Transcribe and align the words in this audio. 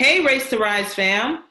Hey, 0.00 0.24
Race 0.24 0.48
to 0.48 0.56
Rise 0.56 0.94
fam. 0.94 1.44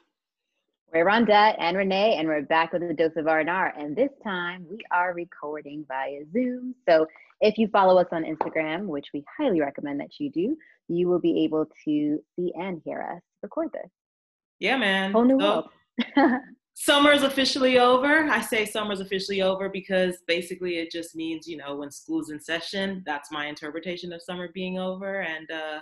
We're 0.91 1.05
Rondette 1.05 1.53
and 1.59 1.77
Renee, 1.77 2.15
and 2.17 2.27
we're 2.27 2.41
back 2.41 2.73
with 2.73 2.81
a 2.81 2.95
dose 2.95 3.15
of 3.15 3.27
R&R. 3.27 3.73
And 3.77 3.95
this 3.95 4.09
time 4.23 4.65
we 4.67 4.79
are 4.89 5.13
recording 5.13 5.85
via 5.87 6.21
Zoom. 6.33 6.73
So 6.89 7.05
if 7.41 7.59
you 7.59 7.67
follow 7.67 8.01
us 8.01 8.07
on 8.11 8.23
Instagram, 8.23 8.87
which 8.87 9.05
we 9.13 9.23
highly 9.37 9.61
recommend 9.61 9.99
that 9.99 10.19
you 10.19 10.31
do, 10.31 10.57
you 10.87 11.07
will 11.07 11.19
be 11.19 11.43
able 11.43 11.67
to 11.85 12.23
see 12.35 12.51
and 12.55 12.81
hear 12.83 13.03
us 13.15 13.21
record 13.43 13.69
this. 13.71 13.91
Yeah, 14.57 14.77
man. 14.77 15.11
Whole 15.11 15.25
new 15.25 15.39
so, 15.39 15.69
world. 16.17 16.41
summer's 16.73 17.21
officially 17.21 17.77
over. 17.77 18.23
I 18.23 18.41
say 18.41 18.65
summer's 18.65 18.99
officially 18.99 19.43
over 19.43 19.69
because 19.69 20.23
basically 20.25 20.79
it 20.79 20.91
just 20.91 21.15
means, 21.15 21.47
you 21.47 21.57
know, 21.57 21.75
when 21.75 21.91
school's 21.91 22.31
in 22.31 22.39
session, 22.39 23.03
that's 23.05 23.31
my 23.31 23.45
interpretation 23.45 24.11
of 24.11 24.23
summer 24.23 24.49
being 24.55 24.79
over. 24.79 25.21
And 25.21 25.51
uh, 25.51 25.81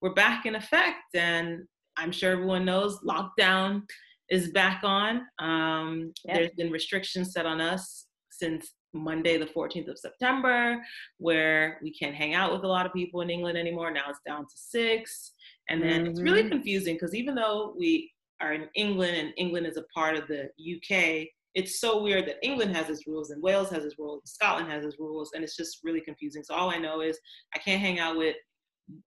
we're 0.00 0.14
back 0.14 0.46
in 0.46 0.54
effect. 0.54 1.14
And 1.14 1.66
I'm 1.96 2.12
sure 2.12 2.32
everyone 2.32 2.64
knows 2.64 2.98
lockdown 3.00 3.82
is 4.28 4.50
back 4.50 4.82
on. 4.82 5.22
Um, 5.38 6.12
yep. 6.24 6.36
There's 6.36 6.50
been 6.52 6.70
restrictions 6.70 7.32
set 7.32 7.46
on 7.46 7.60
us 7.60 8.06
since 8.30 8.72
Monday, 8.92 9.36
the 9.36 9.46
14th 9.46 9.88
of 9.88 9.98
September, 9.98 10.78
where 11.18 11.78
we 11.82 11.92
can't 11.92 12.14
hang 12.14 12.34
out 12.34 12.52
with 12.52 12.64
a 12.64 12.68
lot 12.68 12.86
of 12.86 12.92
people 12.92 13.20
in 13.20 13.30
England 13.30 13.58
anymore. 13.58 13.90
Now 13.90 14.04
it's 14.08 14.20
down 14.26 14.42
to 14.42 14.54
six. 14.54 15.32
And 15.68 15.82
then 15.82 16.02
mm-hmm. 16.02 16.10
it's 16.10 16.20
really 16.20 16.42
mm-hmm. 16.42 16.50
confusing 16.50 16.94
because 16.94 17.14
even 17.14 17.34
though 17.34 17.74
we 17.78 18.10
are 18.40 18.52
in 18.52 18.68
England 18.74 19.16
and 19.16 19.32
England 19.36 19.66
is 19.66 19.76
a 19.76 19.84
part 19.94 20.16
of 20.16 20.26
the 20.28 20.44
UK, 20.44 21.28
it's 21.54 21.80
so 21.80 22.02
weird 22.02 22.26
that 22.26 22.36
England 22.42 22.76
has 22.76 22.90
its 22.90 23.06
rules 23.06 23.30
and 23.30 23.42
Wales 23.42 23.70
has 23.70 23.84
its 23.84 23.98
rules, 23.98 24.22
Scotland 24.26 24.70
has 24.70 24.84
its 24.84 24.98
rules, 24.98 25.30
and 25.34 25.42
it's 25.42 25.56
just 25.56 25.80
really 25.82 26.02
confusing. 26.02 26.42
So 26.44 26.54
all 26.54 26.70
I 26.70 26.76
know 26.76 27.00
is 27.00 27.18
I 27.54 27.58
can't 27.58 27.80
hang 27.80 27.98
out 27.98 28.16
with 28.16 28.36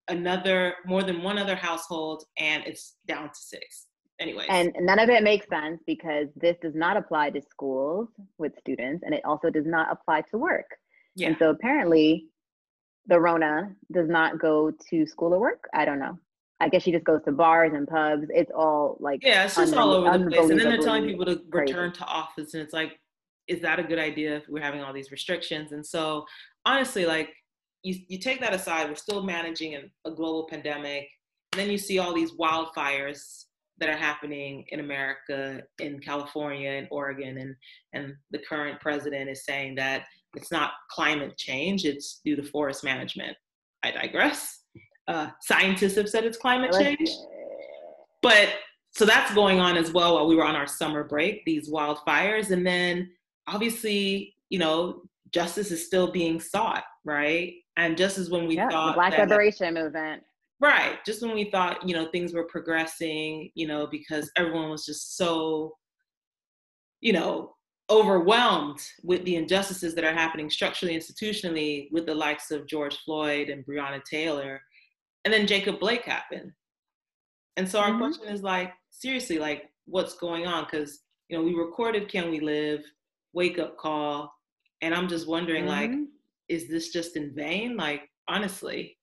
another 0.08 0.74
more 0.86 1.04
than 1.04 1.24
one 1.24 1.38
other 1.38 1.56
household 1.56 2.24
and 2.38 2.64
it's 2.66 2.96
down 3.08 3.30
to 3.30 3.36
six. 3.36 3.88
Anyway 4.20 4.46
and 4.50 4.74
none 4.82 5.00
of 5.00 5.10
it 5.10 5.24
makes 5.24 5.48
sense 5.48 5.82
because 5.88 6.28
this 6.36 6.58
does 6.62 6.76
not 6.76 6.98
apply 6.98 7.30
to 7.30 7.42
schools 7.42 8.10
with 8.38 8.52
students 8.60 9.04
and 9.06 9.14
it 9.14 9.24
also 9.24 9.50
does 9.50 9.66
not 9.66 9.88
apply 9.92 10.22
to 10.30 10.38
work. 10.38 10.66
Yeah. 11.16 11.30
and 11.30 11.38
so 11.40 11.50
apparently 11.50 12.28
the 13.08 13.20
rona 13.20 13.74
does 13.92 14.08
not 14.08 14.40
go 14.40 14.72
to 14.90 15.06
school 15.06 15.34
or 15.34 15.40
work. 15.40 15.68
I 15.74 15.86
don't 15.86 16.00
know. 16.00 16.18
I 16.60 16.68
guess 16.68 16.84
she 16.84 16.92
just 16.92 17.06
goes 17.06 17.22
to 17.24 17.32
bars 17.32 17.72
and 17.74 17.88
pubs. 17.88 18.28
It's 18.30 18.52
all 18.54 18.98
like 19.00 19.24
yeah 19.24 19.46
it's 19.46 19.56
just 19.56 19.74
all 19.74 19.92
over 19.92 20.18
the 20.18 20.30
place. 20.30 20.50
And 20.50 20.60
then 20.60 20.70
they're 20.70 20.82
telling 20.82 21.06
people 21.06 21.26
to 21.26 21.42
return 21.50 21.92
crazy. 21.92 22.00
to 22.00 22.06
office 22.06 22.54
and 22.54 22.64
it's 22.64 22.74
like 22.74 23.00
is 23.48 23.62
that 23.62 23.80
a 23.80 23.84
good 23.84 23.98
idea 23.98 24.36
if 24.36 24.44
we're 24.50 24.62
having 24.62 24.82
all 24.82 24.94
these 24.94 25.12
restrictions? 25.12 25.72
And 25.72 25.86
so 25.86 26.26
honestly 26.66 27.06
like 27.06 27.30
you, 27.84 27.96
you 28.08 28.20
take 28.20 28.40
that 28.42 28.54
aside, 28.54 28.90
we're 28.90 28.96
still 28.96 29.24
managing 29.24 29.76
a, 29.76 30.10
a 30.10 30.12
global 30.12 30.48
pandemic. 30.50 31.08
And 31.54 31.62
then 31.62 31.72
you 31.72 31.78
see 31.78 32.00
all 32.00 32.14
these 32.14 32.34
wildfires 32.34 33.46
that 33.80 33.90
are 33.90 33.98
happening 33.98 34.66
in 34.70 34.80
America, 34.80 35.62
in 35.80 36.00
California, 36.00 36.72
in 36.72 36.88
Oregon, 36.92 37.38
and 37.38 37.56
and 37.94 38.14
the 38.32 38.40
current 38.40 38.80
president 38.80 39.30
is 39.30 39.46
saying 39.46 39.76
that 39.76 40.04
it's 40.36 40.52
not 40.52 40.72
climate 40.92 41.38
change; 41.38 41.86
it's 41.86 42.22
due 42.24 42.36
to 42.36 42.44
forest 42.44 42.84
management. 42.84 43.36
I 43.84 43.92
digress. 43.92 44.64
Uh, 45.08 45.30
scientists 45.42 45.96
have 45.96 46.10
said 46.10 46.24
it's 46.24 46.38
climate 46.38 46.72
change, 46.72 47.10
but 48.22 48.50
so 48.92 49.06
that's 49.06 49.34
going 49.34 49.60
on 49.60 49.78
as 49.78 49.92
well 49.92 50.16
while 50.16 50.28
we 50.28 50.36
were 50.36 50.46
on 50.46 50.56
our 50.56 50.68
summer 50.68 51.04
break. 51.04 51.44
These 51.46 51.72
wildfires, 51.72 52.52
and 52.52 52.66
then 52.66 53.10
obviously, 53.48 54.36
you 54.50 54.60
know, 54.60 55.02
justice 55.32 55.72
is 55.72 55.86
still 55.86 56.12
being 56.12 56.40
sought, 56.40 56.84
right? 57.06 57.54
And 57.80 57.96
just 57.96 58.18
as 58.18 58.30
when 58.30 58.46
we 58.46 58.58
yeah, 58.58 58.70
thought 58.70 58.88
the 58.88 58.94
Black 58.94 59.12
that, 59.12 59.30
Liberation 59.30 59.74
Movement. 59.74 60.22
Right. 60.60 60.98
Just 61.06 61.22
when 61.22 61.34
we 61.34 61.46
thought, 61.50 61.88
you 61.88 61.96
know, 61.96 62.10
things 62.12 62.34
were 62.34 62.44
progressing, 62.44 63.50
you 63.56 63.68
know, 63.68 63.88
because 63.88 64.30
everyone 64.36 64.70
was 64.70 64.86
just 64.86 65.16
so, 65.16 65.78
you 67.00 67.14
know, 67.14 67.56
overwhelmed 67.90 68.82
with 69.04 69.24
the 69.24 69.38
injustices 69.38 69.96
that 69.96 70.04
are 70.04 70.14
happening 70.14 70.50
structurally, 70.50 70.94
institutionally, 70.94 71.90
with 71.94 72.06
the 72.06 72.14
likes 72.14 72.52
of 72.52 72.68
George 72.68 72.98
Floyd 73.06 73.48
and 73.48 73.66
Breonna 73.66 74.04
Taylor. 74.04 74.62
And 75.24 75.34
then 75.34 75.48
Jacob 75.48 75.80
Blake 75.80 76.04
happened. 76.04 76.52
And 77.56 77.68
so 77.68 77.80
our 77.80 77.92
mm-hmm. 77.92 78.00
question 78.00 78.28
is 78.28 78.44
like, 78.44 78.74
seriously, 78.90 79.40
like, 79.40 79.70
what's 79.86 80.16
going 80.16 80.46
on? 80.48 80.66
Because, 80.66 81.00
you 81.30 81.38
know, 81.38 81.44
we 81.44 81.54
recorded 81.54 82.10
Can 82.10 82.30
We 82.30 82.42
Live, 82.42 82.84
Wake 83.32 83.58
Up 83.58 83.78
Call. 83.78 84.30
And 84.82 84.94
I'm 84.94 85.08
just 85.08 85.30
wondering, 85.30 85.66
mm-hmm. 85.66 85.94
like, 85.94 86.09
is 86.50 86.68
this 86.68 86.90
just 86.90 87.16
in 87.16 87.34
vain? 87.34 87.78
Like, 87.78 88.10
honestly. 88.28 88.98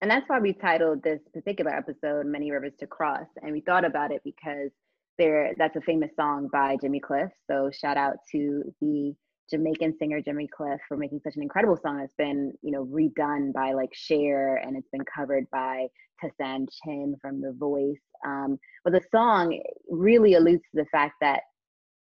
And 0.00 0.10
that's 0.10 0.28
why 0.28 0.38
we 0.38 0.52
titled 0.52 1.02
this 1.02 1.20
particular 1.32 1.74
episode 1.74 2.26
Many 2.26 2.50
Rivers 2.50 2.74
to 2.80 2.86
Cross. 2.86 3.26
And 3.42 3.52
we 3.52 3.60
thought 3.60 3.84
about 3.84 4.12
it 4.12 4.20
because 4.24 4.70
there 5.18 5.52
that's 5.58 5.74
a 5.74 5.80
famous 5.80 6.10
song 6.14 6.48
by 6.52 6.76
Jimmy 6.80 7.00
Cliff. 7.00 7.30
So 7.50 7.70
shout 7.72 7.96
out 7.96 8.16
to 8.30 8.62
the 8.80 9.14
Jamaican 9.50 9.96
singer 9.98 10.20
Jimmy 10.20 10.46
Cliff 10.46 10.78
for 10.86 10.96
making 10.96 11.20
such 11.24 11.34
an 11.36 11.42
incredible 11.42 11.78
song 11.82 11.98
that's 11.98 12.14
been, 12.16 12.52
you 12.62 12.70
know, 12.70 12.84
redone 12.84 13.52
by 13.52 13.72
like 13.72 13.90
Cher 13.92 14.56
and 14.56 14.76
it's 14.76 14.88
been 14.92 15.04
covered 15.04 15.48
by 15.50 15.86
Tessanne 16.22 16.68
Chin 16.84 17.16
from 17.20 17.40
The 17.40 17.52
Voice. 17.52 17.96
Um, 18.24 18.58
but 18.84 18.92
the 18.92 19.02
song 19.10 19.58
really 19.88 20.34
alludes 20.34 20.62
to 20.74 20.82
the 20.82 20.86
fact 20.92 21.14
that 21.20 21.42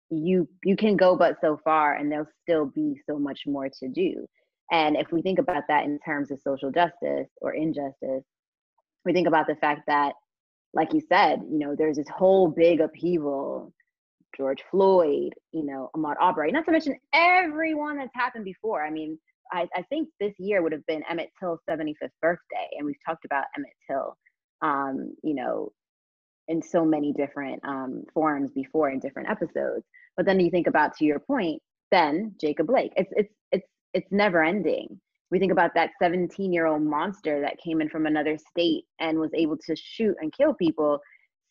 you 0.10 0.48
you 0.64 0.76
can 0.76 0.96
go 0.96 1.16
but 1.16 1.38
so 1.42 1.60
far 1.64 1.94
and 1.96 2.12
there'll 2.12 2.28
still 2.44 2.66
be 2.66 3.00
so 3.10 3.20
much 3.20 3.42
more 3.46 3.70
to 3.70 3.88
do. 3.90 4.26
And 4.72 4.98
if 4.98 5.12
we 5.12 5.22
think 5.22 5.40
about 5.40 5.64
that 5.70 5.86
in 5.86 6.00
terms 6.06 6.32
of 6.32 6.40
social 6.42 6.72
justice 6.72 7.30
or 7.42 7.54
injustice 7.54 8.24
we 9.08 9.14
think 9.14 9.28
about 9.28 9.48
the 9.48 9.56
fact 9.56 9.82
that 9.88 10.14
like 10.74 10.94
you 10.94 11.02
said 11.10 11.42
you 11.50 11.58
know 11.58 11.76
there's 11.76 11.98
this 11.98 12.10
whole 12.10 12.50
big 12.50 12.82
upheaval 12.82 13.74
george 14.36 14.62
floyd 14.70 15.34
you 15.54 15.66
know 15.66 15.90
ahmaud 15.96 16.16
arbery 16.20 16.52
not 16.52 16.66
to 16.66 16.72
mention 16.72 16.96
everyone 17.14 17.98
that's 17.98 18.12
happened 18.14 18.46
before. 18.46 18.86
I 18.86 18.92
mean 18.92 19.18
I, 19.52 19.66
I 19.74 19.82
think 19.84 20.10
this 20.20 20.34
year 20.38 20.62
would 20.62 20.74
have 20.74 20.86
been 20.86 21.04
emmett 21.10 21.32
till's 21.40 21.60
75th 21.70 22.10
birthday 22.22 22.68
and 22.78 22.86
we've 22.86 22.96
talked 23.06 23.26
about 23.26 23.46
emmett 23.58 23.72
till 23.90 24.18
um, 24.62 25.16
you 25.24 25.34
know 25.34 25.72
in 26.48 26.62
so 26.62 26.86
many 26.86 27.14
different 27.14 27.64
um, 27.64 28.04
forms 28.14 28.52
before 28.52 28.90
in 28.90 29.00
different 29.00 29.30
episodes. 29.30 29.86
But 30.16 30.26
then 30.26 30.40
you 30.40 30.50
think 30.50 30.68
about, 30.68 30.96
to 30.98 31.06
your 31.06 31.20
point, 31.20 31.62
then 31.92 32.34
Jacob 32.40 32.68
Blake. 32.68 32.92
It's 32.96 33.12
it's 33.16 33.34
it's 33.52 33.68
it's 33.94 34.12
never 34.12 34.44
ending. 34.44 35.00
We 35.30 35.40
think 35.40 35.52
about 35.52 35.74
that 35.76 35.92
17 36.02 36.54
year 36.54 36.66
old 36.66 36.82
monster 36.82 37.42
that 37.42 37.58
came 37.58 37.82
in 37.82 37.90
from 37.90 38.06
another 38.06 38.38
state 38.38 38.86
and 39.00 39.20
was 39.20 39.32
able 39.34 39.58
to 39.58 39.76
shoot 39.76 40.16
and 40.22 40.34
kill 40.34 40.54
people. 40.54 41.00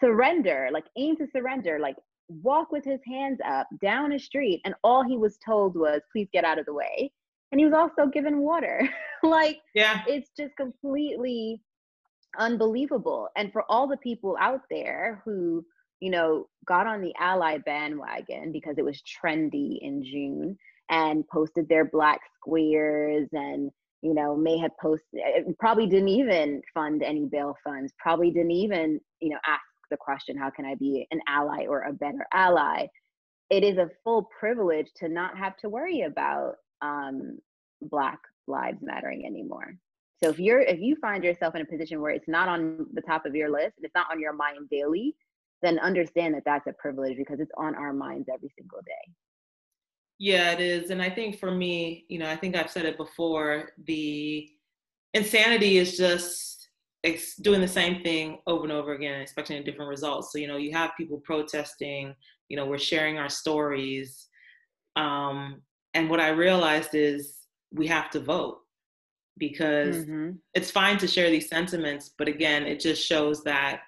Surrender, 0.00 0.68
like 0.72 0.84
aim 0.98 1.16
to 1.16 1.26
surrender, 1.34 1.78
like 1.78 1.96
walk 2.28 2.70
with 2.72 2.84
his 2.84 3.00
hands 3.06 3.38
up 3.46 3.66
down 3.80 4.12
a 4.12 4.18
street, 4.18 4.60
and 4.64 4.74
all 4.84 5.02
he 5.02 5.16
was 5.16 5.38
told 5.44 5.76
was, 5.76 6.00
"Please 6.12 6.28
get 6.32 6.44
out 6.44 6.58
of 6.58 6.66
the 6.66 6.74
way." 6.74 7.10
And 7.52 7.60
he 7.60 7.64
was 7.64 7.74
also 7.74 8.10
given 8.10 8.38
water. 8.38 8.88
like, 9.22 9.60
yeah, 9.74 10.02
it's 10.06 10.30
just 10.36 10.56
completely 10.56 11.60
unbelievable. 12.38 13.28
And 13.36 13.52
for 13.52 13.64
all 13.68 13.86
the 13.86 13.96
people 13.96 14.36
out 14.40 14.62
there 14.70 15.22
who, 15.24 15.64
you 16.00 16.10
know, 16.10 16.46
got 16.66 16.86
on 16.86 17.00
the 17.00 17.14
ally 17.18 17.58
bandwagon 17.58 18.52
because 18.52 18.76
it 18.78 18.84
was 18.84 19.02
trendy 19.02 19.78
in 19.80 20.04
June 20.04 20.56
and 20.90 21.26
posted 21.28 21.68
their 21.68 21.84
black 21.84 22.20
squares 22.36 23.28
and, 23.32 23.70
you 24.02 24.14
know, 24.14 24.36
may 24.36 24.58
have 24.58 24.72
posted, 24.80 25.20
probably 25.58 25.86
didn't 25.86 26.08
even 26.08 26.62
fund 26.74 27.02
any 27.02 27.26
bail 27.26 27.56
funds, 27.64 27.92
probably 27.98 28.30
didn't 28.30 28.52
even, 28.52 29.00
you 29.20 29.30
know, 29.30 29.38
ask 29.46 29.62
the 29.90 29.96
question, 29.96 30.36
how 30.36 30.50
can 30.50 30.64
I 30.64 30.74
be 30.74 31.06
an 31.10 31.20
ally 31.28 31.66
or 31.66 31.82
a 31.82 31.92
better 31.92 32.26
ally? 32.32 32.86
It 33.50 33.64
is 33.64 33.78
a 33.78 33.90
full 34.04 34.28
privilege 34.38 34.88
to 34.96 35.08
not 35.08 35.36
have 35.38 35.56
to 35.58 35.68
worry 35.68 36.02
about 36.02 36.54
um, 36.82 37.38
Black 37.80 38.18
lives 38.46 38.78
mattering 38.82 39.24
anymore. 39.26 39.76
So 40.22 40.30
if 40.30 40.38
you're 40.38 40.60
if 40.60 40.80
you 40.80 40.96
find 40.96 41.22
yourself 41.22 41.54
in 41.54 41.62
a 41.62 41.66
position 41.66 42.00
where 42.00 42.12
it's 42.12 42.28
not 42.28 42.48
on 42.48 42.86
the 42.94 43.02
top 43.02 43.26
of 43.26 43.34
your 43.34 43.50
list, 43.50 43.74
it's 43.82 43.94
not 43.94 44.06
on 44.10 44.20
your 44.20 44.32
mind 44.32 44.68
daily, 44.70 45.14
then 45.62 45.78
understand 45.78 46.34
that 46.34 46.44
that's 46.44 46.66
a 46.66 46.72
privilege 46.72 47.16
because 47.16 47.40
it's 47.40 47.52
on 47.56 47.74
our 47.74 47.92
minds 47.92 48.28
every 48.32 48.50
single 48.56 48.80
day. 48.86 49.12
Yeah, 50.18 50.52
it 50.52 50.60
is. 50.60 50.90
And 50.90 51.02
I 51.02 51.10
think 51.10 51.38
for 51.38 51.50
me, 51.50 52.06
you 52.08 52.18
know, 52.18 52.30
I 52.30 52.36
think 52.36 52.56
I've 52.56 52.70
said 52.70 52.86
it 52.86 52.96
before, 52.96 53.70
the 53.84 54.48
insanity 55.12 55.76
is 55.76 55.96
just 55.96 56.56
it's 57.02 57.36
doing 57.36 57.60
the 57.60 57.68
same 57.68 58.02
thing 58.02 58.38
over 58.46 58.64
and 58.64 58.72
over 58.72 58.94
again, 58.94 59.20
expecting 59.20 59.62
different 59.62 59.88
results. 59.88 60.32
So, 60.32 60.38
you 60.38 60.48
know, 60.48 60.56
you 60.56 60.72
have 60.72 60.90
people 60.96 61.20
protesting, 61.24 62.14
you 62.48 62.56
know, 62.56 62.66
we're 62.66 62.78
sharing 62.78 63.16
our 63.18 63.28
stories. 63.28 64.26
Um, 64.96 65.62
and 65.94 66.10
what 66.10 66.20
I 66.20 66.30
realized 66.30 66.94
is 66.94 67.36
we 67.70 67.86
have 67.86 68.10
to 68.10 68.20
vote 68.20 68.58
because 69.38 69.96
mm-hmm. 69.96 70.30
it's 70.54 70.70
fine 70.70 70.98
to 70.98 71.06
share 71.06 71.30
these 71.30 71.48
sentiments, 71.48 72.10
but 72.16 72.28
again, 72.28 72.64
it 72.66 72.80
just 72.80 73.04
shows 73.04 73.42
that 73.44 73.82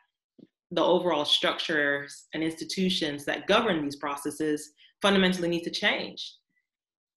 the 0.71 0.85
overall 0.85 1.25
structures 1.25 2.27
and 2.35 2.43
institutions 2.43 3.25
that 3.25 3.47
govern 3.47 3.83
these 3.83 3.97
processes 3.97 4.73
fundamentally 5.01 5.49
need 5.49 5.65
to 5.65 5.71
change. 5.71 6.35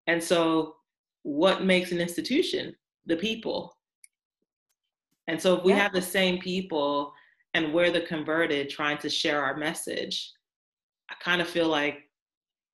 And 0.07 0.23
so, 0.23 0.75
what 1.23 1.63
makes 1.63 1.91
an 1.91 1.99
institution? 1.99 2.75
The 3.05 3.17
people. 3.17 3.75
And 5.27 5.41
so, 5.41 5.55
if 5.57 5.63
we 5.63 5.73
yeah. 5.73 5.79
have 5.79 5.93
the 5.93 6.01
same 6.01 6.39
people 6.39 7.13
and 7.53 7.73
we're 7.73 7.91
the 7.91 8.01
converted 8.01 8.69
trying 8.69 8.97
to 8.99 9.09
share 9.09 9.43
our 9.43 9.57
message, 9.57 10.31
I 11.09 11.15
kind 11.21 11.41
of 11.41 11.49
feel 11.49 11.67
like 11.67 12.09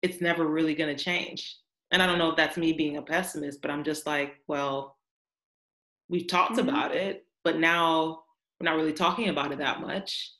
it's 0.03 0.21
never 0.21 0.45
really 0.45 0.75
going 0.75 0.95
to 0.95 1.03
change. 1.03 1.57
And 1.91 2.01
I 2.01 2.05
don't 2.05 2.19
know 2.19 2.29
if 2.29 2.35
that's 2.35 2.57
me 2.57 2.73
being 2.73 2.97
a 2.97 3.01
pessimist, 3.01 3.61
but 3.61 3.71
I'm 3.71 3.83
just 3.83 4.05
like, 4.05 4.35
well, 4.47 4.96
we've 6.09 6.27
talked 6.27 6.57
mm-hmm. 6.57 6.69
about 6.69 6.95
it, 6.95 7.25
but 7.43 7.57
now 7.57 8.23
we're 8.59 8.65
not 8.65 8.75
really 8.75 8.93
talking 8.93 9.29
about 9.29 9.51
it 9.51 9.59
that 9.59 9.81
much. 9.81 10.31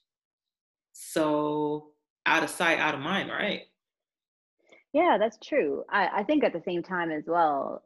So 0.94 1.90
out 2.26 2.44
of 2.44 2.50
sight, 2.50 2.80
out 2.80 2.96
of 2.96 3.00
mind, 3.00 3.30
right? 3.30 3.62
Yeah, 4.94 5.18
that's 5.20 5.38
true. 5.44 5.84
I, 5.90 6.10
I 6.18 6.24
think 6.24 6.44
at 6.44 6.54
the 6.54 6.62
same 6.66 6.82
time 6.82 7.12
as 7.12 7.24
well, 7.28 7.84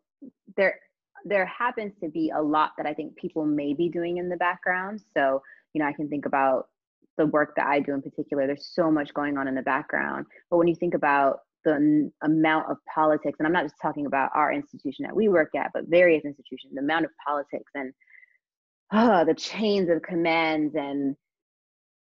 there 0.55 0.79
there 1.25 1.45
happens 1.45 1.93
to 2.01 2.09
be 2.09 2.31
a 2.35 2.41
lot 2.41 2.71
that 2.77 2.87
I 2.87 2.93
think 2.93 3.15
people 3.15 3.45
may 3.45 3.73
be 3.73 3.89
doing 3.89 4.17
in 4.17 4.29
the 4.29 4.37
background. 4.37 5.01
So, 5.15 5.43
you 5.73 5.79
know, 5.79 5.87
I 5.87 5.93
can 5.93 6.09
think 6.09 6.25
about 6.25 6.69
the 7.17 7.27
work 7.27 7.53
that 7.57 7.67
I 7.67 7.79
do 7.79 7.93
in 7.93 8.01
particular. 8.01 8.47
There's 8.47 8.71
so 8.73 8.89
much 8.89 9.13
going 9.13 9.37
on 9.37 9.47
in 9.47 9.53
the 9.53 9.61
background. 9.61 10.25
But 10.49 10.57
when 10.57 10.67
you 10.67 10.75
think 10.75 10.95
about 10.95 11.41
the 11.63 12.11
amount 12.23 12.69
of 12.69 12.77
politics, 12.93 13.37
and 13.39 13.47
I'm 13.47 13.53
not 13.53 13.63
just 13.63 13.75
talking 13.81 14.05
about 14.05 14.31
our 14.35 14.51
institution 14.51 15.05
that 15.05 15.15
we 15.15 15.29
work 15.29 15.49
at, 15.55 15.71
but 15.73 15.85
various 15.87 16.25
institutions, 16.25 16.73
the 16.73 16.81
amount 16.81 17.05
of 17.05 17.11
politics 17.25 17.71
and 17.75 17.93
uh, 18.91 19.23
the 19.23 19.33
chains 19.33 19.89
of 19.89 20.01
commands 20.01 20.75
and 20.75 21.15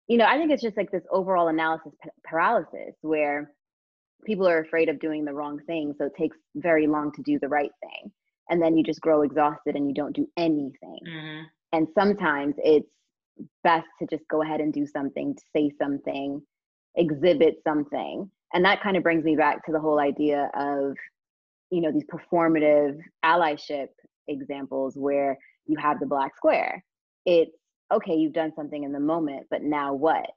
you 0.07 0.17
know, 0.17 0.25
I 0.25 0.37
think 0.37 0.51
it's 0.51 0.63
just 0.63 0.75
like 0.75 0.91
this 0.91 1.03
overall 1.11 1.49
analysis 1.49 1.93
paralysis 2.23 2.95
where 3.01 3.51
people 4.25 4.47
are 4.47 4.59
afraid 4.59 4.89
of 4.89 4.99
doing 4.99 5.23
the 5.23 5.33
wrong 5.33 5.59
thing. 5.67 5.93
So 5.97 6.05
it 6.05 6.15
takes 6.17 6.35
very 6.55 6.87
long 6.87 7.11
to 7.13 7.21
do 7.21 7.37
the 7.39 7.47
right 7.47 7.71
thing. 7.79 8.11
And 8.49 8.61
then 8.61 8.75
you 8.75 8.83
just 8.83 9.01
grow 9.01 9.21
exhausted 9.21 9.75
and 9.75 9.87
you 9.87 9.93
don't 9.93 10.15
do 10.15 10.27
anything. 10.35 10.99
Mm-hmm. 11.07 11.43
And 11.73 11.87
sometimes 11.93 12.55
it's 12.57 12.89
best 13.63 13.87
to 13.99 14.07
just 14.07 14.27
go 14.29 14.41
ahead 14.41 14.59
and 14.59 14.73
do 14.73 14.87
something, 14.87 15.37
say 15.55 15.71
something, 15.79 16.41
exhibit 16.95 17.57
something. 17.63 18.29
And 18.53 18.65
that 18.65 18.81
kind 18.81 18.97
of 18.97 19.03
brings 19.03 19.23
me 19.23 19.35
back 19.35 19.65
to 19.65 19.71
the 19.71 19.79
whole 19.79 19.99
idea 19.99 20.49
of, 20.55 20.95
you 21.71 21.81
know, 21.81 21.91
these 21.91 22.05
performative 22.05 22.97
allyship 23.23 23.87
examples 24.27 24.95
where 24.95 25.37
you 25.65 25.77
have 25.77 25.99
the 25.99 26.05
black 26.05 26.35
square. 26.35 26.83
It's 27.25 27.51
okay, 27.93 28.15
you've 28.15 28.33
done 28.33 28.53
something 28.55 28.83
in 28.83 28.91
the 28.91 28.99
moment, 28.99 29.47
but 29.49 29.63
now 29.63 29.93
what? 29.93 30.29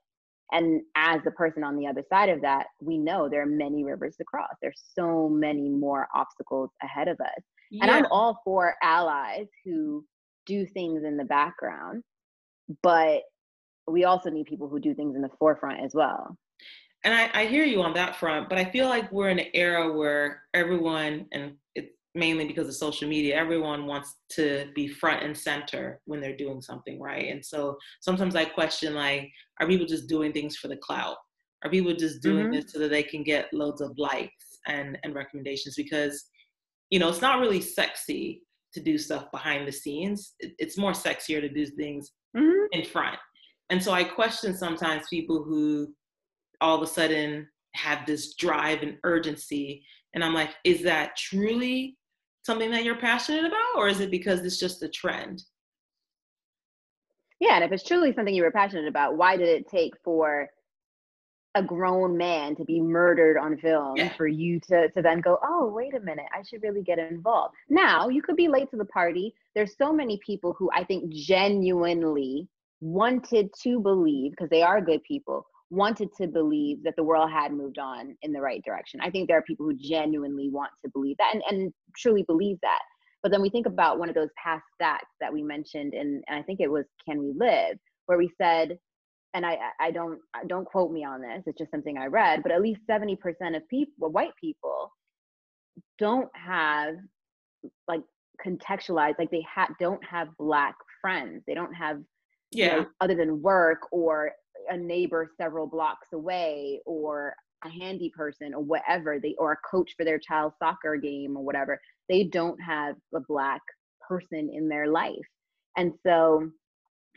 And 0.51 0.81
as 0.95 1.21
the 1.23 1.31
person 1.31 1.63
on 1.63 1.77
the 1.77 1.87
other 1.87 2.03
side 2.09 2.29
of 2.29 2.41
that, 2.41 2.67
we 2.79 2.97
know 2.97 3.27
there 3.27 3.41
are 3.41 3.47
many 3.47 3.83
rivers 3.83 4.15
to 4.17 4.23
cross. 4.23 4.53
There's 4.61 4.81
so 4.95 5.27
many 5.27 5.69
more 5.69 6.07
obstacles 6.13 6.69
ahead 6.83 7.07
of 7.07 7.19
us. 7.19 7.43
Yeah. 7.71 7.83
And 7.83 7.91
I'm 7.91 8.05
all 8.11 8.39
for 8.43 8.75
allies 8.83 9.47
who 9.65 10.05
do 10.45 10.65
things 10.65 11.03
in 11.03 11.17
the 11.17 11.23
background, 11.23 12.03
but 12.83 13.21
we 13.87 14.03
also 14.03 14.29
need 14.29 14.45
people 14.45 14.69
who 14.69 14.79
do 14.79 14.93
things 14.93 15.15
in 15.15 15.21
the 15.21 15.29
forefront 15.39 15.83
as 15.83 15.93
well. 15.95 16.37
And 17.03 17.13
I, 17.13 17.29
I 17.33 17.45
hear 17.45 17.65
you 17.65 17.81
on 17.81 17.93
that 17.95 18.15
front, 18.15 18.47
but 18.47 18.57
I 18.57 18.65
feel 18.65 18.87
like 18.87 19.11
we're 19.11 19.29
in 19.29 19.39
an 19.39 19.47
era 19.53 19.91
where 19.91 20.43
everyone, 20.53 21.25
and 21.31 21.53
it's 21.75 21.89
mainly 22.15 22.45
because 22.45 22.67
of 22.67 22.75
social 22.75 23.09
media 23.09 23.35
everyone 23.35 23.85
wants 23.85 24.15
to 24.29 24.69
be 24.75 24.87
front 24.87 25.23
and 25.23 25.35
center 25.35 25.99
when 26.05 26.21
they're 26.21 26.37
doing 26.37 26.61
something 26.61 26.99
right? 26.99 27.29
And 27.29 27.43
so 27.43 27.77
sometimes 28.01 28.35
i 28.35 28.45
question 28.45 28.93
like 28.93 29.31
are 29.59 29.67
people 29.67 29.85
just 29.85 30.07
doing 30.07 30.31
things 30.31 30.55
for 30.55 30.67
the 30.67 30.77
clout? 30.77 31.17
Are 31.63 31.71
people 31.71 31.93
just 31.93 32.21
doing 32.21 32.45
mm-hmm. 32.45 32.55
this 32.55 32.73
so 32.73 32.79
that 32.79 32.89
they 32.89 33.03
can 33.03 33.23
get 33.23 33.53
loads 33.53 33.81
of 33.81 33.97
likes 33.97 34.59
and 34.67 34.97
and 35.03 35.15
recommendations? 35.15 35.75
Because 35.75 36.25
you 36.89 36.99
know 36.99 37.09
it's 37.09 37.21
not 37.21 37.39
really 37.39 37.61
sexy 37.61 38.43
to 38.73 38.81
do 38.81 38.97
stuff 38.97 39.31
behind 39.31 39.67
the 39.67 39.71
scenes. 39.71 40.33
It's 40.39 40.77
more 40.77 40.91
sexier 40.91 41.39
to 41.41 41.49
do 41.49 41.65
things 41.65 42.11
mm-hmm. 42.35 42.65
in 42.71 42.85
front. 42.85 43.17
And 43.69 43.81
so 43.81 43.91
i 43.91 44.03
question 44.03 44.55
sometimes 44.55 45.03
people 45.09 45.43
who 45.43 45.93
all 46.61 46.75
of 46.75 46.81
a 46.81 46.87
sudden 46.87 47.47
have 47.73 48.05
this 48.05 48.35
drive 48.35 48.81
and 48.81 48.97
urgency. 49.03 49.83
And 50.13 50.23
i'm 50.23 50.33
like 50.33 50.51
is 50.63 50.83
that 50.83 51.17
truly 51.17 51.97
something 52.43 52.71
that 52.71 52.83
you're 52.83 52.95
passionate 52.95 53.45
about 53.45 53.77
or 53.77 53.87
is 53.87 53.99
it 53.99 54.11
because 54.11 54.41
it's 54.41 54.59
just 54.59 54.83
a 54.83 54.89
trend? 54.89 55.41
Yeah 57.39 57.55
and 57.55 57.63
if 57.63 57.71
it's 57.71 57.83
truly 57.83 58.13
something 58.13 58.33
you 58.33 58.43
were 58.43 58.51
passionate 58.51 58.87
about 58.87 59.17
why 59.17 59.37
did 59.37 59.47
it 59.47 59.67
take 59.67 59.93
for 60.03 60.49
a 61.55 61.63
grown 61.63 62.17
man 62.17 62.55
to 62.55 62.63
be 62.63 62.81
murdered 62.81 63.37
on 63.37 63.57
film 63.57 63.95
yeah. 63.95 64.11
for 64.15 64.27
you 64.27 64.59
to 64.59 64.89
to 64.89 65.01
then 65.01 65.21
go 65.21 65.37
oh 65.43 65.67
wait 65.67 65.93
a 65.93 65.99
minute 65.99 66.25
i 66.33 66.41
should 66.43 66.63
really 66.63 66.83
get 66.83 66.99
involved. 66.99 67.55
Now 67.69 68.09
you 68.09 68.21
could 68.21 68.35
be 68.35 68.47
late 68.47 68.69
to 68.71 68.77
the 68.77 68.85
party. 68.85 69.33
There's 69.55 69.77
so 69.77 69.91
many 69.91 70.19
people 70.25 70.55
who 70.57 70.69
i 70.75 70.83
think 70.83 71.11
genuinely 71.11 72.47
wanted 72.81 73.49
to 73.63 73.79
believe 73.79 74.31
because 74.31 74.49
they 74.49 74.61
are 74.61 74.81
good 74.81 75.01
people 75.03 75.47
wanted 75.73 76.09
to 76.17 76.27
believe 76.27 76.83
that 76.83 76.95
the 76.95 77.03
world 77.03 77.31
had 77.31 77.51
moved 77.51 77.79
on 77.79 78.15
in 78.21 78.31
the 78.31 78.41
right 78.41 78.63
direction. 78.63 79.01
I 79.01 79.09
think 79.09 79.27
there 79.27 79.37
are 79.37 79.43
people 79.43 79.65
who 79.65 79.73
genuinely 79.73 80.49
want 80.49 80.71
to 80.85 80.91
believe 80.91 81.17
that 81.17 81.33
and, 81.33 81.43
and 81.49 81.73
truly 81.97 82.23
believe 82.23 82.57
that. 82.61 82.79
But 83.23 83.31
then 83.31 83.41
we 83.41 83.49
think 83.49 83.65
about 83.65 83.99
one 83.99 84.09
of 84.09 84.15
those 84.15 84.29
past 84.41 84.63
stats 84.79 85.09
that 85.19 85.31
we 85.31 85.41
mentioned, 85.41 85.93
and, 85.93 86.23
and 86.27 86.37
I 86.37 86.43
think 86.43 86.59
it 86.59 86.69
was 86.69 86.85
Can 87.07 87.19
We 87.19 87.33
Live, 87.35 87.77
where 88.05 88.17
we 88.17 88.29
said, 88.37 88.77
and 89.33 89.45
I, 89.45 89.57
I 89.79 89.89
don't 89.89 90.19
don't 90.47 90.65
quote 90.65 90.91
me 90.91 91.03
on 91.03 91.21
this, 91.21 91.41
it's 91.47 91.57
just 91.57 91.71
something 91.71 91.97
I 91.97 92.05
read, 92.05 92.43
but 92.43 92.51
at 92.51 92.61
least 92.61 92.81
70% 92.87 93.17
of 93.55 93.67
people, 93.67 94.11
white 94.11 94.35
people, 94.39 94.91
don't 95.97 96.29
have 96.35 96.95
like 97.87 98.01
contextualized, 98.45 99.15
like 99.17 99.31
they 99.31 99.45
ha- 99.51 99.73
don't 99.79 100.03
have 100.05 100.27
black 100.37 100.75
friends. 101.01 101.43
They 101.47 101.55
don't 101.55 101.73
have 101.73 102.01
yeah. 102.51 102.65
You 102.65 102.81
know, 102.81 102.87
other 103.01 103.15
than 103.15 103.41
work 103.41 103.79
or 103.91 104.31
a 104.69 104.77
neighbor 104.77 105.29
several 105.39 105.67
blocks 105.67 106.07
away 106.13 106.79
or 106.85 107.35
a 107.65 107.69
handy 107.69 108.11
person 108.15 108.53
or 108.53 108.61
whatever 108.61 109.19
they 109.19 109.35
or 109.37 109.53
a 109.53 109.57
coach 109.69 109.93
for 109.95 110.03
their 110.03 110.19
child's 110.19 110.55
soccer 110.59 110.97
game 110.97 111.37
or 111.37 111.43
whatever 111.43 111.79
they 112.09 112.23
don't 112.23 112.59
have 112.59 112.95
a 113.15 113.19
black 113.27 113.61
person 114.07 114.49
in 114.53 114.67
their 114.67 114.87
life. 114.87 115.15
And 115.77 115.93
so 116.05 116.49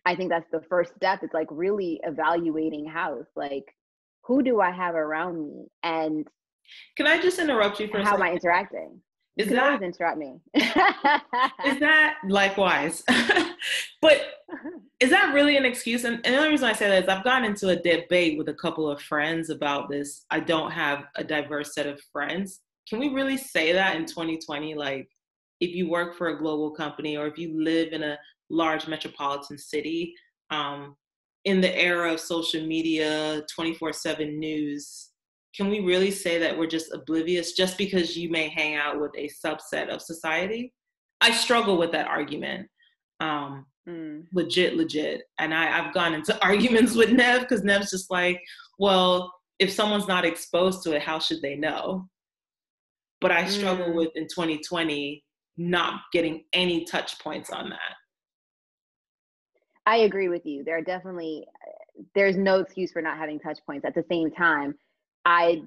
i 0.06 0.14
think 0.14 0.30
that's 0.30 0.48
the 0.52 0.62
first 0.70 0.94
step 0.94 1.18
it's 1.22 1.34
like 1.34 1.48
really 1.50 2.00
evaluating 2.04 2.86
house 2.86 3.26
like 3.34 3.64
who 4.22 4.42
do 4.42 4.60
i 4.60 4.70
have 4.70 4.94
around 4.94 5.36
me 5.42 5.66
and 5.82 6.26
can 6.96 7.06
i 7.06 7.20
just 7.20 7.38
interrupt 7.38 7.80
you 7.80 7.88
for 7.88 8.00
how 8.00 8.14
am 8.14 8.22
i 8.22 8.32
interacting? 8.32 9.00
Is 9.36 9.50
you 9.50 9.56
that, 9.56 9.82
interrupt 9.82 10.16
me. 10.16 10.40
Is 10.54 11.78
that 11.80 12.16
likewise? 12.26 13.04
But 14.02 14.20
is 15.00 15.10
that 15.10 15.34
really 15.34 15.56
an 15.56 15.64
excuse? 15.64 16.04
And, 16.04 16.20
and 16.24 16.34
the 16.34 16.38
only 16.38 16.50
reason 16.50 16.68
I 16.68 16.72
say 16.72 16.88
that 16.88 17.04
is 17.04 17.08
I've 17.08 17.24
gotten 17.24 17.44
into 17.44 17.68
a 17.68 17.76
debate 17.76 18.38
with 18.38 18.48
a 18.48 18.54
couple 18.54 18.88
of 18.88 19.00
friends 19.02 19.50
about 19.50 19.88
this. 19.88 20.24
I 20.30 20.40
don't 20.40 20.70
have 20.70 21.04
a 21.16 21.24
diverse 21.24 21.74
set 21.74 21.86
of 21.86 22.00
friends. 22.12 22.60
Can 22.88 22.98
we 22.98 23.08
really 23.08 23.36
say 23.36 23.72
that 23.72 23.96
in 23.96 24.06
2020? 24.06 24.74
Like, 24.74 25.08
if 25.60 25.74
you 25.74 25.88
work 25.88 26.16
for 26.16 26.28
a 26.28 26.38
global 26.38 26.70
company 26.70 27.16
or 27.16 27.26
if 27.26 27.38
you 27.38 27.62
live 27.62 27.92
in 27.92 28.02
a 28.02 28.18
large 28.50 28.86
metropolitan 28.86 29.58
city, 29.58 30.14
um, 30.50 30.96
in 31.44 31.60
the 31.60 31.76
era 31.76 32.12
of 32.12 32.20
social 32.20 32.64
media, 32.66 33.42
24 33.54 33.92
7 33.92 34.38
news, 34.38 35.10
can 35.56 35.70
we 35.70 35.80
really 35.80 36.10
say 36.10 36.38
that 36.38 36.56
we're 36.56 36.66
just 36.66 36.92
oblivious 36.92 37.52
just 37.52 37.78
because 37.78 38.16
you 38.16 38.28
may 38.28 38.48
hang 38.48 38.74
out 38.74 39.00
with 39.00 39.12
a 39.16 39.30
subset 39.44 39.88
of 39.88 40.02
society? 40.02 40.72
I 41.20 41.30
struggle 41.30 41.78
with 41.78 41.92
that 41.92 42.08
argument. 42.08 42.68
Um, 43.20 43.64
Mm. 43.88 44.24
Legit, 44.32 44.76
legit. 44.76 45.22
And 45.38 45.54
I, 45.54 45.78
I've 45.78 45.94
gone 45.94 46.14
into 46.14 46.40
arguments 46.42 46.94
with 46.94 47.10
Nev 47.10 47.42
because 47.42 47.64
Nev's 47.64 47.90
just 47.90 48.10
like, 48.10 48.42
well, 48.78 49.32
if 49.58 49.72
someone's 49.72 50.08
not 50.08 50.24
exposed 50.24 50.82
to 50.84 50.92
it, 50.92 51.02
how 51.02 51.18
should 51.18 51.40
they 51.40 51.56
know? 51.56 52.08
But 53.20 53.32
I 53.32 53.46
struggle 53.46 53.88
mm. 53.88 53.94
with 53.94 54.10
in 54.14 54.24
2020 54.24 55.24
not 55.56 56.02
getting 56.12 56.44
any 56.52 56.84
touch 56.84 57.18
points 57.18 57.50
on 57.50 57.70
that. 57.70 57.94
I 59.86 59.98
agree 59.98 60.28
with 60.28 60.44
you. 60.44 60.64
There 60.64 60.76
are 60.76 60.82
definitely 60.82 61.46
there's 62.14 62.36
no 62.36 62.60
excuse 62.60 62.92
for 62.92 63.00
not 63.00 63.16
having 63.16 63.38
touch 63.38 63.58
points. 63.64 63.86
At 63.86 63.94
the 63.94 64.04
same 64.10 64.30
time, 64.30 64.74
I 65.24 65.62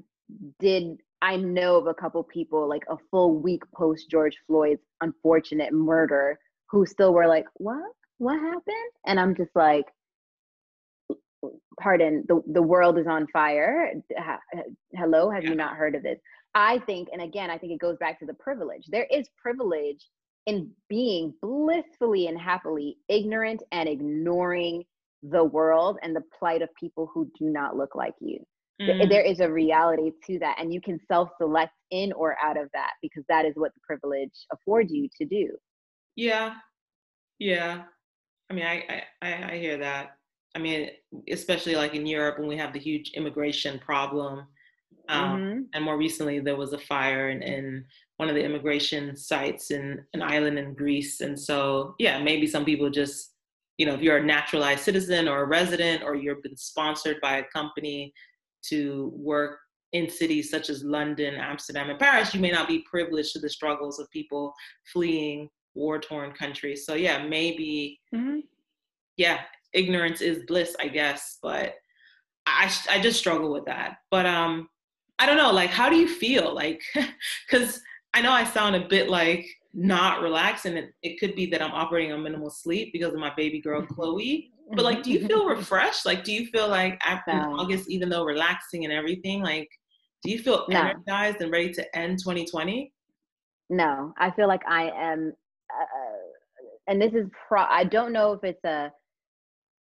did 0.60 0.98
I 1.22 1.38
know 1.38 1.78
of 1.78 1.88
a 1.88 1.94
couple 1.94 2.24
people 2.24 2.68
like 2.68 2.84
a 2.90 2.98
full 3.10 3.36
week 3.40 3.64
post 3.76 4.10
George 4.10 4.38
Floyd's 4.46 4.82
unfortunate 5.02 5.74
murder 5.74 6.38
who 6.70 6.86
still 6.86 7.14
were 7.14 7.28
like, 7.28 7.46
"What? 7.56 7.92
What 8.20 8.40
happened? 8.40 8.92
And 9.06 9.20
I'm 9.20 9.36
just 9.36 9.52
like, 9.56 9.86
pardon, 11.80 12.24
the, 12.28 12.42
the 12.52 12.62
world 12.62 13.00
is 13.00 13.08
on 13.08 13.28
fire. 13.34 13.92
Ha, 14.18 14.40
hello, 14.94 15.32
have 15.32 15.44
yeah. 15.44 15.50
you 15.50 15.56
not 15.56 15.76
heard 15.76 15.96
of 15.96 16.04
this? 16.04 16.20
I 16.54 16.80
think, 16.80 17.10
and 17.12 17.22
again, 17.22 17.50
I 17.50 17.58
think 17.58 17.74
it 17.74 17.80
goes 17.80 17.98
back 17.98 18.20
to 18.20 18.26
the 18.26 18.34
privilege. 18.34 18.84
There 18.90 19.08
is 19.12 19.30
privilege 19.42 20.06
in 20.46 20.70
being 20.90 21.34
blissfully 21.42 22.28
and 22.28 22.40
happily 22.40 22.98
ignorant 23.08 23.64
and 23.72 23.88
ignoring 23.88 24.84
the 25.24 25.44
world 25.44 25.98
and 26.02 26.16
the 26.16 26.24
plight 26.38 26.62
of 26.62 26.70
people 26.80 27.10
who 27.14 27.30
do 27.38 27.46
not 27.46 27.76
look 27.76 27.96
like 27.96 28.14
you. 28.20 28.40
Mm. 28.82 29.10
There 29.10 29.22
is 29.22 29.42
a 29.42 29.52
reality 29.52 30.12
to 30.28 30.40
that, 30.40 30.58
and 30.60 30.74
you 30.74 30.80
can 30.80 31.00
self 31.08 31.30
select 31.38 31.74
in 31.92 32.14
or 32.14 32.38
out 32.42 32.58
of 32.58 32.70
that 32.74 32.92
because 33.02 33.24
that 33.28 33.46
is 33.46 33.54
what 33.56 33.74
the 33.74 33.82
privilege 33.86 34.32
affords 34.54 34.92
you 34.92 35.10
to 35.20 35.26
do. 35.26 35.50
Yeah. 36.16 36.54
Yeah. 37.40 37.84
I 38.50 38.54
mean, 38.54 38.66
I, 38.66 39.04
I, 39.22 39.54
I 39.54 39.58
hear 39.58 39.78
that. 39.78 40.18
I 40.56 40.60
mean, 40.60 40.90
especially 41.30 41.76
like 41.76 41.94
in 41.94 42.06
Europe 42.06 42.40
when 42.40 42.48
we 42.48 42.58
have 42.58 42.74
the 42.74 42.80
huge 42.80 43.12
immigration 43.12 43.80
problem. 43.80 44.48
Um, 45.08 45.40
mm-hmm. 45.40 45.60
And 45.74 45.84
more 45.84 45.98
recently, 45.98 46.40
there 46.40 46.56
was 46.56 46.74
a 46.74 46.80
fire 46.80 47.30
in, 47.30 47.42
in 47.42 47.86
one 48.18 48.30
of 48.30 48.36
the 48.36 48.44
immigration 48.44 49.16
sites 49.16 49.72
in 49.72 50.04
an 50.14 50.22
island 50.22 50.60
in 50.60 50.74
Greece. 50.74 51.22
And 51.22 51.40
so, 51.40 51.96
yeah, 52.00 52.22
maybe 52.22 52.48
some 52.48 52.66
people 52.66 52.90
just, 52.90 53.34
you 53.78 53.86
know, 53.86 53.94
if 53.94 54.02
you're 54.02 54.18
a 54.18 54.26
naturalized 54.26 54.82
citizen 54.84 55.28
or 55.28 55.44
a 55.44 55.48
resident 55.48 56.04
or 56.04 56.16
you've 56.16 56.44
been 56.44 56.58
sponsored 56.58 57.22
by 57.22 57.38
a 57.38 57.44
company 57.46 58.14
to 58.66 59.12
work 59.16 59.60
in 59.94 60.10
cities 60.10 60.50
such 60.52 60.70
as 60.70 60.84
London, 60.84 61.36
Amsterdam, 61.36 61.90
and 61.90 61.98
Paris, 61.98 62.34
you 62.34 62.40
may 62.40 62.52
not 62.52 62.68
be 62.68 62.86
privileged 62.90 63.34
to 63.34 63.40
the 63.40 63.50
struggles 63.50 64.00
of 64.00 64.10
people 64.12 64.54
fleeing 64.92 65.50
war 65.80 66.00
torn 66.00 66.32
countries. 66.34 66.86
So, 66.86 66.94
yeah, 66.94 67.26
maybe, 67.26 68.00
mm-hmm. 68.14 68.40
yeah, 69.18 69.40
ignorance 69.74 70.22
is 70.22 70.46
bliss, 70.46 70.76
I 70.80 70.88
guess, 70.88 71.40
but 71.42 71.76
I, 72.46 72.72
I 72.90 73.00
just 73.00 73.20
struggle 73.20 73.52
with 73.52 73.66
that. 73.66 73.98
But 74.12 74.26
um, 74.26 74.70
I 75.18 75.26
don't 75.26 75.38
know, 75.38 75.52
like, 75.52 75.70
how 75.70 75.90
do 75.90 75.96
you 75.96 76.08
feel? 76.08 76.54
Like, 76.54 76.82
because 77.50 77.82
I 78.14 78.22
know 78.22 78.32
I 78.32 78.44
sound 78.44 78.76
a 78.76 78.88
bit 78.88 79.10
like 79.10 79.46
not 79.74 80.22
relaxed, 80.22 80.66
and 80.66 80.78
it, 80.78 80.92
it 81.02 81.20
could 81.20 81.36
be 81.36 81.46
that 81.48 81.62
I'm 81.62 81.72
operating 81.72 82.12
on 82.12 82.24
minimal 82.24 82.50
sleep 82.50 82.92
because 82.94 83.14
of 83.14 83.20
my 83.20 83.32
baby 83.36 83.62
girl, 83.62 83.86
Chloe. 83.86 84.52
But 84.72 84.86
like, 84.86 85.04
do 85.04 85.12
you 85.12 85.28
feel 85.28 85.46
refreshed? 85.56 86.06
Like, 86.06 86.24
do 86.24 86.32
you 86.32 86.48
feel 86.48 86.68
like 86.68 87.00
after 87.04 87.34
no. 87.34 87.60
August, 87.60 87.90
even 87.90 88.10
though 88.10 88.24
relaxing 88.24 88.86
and 88.86 88.94
everything, 88.94 89.42
like, 89.42 89.70
do 90.24 90.32
you 90.32 90.40
feel 90.40 90.66
no. 90.70 90.80
energized 90.80 91.42
and 91.42 91.52
ready 91.52 91.72
to 91.74 91.98
end 91.98 92.20
2020? 92.20 92.92
No, 93.70 94.14
I 94.18 94.32
feel 94.32 94.48
like 94.48 94.64
I 94.68 94.92
am, 94.96 95.34
uh, 95.70 96.70
and 96.88 97.02
this 97.02 97.14
is 97.14 97.28
pro. 97.48 97.62
I 97.64 97.84
don't 97.84 98.14
know 98.14 98.34
if 98.34 98.44
it's 98.44 98.64
a 98.64 98.92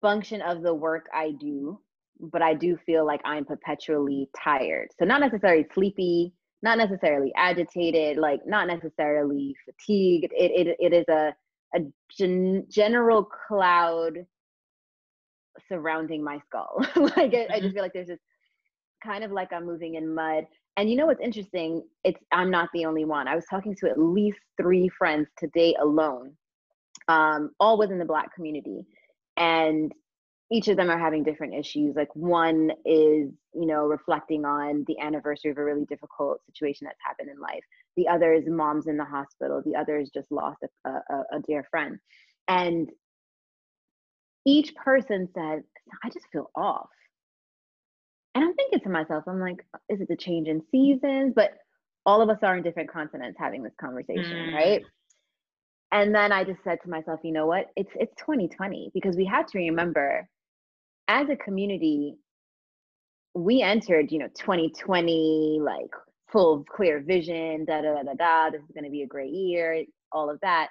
function 0.01 0.41
of 0.41 0.61
the 0.61 0.73
work 0.73 1.07
I 1.13 1.31
do, 1.39 1.79
but 2.19 2.41
I 2.41 2.53
do 2.53 2.77
feel 2.85 3.05
like 3.05 3.21
I'm 3.25 3.45
perpetually 3.45 4.29
tired. 4.41 4.89
So 4.99 5.05
not 5.05 5.21
necessarily 5.21 5.65
sleepy, 5.73 6.33
not 6.61 6.77
necessarily 6.77 7.31
agitated, 7.35 8.17
like 8.17 8.41
not 8.45 8.67
necessarily 8.67 9.55
fatigued. 9.65 10.33
It 10.35 10.67
it, 10.67 10.77
it 10.79 10.93
is 10.93 11.05
a 11.09 11.33
a 11.75 11.79
gen- 12.17 12.65
general 12.69 13.23
cloud 13.47 14.25
surrounding 15.67 16.23
my 16.23 16.39
skull. 16.47 16.85
like 16.95 17.33
I, 17.33 17.47
I 17.49 17.59
just 17.59 17.63
mm-hmm. 17.63 17.69
feel 17.73 17.83
like 17.83 17.93
there's 17.93 18.07
this 18.07 18.19
kind 19.03 19.23
of 19.23 19.31
like 19.31 19.53
I'm 19.53 19.65
moving 19.65 19.95
in 19.95 20.13
mud. 20.13 20.45
And 20.77 20.89
you 20.89 20.95
know 20.95 21.07
what's 21.07 21.21
interesting? 21.21 21.83
It's 22.03 22.21
I'm 22.31 22.51
not 22.51 22.69
the 22.73 22.85
only 22.85 23.03
one. 23.03 23.27
I 23.27 23.35
was 23.35 23.45
talking 23.49 23.75
to 23.77 23.89
at 23.89 23.99
least 23.99 24.37
three 24.61 24.89
friends 24.89 25.27
today 25.37 25.75
alone, 25.81 26.33
um, 27.07 27.49
all 27.59 27.79
within 27.79 27.97
the 27.97 28.05
Black 28.05 28.33
community, 28.35 28.85
and 29.37 29.91
each 30.51 30.67
of 30.67 30.77
them 30.77 30.89
are 30.89 30.99
having 30.99 31.23
different 31.23 31.55
issues. 31.55 31.95
Like 31.95 32.15
one 32.15 32.71
is, 32.85 33.31
you 33.53 33.65
know, 33.65 33.85
reflecting 33.85 34.45
on 34.45 34.85
the 34.87 34.99
anniversary 34.99 35.51
of 35.51 35.57
a 35.57 35.63
really 35.63 35.85
difficult 35.85 36.39
situation 36.45 36.85
that's 36.85 36.99
happened 37.05 37.29
in 37.29 37.39
life. 37.41 37.63
The 37.97 38.07
other 38.07 38.33
is 38.33 38.43
mom's 38.47 38.87
in 38.87 38.97
the 38.97 39.03
hospital. 39.03 39.61
The 39.65 39.75
other 39.75 39.97
is 39.97 40.09
just 40.09 40.31
lost 40.31 40.59
a, 40.85 40.89
a, 40.89 41.23
a 41.33 41.39
dear 41.47 41.65
friend. 41.69 41.97
And 42.47 42.89
each 44.45 44.73
person 44.75 45.27
said, 45.33 45.63
I 46.03 46.09
just 46.09 46.27
feel 46.31 46.49
off. 46.55 46.87
And 48.37 48.45
I'm 48.45 48.53
thinking 48.53 48.81
to 48.81 48.89
myself, 48.89 49.23
I'm 49.25 49.39
like, 49.39 49.65
is 49.89 49.99
it 49.99 50.07
the 50.09 50.15
change 50.15 50.47
in 50.47 50.61
seasons? 50.69 51.33
But 51.35 51.53
all 52.05 52.21
of 52.21 52.29
us 52.29 52.37
are 52.43 52.55
in 52.55 52.61
different 52.61 52.91
continents 52.91 53.35
having 53.39 53.63
this 53.63 53.73
conversation, 53.81 54.51
mm. 54.51 54.53
right? 54.53 54.83
And 55.91 56.13
then 56.13 56.31
I 56.31 56.43
just 56.43 56.63
said 56.63 56.77
to 56.83 56.89
myself, 56.89 57.21
you 57.23 57.31
know 57.31 57.47
what? 57.47 57.71
It's 57.75 57.89
it's 57.95 58.13
2020 58.19 58.91
because 58.93 59.15
we 59.15 59.25
have 59.25 59.47
to 59.47 59.57
remember 59.57 60.29
as 61.07 61.29
a 61.29 61.35
community, 61.35 62.17
we 63.33 63.63
entered, 63.63 64.11
you 64.11 64.19
know, 64.19 64.27
2020 64.27 65.59
like 65.63 65.89
full 66.31 66.63
clear 66.63 66.99
vision, 66.99 67.65
da 67.65 67.81
da 67.81 67.95
da 67.95 68.03
da 68.03 68.13
da. 68.13 68.49
This 68.51 68.61
is 68.61 68.71
going 68.71 68.83
to 68.83 68.91
be 68.91 69.01
a 69.01 69.07
great 69.07 69.33
year, 69.33 69.83
all 70.11 70.29
of 70.29 70.39
that. 70.41 70.67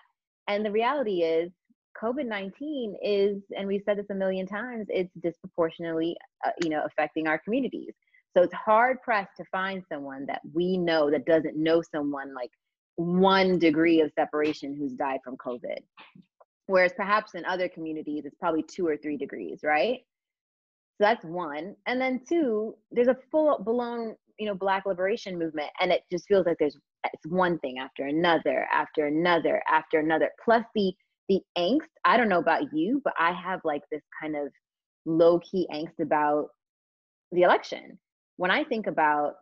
And 0.46 0.64
the 0.64 0.70
reality 0.70 1.23
is, 1.23 1.50
COVID 2.00 2.26
19 2.26 2.96
is, 3.02 3.42
and 3.56 3.66
we've 3.66 3.82
said 3.84 3.98
this 3.98 4.10
a 4.10 4.14
million 4.14 4.46
times, 4.46 4.86
it's 4.88 5.12
disproportionately, 5.22 6.16
uh, 6.44 6.50
you 6.62 6.68
know, 6.68 6.84
affecting 6.84 7.26
our 7.26 7.38
communities. 7.38 7.92
So 8.36 8.42
it's 8.42 8.54
hard 8.54 9.00
pressed 9.02 9.36
to 9.38 9.44
find 9.50 9.82
someone 9.90 10.26
that 10.26 10.42
we 10.52 10.76
know 10.76 11.10
that 11.10 11.24
doesn't 11.24 11.56
know 11.56 11.82
someone 11.82 12.34
like 12.34 12.50
one 12.96 13.58
degree 13.58 14.00
of 14.00 14.12
separation 14.14 14.74
who's 14.76 14.92
died 14.92 15.20
from 15.24 15.36
COVID. 15.36 15.78
Whereas 16.66 16.92
perhaps 16.96 17.34
in 17.34 17.44
other 17.44 17.68
communities, 17.68 18.24
it's 18.24 18.36
probably 18.38 18.62
two 18.62 18.86
or 18.86 18.96
three 18.96 19.16
degrees, 19.16 19.60
right? 19.62 20.00
So 20.98 21.04
that's 21.04 21.24
one. 21.24 21.76
And 21.86 22.00
then 22.00 22.20
two, 22.28 22.74
there's 22.90 23.08
a 23.08 23.16
full 23.30 23.58
blown, 23.62 24.16
you 24.38 24.46
know, 24.46 24.54
black 24.54 24.84
liberation 24.84 25.38
movement. 25.38 25.70
And 25.80 25.92
it 25.92 26.02
just 26.10 26.26
feels 26.26 26.46
like 26.46 26.56
there's 26.58 26.76
it's 27.12 27.26
one 27.26 27.58
thing 27.60 27.78
after 27.78 28.04
another, 28.06 28.66
after 28.72 29.06
another, 29.06 29.62
after 29.68 30.00
another. 30.00 30.30
Plus 30.44 30.64
the 30.74 30.92
the 31.28 31.40
angst. 31.59 31.88
I 32.04 32.16
don't 32.16 32.28
know 32.28 32.38
about 32.38 32.73
you, 32.73 33.00
but 33.04 33.14
I 33.18 33.33
have 33.33 33.61
like 33.64 33.83
this 33.90 34.02
kind 34.21 34.37
of 34.37 34.49
low 35.04 35.40
key 35.40 35.66
angst 35.73 36.00
about 36.00 36.49
the 37.33 37.42
election. 37.42 37.99
When 38.37 38.50
I 38.50 38.64
think 38.64 38.87
about 38.87 39.35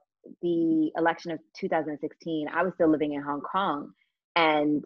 the 0.42 0.90
election 0.96 1.32
of 1.32 1.38
2016, 1.58 2.48
I 2.48 2.62
was 2.62 2.72
still 2.74 2.90
living 2.90 3.14
in 3.14 3.22
Hong 3.22 3.40
Kong. 3.40 3.90
And 4.36 4.84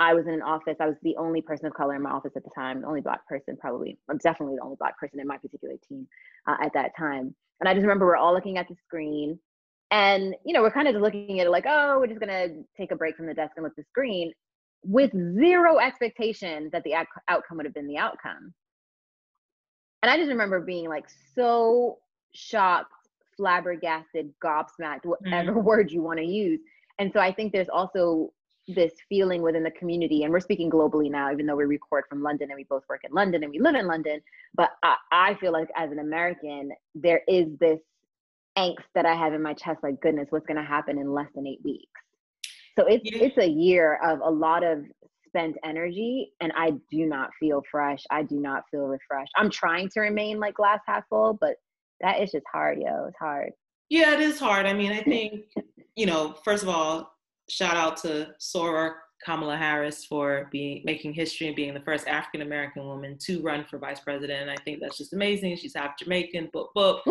I 0.00 0.14
was 0.14 0.26
in 0.26 0.32
an 0.32 0.42
office. 0.42 0.76
I 0.80 0.86
was 0.86 0.96
the 1.02 1.16
only 1.18 1.42
person 1.42 1.66
of 1.66 1.74
color 1.74 1.94
in 1.94 2.02
my 2.02 2.10
office 2.10 2.32
at 2.34 2.42
the 2.42 2.50
time, 2.54 2.80
the 2.80 2.86
only 2.86 3.02
black 3.02 3.26
person, 3.28 3.56
probably. 3.60 3.98
I'm 4.08 4.16
definitely 4.16 4.56
the 4.56 4.62
only 4.62 4.76
black 4.78 4.98
person 4.98 5.20
in 5.20 5.26
my 5.26 5.36
particular 5.36 5.74
team 5.86 6.08
uh, 6.48 6.56
at 6.62 6.72
that 6.72 6.96
time. 6.96 7.34
And 7.60 7.68
I 7.68 7.74
just 7.74 7.82
remember 7.82 8.06
we're 8.06 8.16
all 8.16 8.32
looking 8.32 8.56
at 8.56 8.66
the 8.66 8.76
screen, 8.86 9.38
and 9.90 10.34
you 10.46 10.54
know, 10.54 10.62
we're 10.62 10.70
kind 10.70 10.88
of 10.88 10.94
looking 10.94 11.40
at 11.40 11.46
it 11.46 11.50
like, 11.50 11.66
oh, 11.68 11.98
we're 11.98 12.06
just 12.06 12.18
gonna 12.18 12.48
take 12.78 12.92
a 12.92 12.96
break 12.96 13.14
from 13.14 13.26
the 13.26 13.34
desk 13.34 13.52
and 13.56 13.64
look 13.64 13.72
at 13.72 13.76
the 13.76 13.88
screen, 13.90 14.32
with 14.82 15.12
zero 15.12 15.78
expectation 15.78 16.70
that 16.72 16.84
the 16.84 16.92
ac- 16.92 17.08
outcome 17.28 17.58
would 17.58 17.66
have 17.66 17.74
been 17.74 17.88
the 17.88 17.98
outcome. 17.98 18.54
And 20.02 20.10
I 20.10 20.16
just 20.16 20.28
remember 20.28 20.60
being 20.60 20.88
like 20.88 21.06
so 21.34 21.98
shocked, 22.32 22.92
flabbergasted, 23.36 24.32
gobsmacked, 24.42 25.04
whatever 25.04 25.52
mm. 25.52 25.62
word 25.64 25.90
you 25.90 26.02
want 26.02 26.18
to 26.18 26.24
use. 26.24 26.60
And 26.98 27.12
so 27.12 27.20
I 27.20 27.32
think 27.32 27.52
there's 27.52 27.68
also 27.68 28.32
this 28.68 28.92
feeling 29.08 29.42
within 29.42 29.62
the 29.62 29.70
community 29.72 30.22
and 30.22 30.32
we're 30.32 30.40
speaking 30.40 30.70
globally 30.70 31.10
now 31.10 31.32
even 31.32 31.46
though 31.46 31.56
we 31.56 31.64
record 31.64 32.04
from 32.08 32.22
london 32.22 32.50
and 32.50 32.56
we 32.56 32.64
both 32.64 32.82
work 32.88 33.00
in 33.04 33.12
london 33.12 33.42
and 33.42 33.50
we 33.50 33.58
live 33.58 33.74
in 33.74 33.86
london 33.86 34.20
but 34.54 34.70
i, 34.82 34.96
I 35.10 35.34
feel 35.34 35.52
like 35.52 35.68
as 35.76 35.90
an 35.90 35.98
american 35.98 36.70
there 36.94 37.22
is 37.26 37.48
this 37.58 37.80
angst 38.56 38.84
that 38.94 39.06
i 39.06 39.14
have 39.14 39.32
in 39.34 39.42
my 39.42 39.54
chest 39.54 39.80
like 39.82 40.00
goodness 40.00 40.28
what's 40.30 40.46
going 40.46 40.58
to 40.58 40.62
happen 40.62 40.98
in 40.98 41.12
less 41.12 41.28
than 41.34 41.46
eight 41.46 41.60
weeks 41.64 42.00
so 42.78 42.86
it's 42.86 43.02
yeah. 43.04 43.24
it's 43.24 43.38
a 43.38 43.48
year 43.48 43.98
of 44.02 44.20
a 44.22 44.30
lot 44.30 44.62
of 44.62 44.84
spent 45.26 45.56
energy 45.64 46.32
and 46.40 46.52
i 46.56 46.70
do 46.90 47.06
not 47.06 47.30
feel 47.38 47.62
fresh 47.70 48.02
i 48.10 48.22
do 48.22 48.40
not 48.40 48.62
feel 48.70 48.86
refreshed 48.86 49.32
i'm 49.36 49.50
trying 49.50 49.88
to 49.88 50.00
remain 50.00 50.40
like 50.40 50.54
glass 50.54 50.80
half 50.86 51.04
full 51.08 51.36
but 51.40 51.56
that 52.00 52.20
is 52.20 52.32
just 52.32 52.44
hard 52.52 52.78
yo 52.80 53.06
it's 53.06 53.18
hard 53.18 53.50
yeah 53.88 54.14
it 54.14 54.20
is 54.20 54.38
hard 54.38 54.66
i 54.66 54.72
mean 54.72 54.92
i 54.92 55.00
think 55.02 55.44
you 55.96 56.06
know 56.06 56.34
first 56.44 56.62
of 56.62 56.68
all 56.68 57.12
shout 57.48 57.76
out 57.76 57.96
to 57.96 58.28
Soror 58.40 58.94
Kamala 59.24 59.56
Harris 59.56 60.04
for 60.04 60.48
being 60.50 60.82
making 60.84 61.12
history 61.12 61.46
and 61.46 61.56
being 61.56 61.74
the 61.74 61.80
first 61.80 62.08
African 62.08 62.42
American 62.42 62.84
woman 62.86 63.18
to 63.26 63.42
run 63.42 63.64
for 63.68 63.78
vice 63.78 64.00
president. 64.00 64.48
I 64.48 64.56
think 64.64 64.80
that's 64.80 64.96
just 64.96 65.12
amazing. 65.12 65.56
She's 65.56 65.74
half 65.74 65.98
Jamaican, 65.98 66.50
book 66.52 66.70
book, 66.74 67.02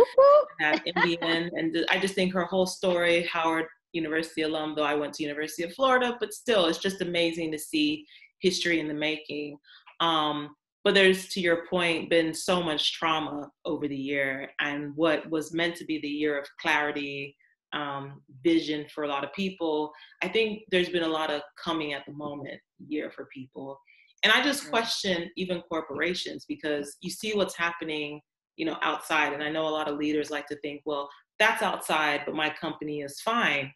half 0.59 0.81
Indian, 0.85 1.51
and 1.55 1.85
I 1.89 1.99
just 1.99 2.15
think 2.15 2.33
her 2.33 2.45
whole 2.45 2.65
story. 2.65 3.27
Howard 3.31 3.65
University 3.93 4.41
alum, 4.41 4.73
though 4.75 4.83
I 4.83 4.95
went 4.95 5.13
to 5.15 5.23
University 5.23 5.63
of 5.63 5.73
Florida, 5.73 6.17
but 6.19 6.33
still, 6.33 6.65
it's 6.65 6.79
just 6.79 7.01
amazing 7.01 7.51
to 7.51 7.59
see 7.59 8.05
history 8.39 8.79
in 8.79 8.87
the 8.87 8.93
making. 8.93 9.57
Um, 9.99 10.55
but 10.83 10.93
there's, 10.93 11.27
to 11.29 11.41
your 11.41 11.67
point, 11.69 12.09
been 12.09 12.33
so 12.33 12.63
much 12.63 12.93
trauma 12.93 13.49
over 13.65 13.87
the 13.87 13.95
year, 13.95 14.49
and 14.59 14.95
what 14.95 15.29
was 15.29 15.53
meant 15.53 15.75
to 15.77 15.85
be 15.85 15.99
the 15.99 16.07
year 16.07 16.39
of 16.39 16.47
clarity 16.61 17.35
um, 17.73 18.21
vision 18.43 18.85
for 18.93 19.03
a 19.03 19.07
lot 19.07 19.23
of 19.23 19.33
people. 19.33 19.91
I 20.23 20.27
think 20.27 20.63
there's 20.71 20.89
been 20.89 21.03
a 21.03 21.07
lot 21.07 21.29
of 21.29 21.41
coming 21.63 21.93
at 21.93 22.05
the 22.05 22.13
moment 22.13 22.59
year 22.87 23.11
for 23.11 23.27
people. 23.33 23.79
And 24.23 24.33
I 24.33 24.43
just 24.43 24.69
question 24.69 25.29
even 25.37 25.61
corporations 25.61 26.45
because 26.47 26.97
you 27.01 27.09
see 27.09 27.33
what's 27.33 27.55
happening, 27.55 28.19
you 28.57 28.65
know, 28.65 28.77
outside. 28.81 29.33
And 29.33 29.43
I 29.43 29.49
know 29.49 29.67
a 29.67 29.69
lot 29.69 29.87
of 29.87 29.97
leaders 29.97 30.29
like 30.29 30.47
to 30.47 30.57
think, 30.57 30.81
well, 30.85 31.09
that's 31.37 31.61
outside, 31.61 32.23
but 32.25 32.35
my 32.35 32.49
company 32.49 33.01
is 33.01 33.21
fine. 33.21 33.71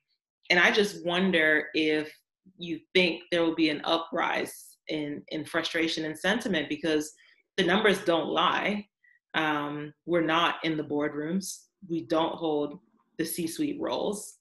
And 0.54 0.60
I 0.60 0.70
just 0.70 1.04
wonder 1.04 1.70
if 1.74 2.16
you 2.60 2.80
think 2.94 3.24
there 3.32 3.42
will 3.42 3.56
be 3.56 3.70
an 3.70 3.82
uprise 3.86 4.78
in 4.88 5.24
in 5.30 5.44
frustration 5.44 6.06
and 6.06 6.16
sentiment 6.16 6.70
because 6.70 7.12
the 7.58 7.64
numbers 7.64 8.06
don't 8.06 8.30
lie. 8.30 8.86
Um, 9.34 9.96
we're 10.06 10.22
not 10.22 10.58
in 10.64 10.78
the 10.78 10.84
boardrooms. 10.84 11.58
We 11.90 12.06
don't 12.06 12.36
hold 12.36 12.78
the 13.18 13.26
C-suite 13.26 13.82
roles, 13.82 14.38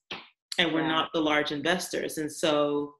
and 0.58 0.74
we're 0.74 0.82
yeah. 0.82 0.88
not 0.88 1.08
the 1.14 1.20
large 1.22 1.50
investors. 1.50 2.18
And 2.18 2.30
so, 2.30 2.92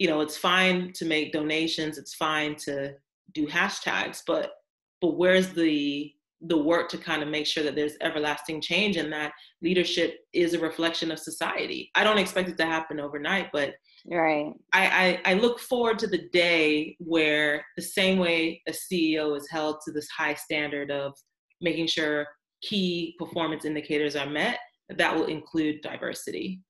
you 0.00 0.08
know, 0.08 0.20
it's 0.20 0.36
fine 0.36 0.92
to 0.94 1.04
make 1.04 1.32
donations. 1.32 1.98
It's 1.98 2.14
fine 2.16 2.56
to 2.66 2.94
do 3.32 3.46
hashtags, 3.46 4.22
but 4.26 4.54
but 5.00 5.16
where's 5.16 5.50
the 5.50 6.12
the 6.42 6.56
work 6.56 6.88
to 6.88 6.98
kind 6.98 7.22
of 7.22 7.28
make 7.28 7.46
sure 7.46 7.62
that 7.62 7.74
there's 7.74 7.96
everlasting 8.00 8.60
change 8.60 8.96
and 8.96 9.12
that 9.12 9.32
leadership 9.62 10.20
is 10.32 10.54
a 10.54 10.58
reflection 10.58 11.10
of 11.10 11.18
society. 11.18 11.90
I 11.94 12.04
don't 12.04 12.18
expect 12.18 12.48
it 12.48 12.56
to 12.58 12.66
happen 12.66 12.98
overnight, 12.98 13.48
but 13.52 13.74
right. 14.06 14.52
I, 14.72 15.20
I, 15.24 15.32
I 15.32 15.34
look 15.34 15.60
forward 15.60 15.98
to 15.98 16.06
the 16.06 16.28
day 16.32 16.96
where 16.98 17.64
the 17.76 17.82
same 17.82 18.18
way 18.18 18.62
a 18.66 18.72
CEO 18.72 19.36
is 19.36 19.48
held 19.50 19.80
to 19.84 19.92
this 19.92 20.08
high 20.08 20.34
standard 20.34 20.90
of 20.90 21.12
making 21.60 21.88
sure 21.88 22.26
key 22.62 23.14
performance 23.18 23.64
indicators 23.64 24.16
are 24.16 24.28
met, 24.28 24.58
that 24.96 25.14
will 25.14 25.26
include 25.26 25.82
diversity. 25.82 26.60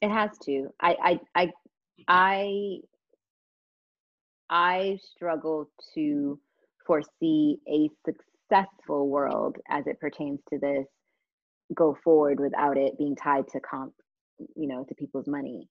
It 0.00 0.10
has 0.10 0.30
to. 0.44 0.68
I 0.80 0.96
I 1.02 1.20
I 1.34 1.50
I 2.08 2.76
I 4.50 4.98
struggle 5.14 5.70
to 5.94 6.38
foresee 6.86 7.58
a 7.68 7.88
successful 8.52 9.08
world 9.08 9.56
as 9.68 9.86
it 9.86 10.00
pertains 10.00 10.40
to 10.50 10.58
this 10.58 10.86
go 11.74 11.96
forward 12.04 12.38
without 12.40 12.76
it 12.76 12.98
being 12.98 13.16
tied 13.16 13.48
to 13.48 13.60
comp, 13.60 13.92
you 14.56 14.68
know, 14.68 14.84
to 14.84 14.94
people's 14.94 15.26
money. 15.26 15.68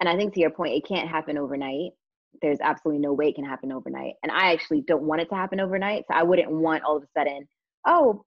And 0.00 0.08
I 0.08 0.16
think 0.16 0.34
to 0.34 0.40
your 0.40 0.50
point, 0.50 0.74
it 0.74 0.86
can't 0.86 1.08
happen 1.08 1.38
overnight. 1.38 1.90
There's 2.40 2.58
absolutely 2.62 3.00
no 3.00 3.12
way 3.12 3.28
it 3.28 3.34
can 3.34 3.44
happen 3.44 3.72
overnight. 3.72 4.14
And 4.22 4.32
I 4.32 4.52
actually 4.52 4.82
don't 4.86 5.02
want 5.02 5.20
it 5.20 5.28
to 5.28 5.34
happen 5.34 5.60
overnight. 5.60 6.04
So 6.08 6.16
I 6.16 6.22
wouldn't 6.22 6.50
want 6.50 6.84
all 6.84 6.96
of 6.96 7.02
a 7.02 7.06
sudden, 7.18 7.46
oh, 7.86 8.24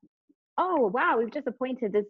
oh 0.57 0.91
wow, 0.93 1.17
we've 1.17 1.33
just 1.33 1.47
appointed 1.47 1.91
this 1.91 2.05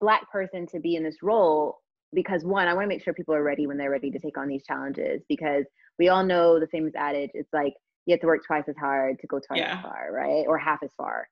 black 0.00 0.30
person 0.30 0.66
to 0.68 0.80
be 0.80 0.96
in 0.96 1.04
this 1.04 1.22
role 1.22 1.78
because 2.12 2.44
one, 2.44 2.68
I 2.68 2.74
want 2.74 2.84
to 2.84 2.88
make 2.88 3.02
sure 3.02 3.14
people 3.14 3.34
are 3.34 3.42
ready 3.42 3.66
when 3.66 3.78
they're 3.78 3.90
ready 3.90 4.10
to 4.10 4.18
take 4.18 4.36
on 4.36 4.48
these 4.48 4.64
challenges 4.64 5.22
because 5.28 5.64
we 5.98 6.08
all 6.08 6.24
know 6.24 6.60
the 6.60 6.68
famous 6.68 6.92
adage, 6.96 7.30
it's 7.34 7.52
like 7.52 7.72
you 8.06 8.12
have 8.12 8.20
to 8.20 8.26
work 8.26 8.42
twice 8.46 8.64
as 8.68 8.76
hard 8.78 9.18
to 9.20 9.26
go 9.26 9.38
twice 9.38 9.60
yeah. 9.60 9.76
as 9.76 9.82
far, 9.82 10.10
right? 10.12 10.44
Or 10.46 10.58
half 10.58 10.82
as 10.82 10.90
far. 10.96 11.26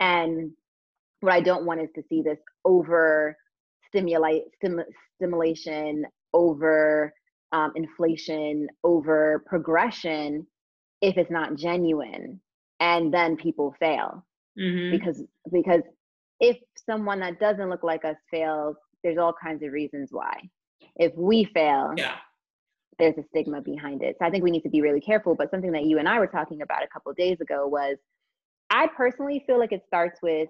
And 0.00 0.52
what 1.20 1.32
I 1.32 1.40
don't 1.40 1.64
want 1.64 1.80
is 1.80 1.88
to 1.94 2.02
see 2.08 2.22
this 2.22 2.38
over 2.64 3.36
stimulate 3.88 4.44
stim, 4.56 4.80
stimulation, 5.16 6.04
over 6.34 7.12
um, 7.52 7.72
inflation, 7.74 8.68
over 8.84 9.42
progression 9.46 10.46
if 11.00 11.16
it's 11.16 11.30
not 11.30 11.54
genuine, 11.54 12.40
and 12.80 13.14
then 13.14 13.36
people 13.36 13.74
fail 13.78 14.24
mm-hmm. 14.58 14.90
because 14.90 15.22
because 15.52 15.82
if 16.40 16.56
someone 16.86 17.20
that 17.20 17.40
doesn't 17.40 17.70
look 17.70 17.82
like 17.82 18.04
us 18.04 18.16
fails, 18.30 18.76
there's 19.02 19.18
all 19.18 19.32
kinds 19.32 19.62
of 19.62 19.72
reasons 19.72 20.08
why. 20.10 20.34
If 20.96 21.12
we 21.16 21.44
fail, 21.54 21.94
yeah 21.96 22.16
there's 22.98 23.16
a 23.16 23.24
stigma 23.30 23.60
behind 23.60 24.02
it. 24.02 24.16
So 24.18 24.26
I 24.26 24.30
think 24.30 24.42
we 24.42 24.50
need 24.50 24.62
to 24.62 24.68
be 24.68 24.82
really 24.82 25.00
careful. 25.00 25.34
But 25.34 25.50
something 25.50 25.72
that 25.72 25.84
you 25.84 25.98
and 25.98 26.08
I 26.08 26.18
were 26.18 26.26
talking 26.26 26.62
about 26.62 26.82
a 26.82 26.88
couple 26.88 27.12
days 27.12 27.40
ago 27.40 27.66
was 27.66 27.96
I 28.70 28.88
personally 28.88 29.44
feel 29.46 29.58
like 29.58 29.72
it 29.72 29.82
starts 29.86 30.20
with 30.22 30.48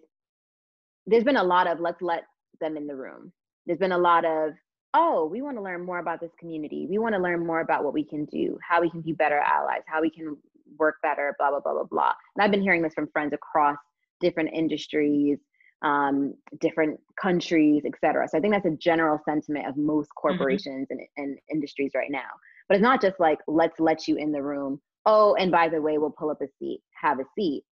there's 1.07 1.25
been 1.25 1.37
a 1.37 1.45
lot 1.45 1.67
of 1.67 1.81
let's 1.81 2.03
let 2.03 2.25
them 2.61 2.77
in 2.77 2.87
the 2.87 2.97
room. 2.97 3.33
There's 3.67 3.79
been 3.79 3.93
a 3.93 3.99
lot 3.99 4.25
of, 4.25 4.53
oh, 4.95 5.27
we 5.27 5.43
want 5.43 5.57
to 5.57 5.63
learn 5.63 5.85
more 5.85 5.99
about 5.99 6.21
this 6.21 6.33
community. 6.39 6.87
We 6.89 6.99
want 6.99 7.15
to 7.15 7.21
learn 7.21 7.47
more 7.47 7.61
about 7.61 7.85
what 7.85 7.95
we 7.95 8.05
can 8.05 8.25
do, 8.27 8.59
how 8.67 8.81
we 8.81 8.91
can 8.91 9.01
be 9.01 9.13
better 9.13 9.39
allies, 9.39 9.83
how 9.87 10.01
we 10.01 10.11
can 10.11 10.37
work 10.79 10.97
better, 11.03 11.35
blah, 11.39 11.51
blah, 11.51 11.61
blah, 11.61 11.75
blah, 11.75 11.85
blah. 11.85 12.13
And 12.37 12.43
I've 12.43 12.51
been 12.51 12.63
hearing 12.63 12.83
this 12.83 12.95
from 12.95 13.09
friends 13.09 13.33
across 13.33 13.77
different 14.21 14.51
industries, 14.53 15.39
um, 15.83 16.35
different 16.61 16.99
countries, 17.21 17.83
et 17.87 17.93
cetera. 18.01 18.29
So 18.29 18.39
I 18.39 18.41
think 18.41 18.55
that's 18.55 18.67
a 18.67 18.77
general 18.77 19.21
sentiment 19.25 19.67
of 19.67 19.77
most 19.77 20.09
mm-hmm. 20.09 20.21
corporations 20.29 20.89
mm-hmm. 20.91 20.99
and, 21.17 21.29
and 21.31 21.39
industries 21.51 21.93
right 21.95 22.11
now. 22.11 22.29
But 22.69 22.77
it's 22.77 22.83
not 22.83 23.01
just 23.01 23.19
like, 23.19 23.39
let's 23.47 23.79
let 23.81 24.09
you 24.09 24.17
in 24.17 24.33
the 24.33 24.43
room. 24.43 24.81
Oh, 25.07 25.35
and 25.37 25.51
by 25.51 25.69
the 25.69 25.81
way, 25.81 25.99
we'll 25.99 26.11
pull 26.11 26.31
up 26.31 26.43
a 26.43 26.49
seat, 26.59 26.81
have 27.01 27.19
a 27.19 27.25
seat. 27.35 27.65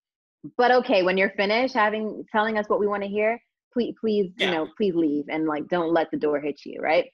But 0.58 0.72
okay, 0.72 1.04
when 1.04 1.18
you're 1.18 1.32
finished 1.32 1.74
having 1.74 2.24
telling 2.32 2.58
us 2.58 2.70
what 2.70 2.80
we 2.80 2.88
want 2.88 3.04
to 3.04 3.10
hear, 3.10 3.40
please, 3.74 3.96
please, 4.00 4.32
yeah. 4.38 4.46
you 4.46 4.52
know, 4.54 4.68
please 4.78 4.94
leave 4.96 5.26
and 5.28 5.46
like 5.46 5.68
don't 5.68 5.92
let 5.92 6.12
the 6.12 6.18
door 6.18 6.40
hit 6.40 6.62
you, 6.66 6.80
right? 6.80 7.06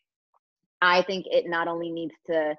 I 0.82 1.02
think 1.04 1.26
it 1.30 1.46
not 1.48 1.68
only 1.68 1.89
needs 1.89 2.13
to 2.28 2.56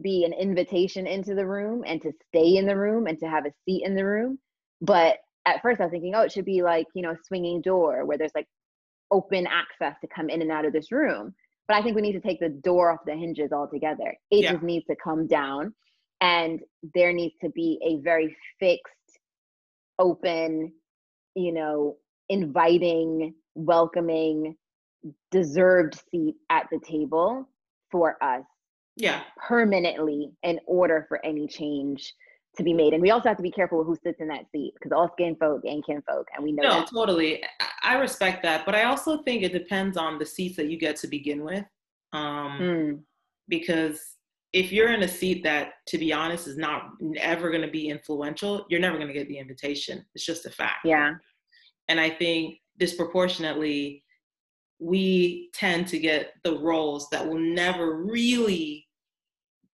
be 0.00 0.24
an 0.24 0.32
invitation 0.32 1.06
into 1.06 1.34
the 1.34 1.46
room 1.46 1.82
and 1.86 2.00
to 2.02 2.12
stay 2.28 2.56
in 2.56 2.66
the 2.66 2.76
room 2.76 3.06
and 3.06 3.18
to 3.18 3.28
have 3.28 3.46
a 3.46 3.52
seat 3.64 3.84
in 3.84 3.94
the 3.94 4.04
room, 4.04 4.38
but 4.80 5.18
at 5.46 5.62
first 5.62 5.80
I 5.80 5.84
was 5.84 5.90
thinking, 5.90 6.14
oh, 6.14 6.22
it 6.22 6.32
should 6.32 6.44
be 6.44 6.62
like, 6.62 6.86
you 6.94 7.02
know, 7.02 7.10
a 7.10 7.18
swinging 7.26 7.60
door 7.62 8.04
where 8.04 8.18
there's 8.18 8.34
like 8.34 8.46
open 9.10 9.46
access 9.46 9.96
to 10.00 10.08
come 10.08 10.30
in 10.30 10.42
and 10.42 10.50
out 10.50 10.64
of 10.64 10.72
this 10.72 10.92
room. 10.92 11.34
But 11.68 11.76
I 11.76 11.82
think 11.82 11.94
we 11.94 12.02
need 12.02 12.12
to 12.12 12.20
take 12.20 12.40
the 12.40 12.48
door 12.48 12.90
off 12.90 13.00
the 13.06 13.14
hinges 13.14 13.52
altogether. 13.52 14.16
It 14.30 14.44
yeah. 14.44 14.52
just 14.52 14.62
needs 14.62 14.86
to 14.86 14.96
come 15.02 15.26
down 15.26 15.74
and 16.20 16.60
there 16.94 17.12
needs 17.12 17.34
to 17.42 17.50
be 17.50 17.78
a 17.84 18.02
very 18.02 18.36
fixed, 18.58 18.92
open, 19.98 20.72
you 21.34 21.52
know, 21.52 21.96
inviting, 22.28 23.34
welcoming, 23.54 24.56
deserved 25.30 26.00
seat 26.10 26.36
at 26.50 26.66
the 26.70 26.78
table 26.78 27.48
for 27.90 28.22
us. 28.22 28.44
Yeah. 28.96 29.22
Permanently 29.36 30.30
in 30.42 30.60
order 30.66 31.06
for 31.08 31.24
any 31.24 31.46
change 31.46 32.14
to 32.56 32.62
be 32.62 32.74
made. 32.74 32.92
And 32.92 33.02
we 33.02 33.10
also 33.10 33.28
have 33.28 33.38
to 33.38 33.42
be 33.42 33.50
careful 33.50 33.82
who 33.82 33.96
sits 34.02 34.20
in 34.20 34.28
that 34.28 34.44
seat 34.52 34.74
because 34.74 34.92
all 34.92 35.10
skin 35.12 35.36
folk 35.36 35.62
ain't 35.66 35.86
kin 35.86 36.02
folk. 36.08 36.26
And 36.34 36.44
we 36.44 36.52
know 36.52 36.62
No, 36.62 36.70
that. 36.80 36.90
totally. 36.90 37.42
I 37.82 37.98
respect 37.98 38.42
that. 38.42 38.66
But 38.66 38.74
I 38.74 38.84
also 38.84 39.22
think 39.22 39.42
it 39.42 39.52
depends 39.52 39.96
on 39.96 40.18
the 40.18 40.26
seats 40.26 40.56
that 40.56 40.68
you 40.68 40.78
get 40.78 40.96
to 40.96 41.08
begin 41.08 41.44
with. 41.44 41.64
Um, 42.12 42.58
mm. 42.60 43.00
Because 43.48 44.00
if 44.52 44.70
you're 44.70 44.92
in 44.92 45.02
a 45.02 45.08
seat 45.08 45.42
that, 45.44 45.74
to 45.88 45.98
be 45.98 46.12
honest, 46.12 46.46
is 46.46 46.58
not 46.58 46.90
ever 47.16 47.48
going 47.50 47.62
to 47.62 47.70
be 47.70 47.88
influential, 47.88 48.66
you're 48.68 48.80
never 48.80 48.96
going 48.96 49.08
to 49.08 49.14
get 49.14 49.28
the 49.28 49.38
invitation. 49.38 50.04
It's 50.14 50.26
just 50.26 50.44
a 50.44 50.50
fact. 50.50 50.80
Yeah. 50.84 51.14
And 51.88 51.98
I 51.98 52.10
think 52.10 52.58
disproportionately, 52.78 54.04
we 54.78 55.48
tend 55.54 55.86
to 55.88 55.98
get 55.98 56.34
the 56.44 56.58
roles 56.58 57.08
that 57.10 57.26
will 57.26 57.38
never 57.38 58.02
really 58.04 58.86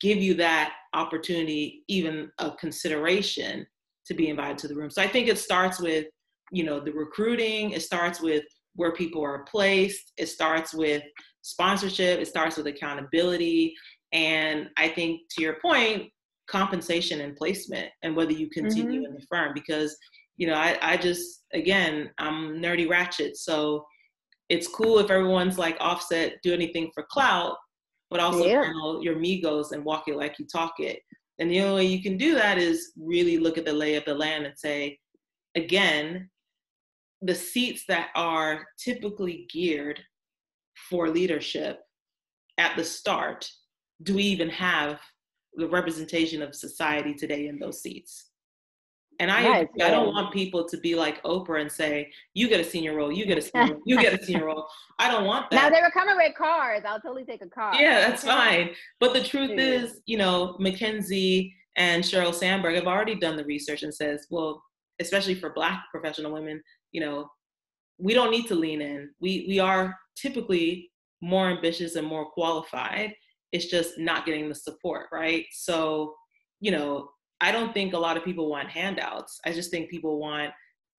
give 0.01 0.19
you 0.19 0.35
that 0.35 0.75
opportunity, 0.95 1.83
even 1.89 2.31
a 2.39 2.53
consideration 2.53 3.67
to 4.07 4.15
be 4.15 4.29
invited 4.29 4.59
to 4.59 4.69
the 4.69 4.75
room. 4.75 4.91
So 4.91 5.03
I 5.03 5.09
think 5.09 5.29
it 5.29 5.39
starts 5.39 5.81
with, 5.81 6.07
you 6.51 6.65
know, 6.65 6.81
the 6.81 6.93
recruiting, 6.93 7.73
it 7.73 7.83
starts 7.83 8.21
with 8.21 8.45
where 8.75 8.93
people 8.93 9.23
are 9.23 9.45
placed, 9.45 10.13
it 10.17 10.27
starts 10.27 10.73
with 10.73 11.03
sponsorship, 11.43 12.21
it 12.21 12.29
starts 12.29 12.57
with 12.57 12.67
accountability. 12.67 13.75
And 14.13 14.69
I 14.77 14.89
think 14.89 15.23
to 15.37 15.43
your 15.43 15.57
point, 15.61 16.11
compensation 16.49 17.21
and 17.21 17.37
placement 17.37 17.91
and 18.03 18.17
whether 18.17 18.33
you 18.33 18.49
continue 18.49 19.03
mm-hmm. 19.03 19.07
in 19.07 19.15
the 19.15 19.27
firm 19.31 19.53
because 19.55 19.97
you 20.37 20.47
know 20.47 20.55
I, 20.55 20.79
I 20.81 20.97
just 20.97 21.45
again 21.53 22.11
i'm 22.19 22.55
nerdy 22.55 22.89
ratchet 22.89 23.37
so 23.37 23.85
it's 24.49 24.67
cool 24.67 24.99
if 24.99 25.11
everyone's 25.11 25.59
like 25.59 25.77
offset 25.79 26.37
do 26.43 26.55
anything 26.55 26.91
for 26.95 27.07
clout 27.11 27.57
but 28.11 28.21
also 28.21 28.45
yeah. 28.45 28.65
handle 28.65 29.03
your 29.03 29.17
Migos 29.17 29.73
and 29.73 29.85
walk 29.85 30.09
it 30.09 30.17
like 30.17 30.39
you 30.39 30.47
talk 30.47 30.75
it. 30.79 31.01
And 31.39 31.51
the 31.51 31.61
only 31.61 31.85
way 31.85 31.91
you 31.91 32.03
can 32.03 32.17
do 32.17 32.35
that 32.35 32.59
is 32.59 32.93
really 32.99 33.39
look 33.39 33.59
at 33.59 33.65
the 33.65 33.73
lay 33.73 33.95
of 33.95 34.05
the 34.05 34.15
land 34.15 34.47
and 34.47 34.59
say, 34.59 34.99
again, 35.55 36.29
the 37.23 37.35
seats 37.35 37.85
that 37.89 38.09
are 38.15 38.67
typically 38.79 39.47
geared 39.53 40.01
for 40.89 41.09
leadership 41.09 41.81
at 42.59 42.77
the 42.77 42.85
start, 42.85 43.49
do 44.03 44.15
we 44.15 44.23
even 44.25 44.49
have 44.51 45.01
the 45.55 45.69
representation 45.69 46.43
of 46.43 46.55
society 46.55 47.15
today 47.15 47.49
in 47.49 47.59
those 47.59 47.83
seats? 47.83 48.28
And 49.21 49.31
I, 49.31 49.43
yes, 49.43 49.67
I 49.83 49.91
don't 49.91 50.09
want 50.09 50.33
people 50.33 50.69
to 50.69 50.77
be 50.79 50.95
like 50.95 51.21
Oprah 51.25 51.61
and 51.61 51.71
say, 51.71 52.13
"You 52.35 52.49
get 52.49 52.61
a 52.61 52.65
senior 52.65 52.95
role, 52.95 53.11
you 53.11 53.27
get 53.27 53.39
a 53.39 53.43
senior 53.43 53.75
role, 53.75 53.83
you 53.85 54.01
get 54.01 54.21
a 54.21 54.25
senior 54.25 54.47
role." 54.47 54.69
I 55.01 55.11
don't 55.11 55.25
want 55.25 55.51
that. 55.51 55.57
Now 55.57 55.71
they 55.71 55.83
were 55.83 55.91
coming 55.91 56.17
with 56.17 56.35
cars. 56.37 56.83
I'll 56.87 57.01
totally 57.01 57.25
take 57.25 57.43
a 57.43 57.49
car. 57.49 57.75
Yeah, 57.75 58.09
that's 58.09 58.23
fine. 58.23 58.71
But 59.01 59.15
the 59.15 59.23
truth 59.23 59.59
is, 59.59 60.01
you 60.07 60.19
know, 60.19 60.57
McKinsey 60.61 61.53
and 61.77 62.05
Sheryl 62.05 62.35
Sandberg 62.35 62.77
have 62.77 62.87
already 62.87 63.17
done 63.17 63.37
the 63.37 63.45
research 63.45 63.83
and 63.83 63.95
says, 63.95 64.27
well, 64.31 64.63
especially 65.01 65.35
for 65.35 65.51
Black 65.51 65.83
professional 65.93 66.33
women, 66.33 66.63
you 66.93 67.01
know, 67.01 67.29
we 67.99 68.15
don't 68.15 68.31
need 68.31 68.47
to 68.49 68.55
lean 68.55 68.81
in. 68.81 69.11
We 69.21 69.47
we 69.49 69.59
are 69.59 69.97
typically 70.17 70.91
more 71.21 71.49
ambitious 71.49 71.97
and 71.97 72.07
more 72.07 72.31
qualified. 72.31 73.15
It's 73.53 73.67
just 73.67 73.99
not 73.99 74.27
getting 74.27 74.49
the 74.49 74.55
support, 74.55 75.07
right? 75.13 75.47
So, 75.53 76.15
you 76.61 76.71
know, 76.71 77.11
I 77.41 77.53
don't 77.53 77.73
think 77.73 77.95
a 77.95 77.99
lot 77.99 78.17
of 78.17 78.25
people 78.25 78.51
want 78.51 78.69
handouts. 78.69 79.41
I 79.45 79.53
just 79.53 79.71
think 79.71 79.91
people 79.91 80.19
want 80.19 80.51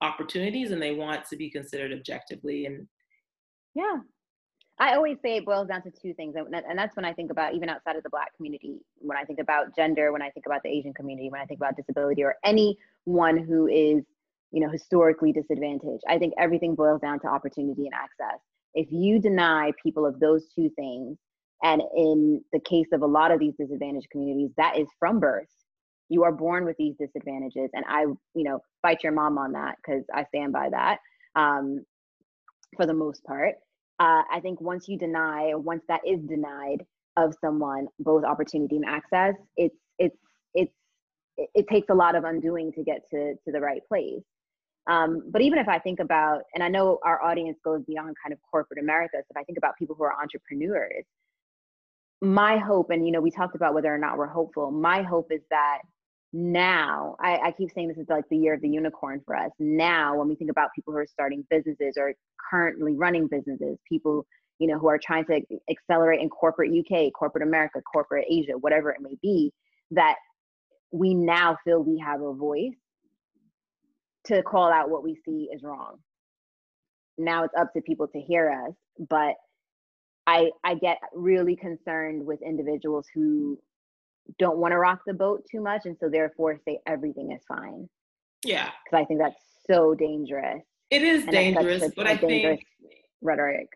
opportunities 0.01 0.71
and 0.71 0.81
they 0.81 0.93
want 0.93 1.25
to 1.25 1.35
be 1.35 1.49
considered 1.49 1.91
objectively. 1.91 2.65
And 2.65 2.87
yeah, 3.75 3.97
I 4.79 4.95
always 4.95 5.17
say 5.21 5.35
it 5.35 5.45
boils 5.45 5.67
down 5.67 5.81
to 5.83 5.91
two 5.91 6.13
things. 6.13 6.35
And 6.37 6.79
that's 6.79 6.95
when 6.95 7.03
I 7.03 7.11
think 7.11 7.31
about 7.31 7.53
even 7.55 7.67
outside 7.67 7.97
of 7.97 8.03
the 8.03 8.09
Black 8.09 8.33
community, 8.37 8.77
when 8.99 9.17
I 9.17 9.25
think 9.25 9.39
about 9.39 9.75
gender, 9.75 10.13
when 10.13 10.21
I 10.21 10.29
think 10.29 10.45
about 10.45 10.63
the 10.63 10.69
Asian 10.69 10.93
community, 10.93 11.29
when 11.29 11.41
I 11.41 11.45
think 11.45 11.59
about 11.59 11.75
disability, 11.75 12.23
or 12.23 12.35
anyone 12.45 13.37
who 13.37 13.67
is, 13.67 14.05
you 14.51 14.61
know, 14.61 14.69
historically 14.69 15.33
disadvantaged. 15.33 16.03
I 16.07 16.17
think 16.17 16.33
everything 16.39 16.75
boils 16.75 17.01
down 17.01 17.19
to 17.19 17.27
opportunity 17.27 17.85
and 17.85 17.93
access. 17.93 18.39
If 18.73 18.87
you 18.91 19.19
deny 19.19 19.73
people 19.83 20.05
of 20.05 20.19
those 20.21 20.47
two 20.55 20.69
things, 20.77 21.17
and 21.61 21.81
in 21.97 22.41
the 22.53 22.61
case 22.61 22.87
of 22.93 23.01
a 23.01 23.05
lot 23.05 23.31
of 23.31 23.39
these 23.41 23.55
disadvantaged 23.59 24.09
communities, 24.09 24.51
that 24.55 24.79
is 24.79 24.87
from 24.97 25.19
birth 25.19 25.49
you 26.09 26.23
are 26.23 26.31
born 26.31 26.65
with 26.65 26.75
these 26.77 26.95
disadvantages 26.99 27.69
and 27.73 27.85
i 27.87 28.01
you 28.01 28.43
know 28.43 28.59
fight 28.81 29.03
your 29.03 29.11
mom 29.11 29.37
on 29.37 29.51
that 29.51 29.75
because 29.77 30.03
i 30.13 30.23
stand 30.25 30.53
by 30.53 30.69
that 30.69 30.97
um, 31.35 31.83
for 32.75 32.85
the 32.85 32.93
most 32.93 33.23
part 33.23 33.55
uh, 33.99 34.23
i 34.31 34.39
think 34.41 34.59
once 34.61 34.87
you 34.87 34.97
deny 34.97 35.51
once 35.55 35.83
that 35.87 36.01
is 36.05 36.19
denied 36.27 36.85
of 37.17 37.33
someone 37.41 37.87
both 37.99 38.23
opportunity 38.23 38.75
and 38.75 38.85
access 38.85 39.35
it's 39.57 39.75
it's 39.97 40.17
it's 40.53 40.73
it, 41.37 41.49
it 41.55 41.67
takes 41.67 41.89
a 41.89 41.93
lot 41.93 42.15
of 42.15 42.23
undoing 42.23 42.71
to 42.71 42.83
get 42.83 43.01
to 43.09 43.33
to 43.45 43.51
the 43.51 43.59
right 43.59 43.81
place 43.87 44.23
um, 44.89 45.21
but 45.29 45.41
even 45.43 45.59
if 45.59 45.67
I 45.67 45.77
think 45.77 45.99
about, 45.99 46.41
and 46.55 46.63
I 46.63 46.67
know 46.67 46.99
our 47.05 47.23
audience 47.23 47.59
goes 47.63 47.83
beyond 47.85 48.15
kind 48.23 48.33
of 48.33 48.39
corporate 48.49 48.79
America, 48.79 49.17
so 49.17 49.25
if 49.29 49.37
I 49.37 49.43
think 49.43 49.59
about 49.59 49.77
people 49.77 49.95
who 49.95 50.03
are 50.03 50.13
entrepreneurs, 50.19 51.05
my 52.21 52.57
hope, 52.57 52.89
and 52.89 53.05
you 53.05 53.11
know, 53.11 53.21
we 53.21 53.29
talked 53.29 53.55
about 53.55 53.73
whether 53.75 53.93
or 53.93 53.99
not 53.99 54.17
we're 54.17 54.27
hopeful. 54.27 54.71
My 54.71 55.03
hope 55.03 55.31
is 55.31 55.41
that 55.51 55.79
now, 56.31 57.15
I, 57.19 57.37
I 57.37 57.51
keep 57.51 57.71
saying 57.71 57.87
this 57.87 57.97
is 57.97 58.07
like 58.07 58.25
the 58.29 58.37
year 58.37 58.53
of 58.53 58.61
the 58.61 58.69
unicorn 58.69 59.21
for 59.25 59.35
us. 59.35 59.51
Now, 59.57 60.15
when 60.15 60.27
we 60.27 60.35
think 60.35 60.51
about 60.51 60.69
people 60.75 60.93
who 60.93 60.99
are 60.99 61.07
starting 61.07 61.45
businesses 61.49 61.95
or 61.97 62.13
currently 62.51 62.95
running 62.95 63.27
businesses, 63.27 63.77
people 63.87 64.25
you 64.59 64.67
know 64.67 64.77
who 64.77 64.87
are 64.87 64.99
trying 64.99 65.25
to 65.25 65.41
accelerate 65.69 66.21
in 66.21 66.29
corporate 66.29 66.71
UK, 66.71 67.11
corporate 67.13 67.47
America, 67.47 67.81
corporate 67.81 68.25
Asia, 68.29 68.53
whatever 68.53 68.91
it 68.91 69.01
may 69.01 69.15
be, 69.21 69.51
that 69.91 70.15
we 70.91 71.13
now 71.13 71.57
feel 71.63 71.81
we 71.81 71.97
have 71.97 72.21
a 72.21 72.33
voice 72.33 72.75
to 74.25 74.43
call 74.43 74.71
out 74.71 74.89
what 74.89 75.03
we 75.03 75.17
see 75.25 75.49
is 75.53 75.63
wrong. 75.63 75.97
Now 77.17 77.43
it's 77.45 77.53
up 77.57 77.73
to 77.73 77.81
people 77.81 78.07
to 78.09 78.19
hear 78.19 78.51
us, 78.67 78.73
but 79.09 79.35
I 80.27 80.51
I 80.63 80.75
get 80.75 80.99
really 81.15 81.55
concerned 81.55 82.23
with 82.25 82.41
individuals 82.41 83.07
who 83.15 83.57
don't 84.37 84.57
want 84.57 84.71
to 84.71 84.77
rock 84.77 85.01
the 85.05 85.13
boat 85.13 85.45
too 85.49 85.61
much 85.61 85.81
and 85.85 85.97
so 85.99 86.09
therefore 86.09 86.59
say 86.65 86.79
everything 86.85 87.31
is 87.31 87.41
fine. 87.47 87.89
Yeah. 88.43 88.69
Cuz 88.89 88.93
I 88.93 89.05
think 89.05 89.19
that's 89.19 89.41
so 89.69 89.93
dangerous. 89.95 90.63
It 90.89 91.03
is 91.03 91.23
and 91.23 91.31
dangerous, 91.31 91.91
but 91.95 92.07
I 92.07 92.17
think 92.17 92.63
rhetoric. 93.21 93.69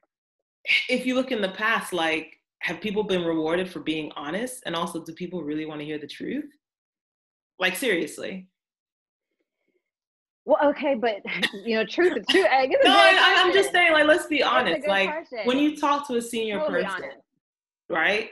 If 0.90 1.06
you 1.06 1.16
look 1.16 1.32
in 1.32 1.42
the 1.42 1.50
past 1.50 1.94
like 1.94 2.40
have 2.60 2.80
people 2.80 3.04
been 3.04 3.26
rewarded 3.26 3.70
for 3.70 3.82
being 3.82 4.12
honest 4.16 4.64
and 4.66 4.76
also 4.76 5.04
do 5.04 5.14
people 5.14 5.44
really 5.44 5.66
want 5.66 5.82
to 5.82 5.86
hear 5.86 6.00
the 6.00 6.08
truth? 6.08 6.50
Like 7.60 7.76
seriously. 7.76 8.48
Well, 10.46 10.58
okay, 10.70 10.96
but 10.96 11.22
you 11.66 11.76
know, 11.76 11.86
truth 11.86 12.18
is 12.18 12.26
truth. 12.28 12.48
I 12.50 12.66
no, 12.66 12.78
I, 12.86 13.44
am 13.46 13.54
just 13.54 13.72
saying, 13.72 13.94
like, 13.94 14.06
let's 14.06 14.28
be 14.28 14.44
honest. 14.44 14.88
Like, 14.88 15.10
question. 15.10 15.40
when 15.46 15.58
you 15.58 15.78
talk 15.78 16.08
to 16.08 16.16
a 16.16 16.22
senior 16.22 16.60
totally 16.60 16.84
person, 16.84 17.04
honest. 17.04 17.18
right? 17.90 18.30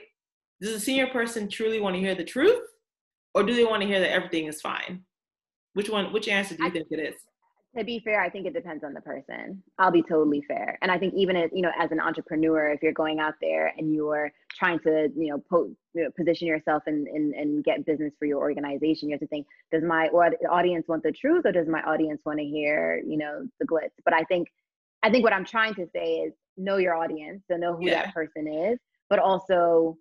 Does 0.62 0.74
a 0.74 0.80
senior 0.80 1.08
person 1.08 1.48
truly 1.48 1.80
want 1.80 1.96
to 1.96 2.00
hear 2.00 2.14
the 2.14 2.24
truth, 2.24 2.62
or 3.34 3.42
do 3.42 3.54
they 3.54 3.64
want 3.64 3.82
to 3.82 3.88
hear 3.88 4.00
that 4.00 4.12
everything 4.12 4.46
is 4.46 4.60
fine? 4.60 5.02
Which 5.74 5.90
one? 5.90 6.12
Which 6.12 6.28
answer 6.28 6.54
do 6.54 6.62
you 6.62 6.68
I, 6.68 6.72
think 6.72 6.86
it 6.90 7.00
is? 7.00 7.14
to 7.76 7.84
be 7.84 8.00
fair, 8.00 8.20
I 8.20 8.28
think 8.28 8.46
it 8.46 8.52
depends 8.52 8.84
on 8.84 8.92
the 8.92 9.00
person. 9.00 9.62
I'll 9.78 9.90
be 9.90 10.02
totally 10.02 10.42
fair. 10.46 10.78
And 10.82 10.90
I 10.90 10.98
think 10.98 11.14
even 11.14 11.36
as, 11.36 11.50
you 11.54 11.62
know, 11.62 11.70
as 11.78 11.90
an 11.90 12.00
entrepreneur, 12.00 12.70
if 12.70 12.82
you're 12.82 12.92
going 12.92 13.18
out 13.18 13.34
there 13.40 13.72
and 13.78 13.94
you're 13.94 14.30
trying 14.50 14.78
to, 14.80 15.08
you 15.16 15.30
know, 15.30 15.42
po- 15.50 15.74
you 15.94 16.04
know 16.04 16.10
position 16.16 16.46
yourself 16.46 16.82
and, 16.86 17.06
and, 17.06 17.32
and 17.34 17.64
get 17.64 17.86
business 17.86 18.12
for 18.18 18.26
your 18.26 18.40
organization, 18.40 19.08
you 19.08 19.14
have 19.14 19.20
to 19.20 19.26
think, 19.28 19.46
does 19.72 19.82
my 19.82 20.08
audience 20.08 20.86
want 20.86 21.02
the 21.02 21.12
truth 21.12 21.46
or 21.46 21.52
does 21.52 21.66
my 21.66 21.82
audience 21.82 22.20
want 22.26 22.38
to 22.38 22.44
hear, 22.44 23.02
you 23.06 23.16
know, 23.16 23.46
the 23.58 23.66
glitz? 23.66 23.90
But 24.04 24.12
I 24.12 24.24
think, 24.24 24.48
I 25.02 25.10
think 25.10 25.24
what 25.24 25.32
I'm 25.32 25.44
trying 25.44 25.74
to 25.76 25.86
say 25.94 26.16
is 26.16 26.34
know 26.58 26.76
your 26.76 26.94
audience, 26.94 27.42
so 27.50 27.56
know 27.56 27.74
who 27.74 27.86
yeah. 27.86 28.04
that 28.04 28.14
person 28.14 28.46
is, 28.46 28.78
but 29.08 29.18
also 29.18 29.96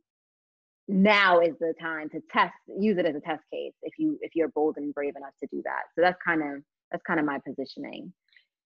now 0.92 1.40
is 1.40 1.54
the 1.60 1.74
time 1.80 2.10
to 2.10 2.22
test, 2.32 2.54
use 2.80 2.98
it 2.98 3.06
as 3.06 3.16
a 3.16 3.22
test 3.22 3.44
case 3.52 3.74
if 3.82 3.94
you, 3.98 4.18
if 4.22 4.32
you're 4.36 4.50
bold 4.50 4.78
and 4.78 4.94
brave 4.94 5.16
enough 5.16 5.34
to 5.42 5.48
do 5.52 5.62
that. 5.64 5.84
So 5.96 6.02
that's 6.02 6.18
kind 6.26 6.42
of, 6.42 6.62
that's 6.92 7.04
kind 7.08 7.20
of 7.20 7.26
my 7.26 7.40
positioning. 7.46 8.12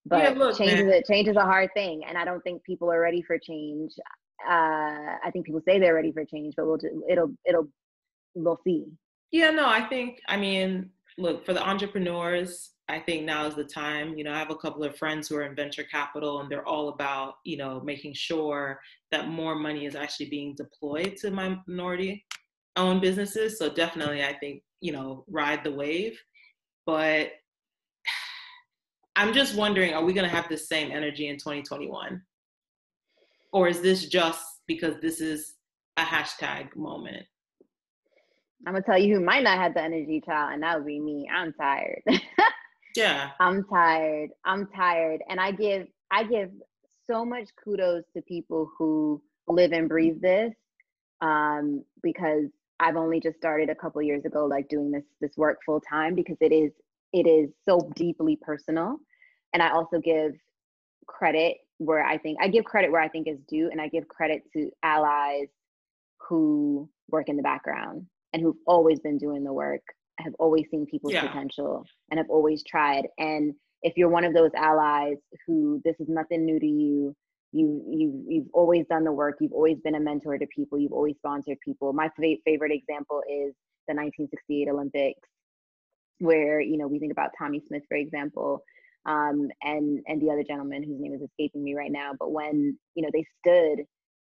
But 0.06 0.22
yeah, 0.22 0.30
look, 0.38 0.58
change 0.58 0.74
is 0.74 0.88
a, 0.88 1.02
change 1.04 1.28
is 1.28 1.36
a 1.36 1.42
hard 1.42 1.70
thing, 1.74 2.04
and 2.08 2.16
I 2.18 2.26
don't 2.26 2.42
think 2.42 2.64
people 2.64 2.92
are 2.92 3.00
ready 3.00 3.24
for 3.24 3.40
change. 3.40 3.92
Uh, 4.48 5.18
I 5.24 5.32
think 5.34 5.46
people 5.48 5.62
say 5.68 5.80
they're 5.80 5.96
ready 5.96 6.12
for 6.12 6.24
change, 6.26 6.54
but 6.56 6.68
we'll 6.68 6.78
it'll 7.10 7.34
it'll 7.44 7.68
we'll 8.36 8.60
see. 8.64 8.86
Yeah, 9.32 9.50
no, 9.50 9.68
I 9.68 9.82
think 9.82 10.20
I 10.28 10.38
mean, 10.38 10.92
look 11.18 11.44
for 11.44 11.54
the 11.54 11.68
entrepreneurs. 11.68 12.70
I 12.88 13.00
think 13.00 13.24
now 13.24 13.48
is 13.48 13.56
the 13.56 13.64
time. 13.64 14.16
You 14.18 14.24
know, 14.24 14.34
I 14.34 14.38
have 14.38 14.52
a 14.52 14.56
couple 14.56 14.84
of 14.84 14.98
friends 14.98 15.28
who 15.28 15.38
are 15.38 15.44
in 15.44 15.56
venture 15.56 15.84
capital, 15.84 16.42
and 16.42 16.50
they're 16.50 16.68
all 16.68 16.90
about 16.90 17.36
you 17.44 17.58
know 17.58 17.82
making 17.82 18.14
sure 18.14 18.80
that 19.12 19.28
more 19.28 19.56
money 19.56 19.86
is 19.86 19.96
actually 19.96 20.30
being 20.30 20.56
deployed 20.56 21.18
to 21.18 21.32
minority-owned 21.32 23.02
businesses. 23.02 23.58
So 23.58 23.70
definitely, 23.70 24.24
I 24.24 24.34
think 24.34 24.62
you 24.82 24.92
know 24.92 25.26
ride 25.28 25.64
the 25.64 25.72
wave. 25.72 26.20
But 26.86 27.32
I'm 29.16 29.34
just 29.34 29.56
wondering, 29.56 29.94
are 29.94 30.06
we 30.06 30.14
going 30.14 30.30
to 30.30 30.36
have 30.36 30.50
the 30.50 30.58
same 30.58 30.92
energy 30.92 31.28
in 31.28 31.38
2021? 31.38 32.22
Or 33.52 33.68
is 33.68 33.82
this 33.82 34.08
just 34.08 34.44
because 34.68 34.96
this 35.02 35.22
is 35.22 35.56
a 35.98 36.04
hashtag 36.04 36.76
moment? 36.76 37.26
I'm 38.68 38.74
gonna 38.74 38.84
tell 38.84 38.98
you 38.98 39.16
who 39.16 39.22
might 39.24 39.44
not 39.44 39.60
have 39.60 39.74
the 39.74 39.82
energy, 39.82 40.22
child, 40.26 40.54
and 40.54 40.64
that 40.64 40.78
would 40.78 40.88
be 40.88 41.00
me. 41.00 41.28
I'm 41.34 41.54
tired. 41.54 42.02
yeah. 42.96 43.32
I'm 43.40 43.64
tired. 43.66 44.30
I'm 44.46 44.68
tired. 44.68 45.22
And 45.30 45.40
I 45.40 45.52
give 45.52 45.88
I 46.12 46.24
give 46.24 46.52
so 47.10 47.26
much 47.26 47.50
kudos 47.64 48.04
to 48.16 48.22
people 48.24 48.70
who 48.78 49.22
live 49.48 49.72
and 49.72 49.90
breathe 49.90 50.22
this. 50.22 50.54
Um, 51.22 51.84
because 52.04 52.46
I've 52.80 52.98
only 52.98 53.20
just 53.20 53.38
started 53.38 53.70
a 53.70 53.76
couple 53.76 54.02
years 54.02 54.26
ago, 54.26 54.46
like 54.46 54.68
doing 54.70 54.92
this 54.92 55.06
this 55.22 55.38
work 55.38 55.60
full 55.66 55.82
time 55.82 56.16
because 56.16 56.38
it 56.42 56.52
is 56.52 56.72
it 57.14 57.28
is 57.28 57.50
so 57.68 57.80
deeply 57.96 58.38
personal. 58.42 58.98
And 59.54 59.64
I 59.64 59.72
also 59.72 60.00
give 60.00 60.34
credit 61.08 61.58
where 61.78 62.04
I 62.04 62.18
think 62.18 62.38
I 62.42 62.48
give 62.48 62.66
credit 62.66 62.92
where 62.92 63.02
I 63.02 63.08
think 63.08 63.28
is 63.28 63.40
due, 63.48 63.70
and 63.72 63.80
I 63.80 63.88
give 63.88 64.08
credit 64.08 64.44
to 64.54 64.70
allies 64.84 65.48
who 66.28 66.90
work 67.10 67.30
in 67.30 67.38
the 67.38 67.44
background 67.44 68.08
and 68.34 68.42
who've 68.42 68.56
always 68.68 69.00
been 69.00 69.18
doing 69.18 69.44
the 69.44 69.54
work, 69.54 69.84
have 70.20 70.34
always 70.40 70.66
seen 70.72 70.86
people's 70.86 71.14
yeah. 71.14 71.26
potential, 71.28 71.86
and 72.10 72.18
have 72.18 72.30
always 72.30 72.64
tried. 72.64 73.08
And 73.18 73.54
if 73.82 73.94
you're 73.98 74.10
one 74.10 74.26
of 74.26 74.34
those 74.34 74.52
allies 74.56 75.18
who 75.46 75.82
this 75.84 75.96
is 76.00 76.08
nothing 76.10 76.46
new 76.46 76.60
to 76.60 76.66
you, 76.66 77.16
you 77.52 77.84
you 77.88 78.26
you've 78.28 78.48
always 78.54 78.86
done 78.88 79.04
the 79.04 79.12
work, 79.12 79.38
you've 79.40 79.54
always 79.54 79.78
been 79.84 79.96
a 79.96 80.00
mentor 80.00 80.38
to 80.38 80.48
people, 80.48 80.80
you've 80.80 80.92
always 80.92 81.16
sponsored 81.18 81.58
people. 81.64 81.94
My 81.94 82.10
favorite 82.18 82.72
example 82.72 83.22
is 83.30 83.54
the 83.88 83.94
1968 83.94 84.70
Olympics 84.70 85.30
where 86.20 86.62
you 86.62 86.78
know 86.78 86.88
we 86.88 87.00
think 87.00 87.12
about 87.12 87.32
Tommie 87.38 87.64
Smith, 87.68 87.84
for 87.88 87.98
example, 87.98 88.64
um, 89.06 89.50
and 89.62 90.00
and 90.08 90.22
the 90.22 90.32
other 90.32 90.44
gentleman 90.44 90.84
whose 90.84 91.00
name 91.00 91.14
is 91.14 91.22
escaping 91.22 91.64
me 91.64 91.76
right 91.76 91.92
now. 91.92 92.12
But 92.18 92.32
when 92.32 92.78
you 92.96 93.04
know 93.04 93.10
they 93.14 93.26
stood 93.40 93.86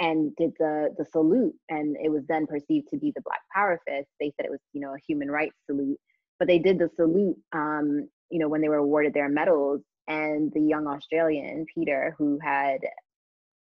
and 0.01 0.35
did 0.37 0.53
the 0.59 0.95
the 0.97 1.05
salute, 1.13 1.55
and 1.69 1.97
it 2.03 2.11
was 2.11 2.23
then 2.29 2.47
perceived 2.47 2.89
to 2.91 2.99
be 2.99 3.13
the 3.15 3.23
Black 3.23 3.41
Power 3.55 3.81
fist, 3.87 4.09
they 4.21 4.33
said 4.37 4.47
it 4.47 4.51
was 4.51 4.61
you 4.73 4.81
know 4.81 4.95
a 4.95 5.03
human 5.07 5.31
rights 5.31 5.57
salute. 5.67 5.99
But 6.39 6.49
they 6.49 6.59
did 6.59 6.79
the 6.79 6.89
salute, 6.95 7.37
um, 7.53 8.09
you 8.31 8.39
know, 8.39 8.49
when 8.49 8.61
they 8.61 8.69
were 8.69 8.77
awarded 8.77 9.15
their 9.15 9.29
medals, 9.29 9.81
and 10.07 10.53
the 10.53 10.61
young 10.61 10.87
Australian 10.87 11.67
Peter, 11.75 12.15
who 12.19 12.39
had 12.43 12.79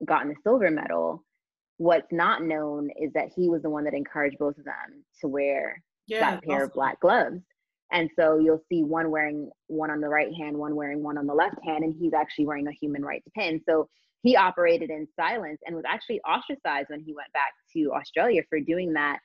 gotten 0.04 0.28
the 0.28 0.36
silver 0.44 0.70
medal, 0.70 1.24
what's 1.78 2.12
not 2.12 2.42
known 2.42 2.90
is 3.00 3.12
that 3.14 3.30
he 3.34 3.48
was 3.48 3.62
the 3.62 3.70
one 3.70 3.84
that 3.84 3.94
encouraged 3.94 4.38
both 4.38 4.56
of 4.56 4.64
them 4.64 5.04
to 5.20 5.28
wear 5.28 5.82
yeah, 6.06 6.32
that 6.32 6.44
pair 6.44 6.56
awesome. 6.56 6.66
of 6.66 6.74
black 6.74 7.00
gloves 7.00 7.40
and 7.92 8.08
so 8.18 8.38
you'll 8.38 8.62
see 8.68 8.82
one 8.84 9.10
wearing 9.10 9.50
one 9.66 9.90
on 9.90 10.00
the 10.00 10.08
right 10.08 10.32
hand, 10.34 10.56
one 10.56 10.76
wearing 10.76 11.02
one 11.02 11.18
on 11.18 11.26
the 11.26 11.34
left 11.34 11.56
hand, 11.64 11.82
and 11.84 11.94
he's 11.98 12.12
actually 12.12 12.46
wearing 12.46 12.68
a 12.68 12.72
human 12.72 13.04
rights 13.04 13.26
pin. 13.36 13.60
So 13.68 13.88
he 14.22 14.36
operated 14.36 14.90
in 14.90 15.06
silence 15.16 15.60
and 15.64 15.74
was 15.74 15.84
actually 15.88 16.20
ostracized 16.20 16.90
when 16.90 17.00
he 17.00 17.14
went 17.14 17.32
back 17.32 17.52
to 17.72 17.92
Australia 17.92 18.42
for 18.48 18.60
doing 18.60 18.92
that. 18.94 19.18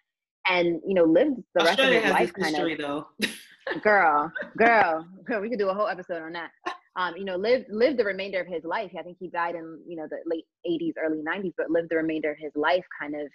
And 0.47 0.79
you 0.85 0.93
know, 0.93 1.03
lived 1.03 1.41
the 1.55 1.61
Australia 1.61 1.95
rest 1.95 1.97
of 1.97 2.03
his 2.03 2.13
life 2.13 2.33
kind 2.33 2.55
history, 2.55 2.73
of. 2.73 2.79
Though. 2.79 3.07
girl, 3.83 4.31
girl, 4.57 5.07
girl, 5.23 5.41
we 5.41 5.49
could 5.49 5.59
do 5.59 5.69
a 5.69 5.73
whole 5.73 5.87
episode 5.87 6.21
on 6.21 6.33
that. 6.33 6.51
Um, 6.95 7.17
you 7.17 7.25
know, 7.25 7.35
lived 7.35 7.65
lived 7.69 7.97
the 7.97 8.05
remainder 8.05 8.39
of 8.39 8.47
his 8.47 8.63
life. 8.63 8.91
I 8.97 9.01
think 9.01 9.17
he 9.19 9.27
died 9.27 9.55
in 9.55 9.79
you 9.87 9.97
know 9.97 10.07
the 10.09 10.17
late 10.25 10.45
80s, 10.67 10.93
early 11.03 11.23
90s, 11.23 11.53
but 11.57 11.71
lived 11.71 11.89
the 11.89 11.97
remainder 11.97 12.31
of 12.31 12.37
his 12.39 12.51
life 12.55 12.85
kind 13.01 13.15
of 13.15 13.27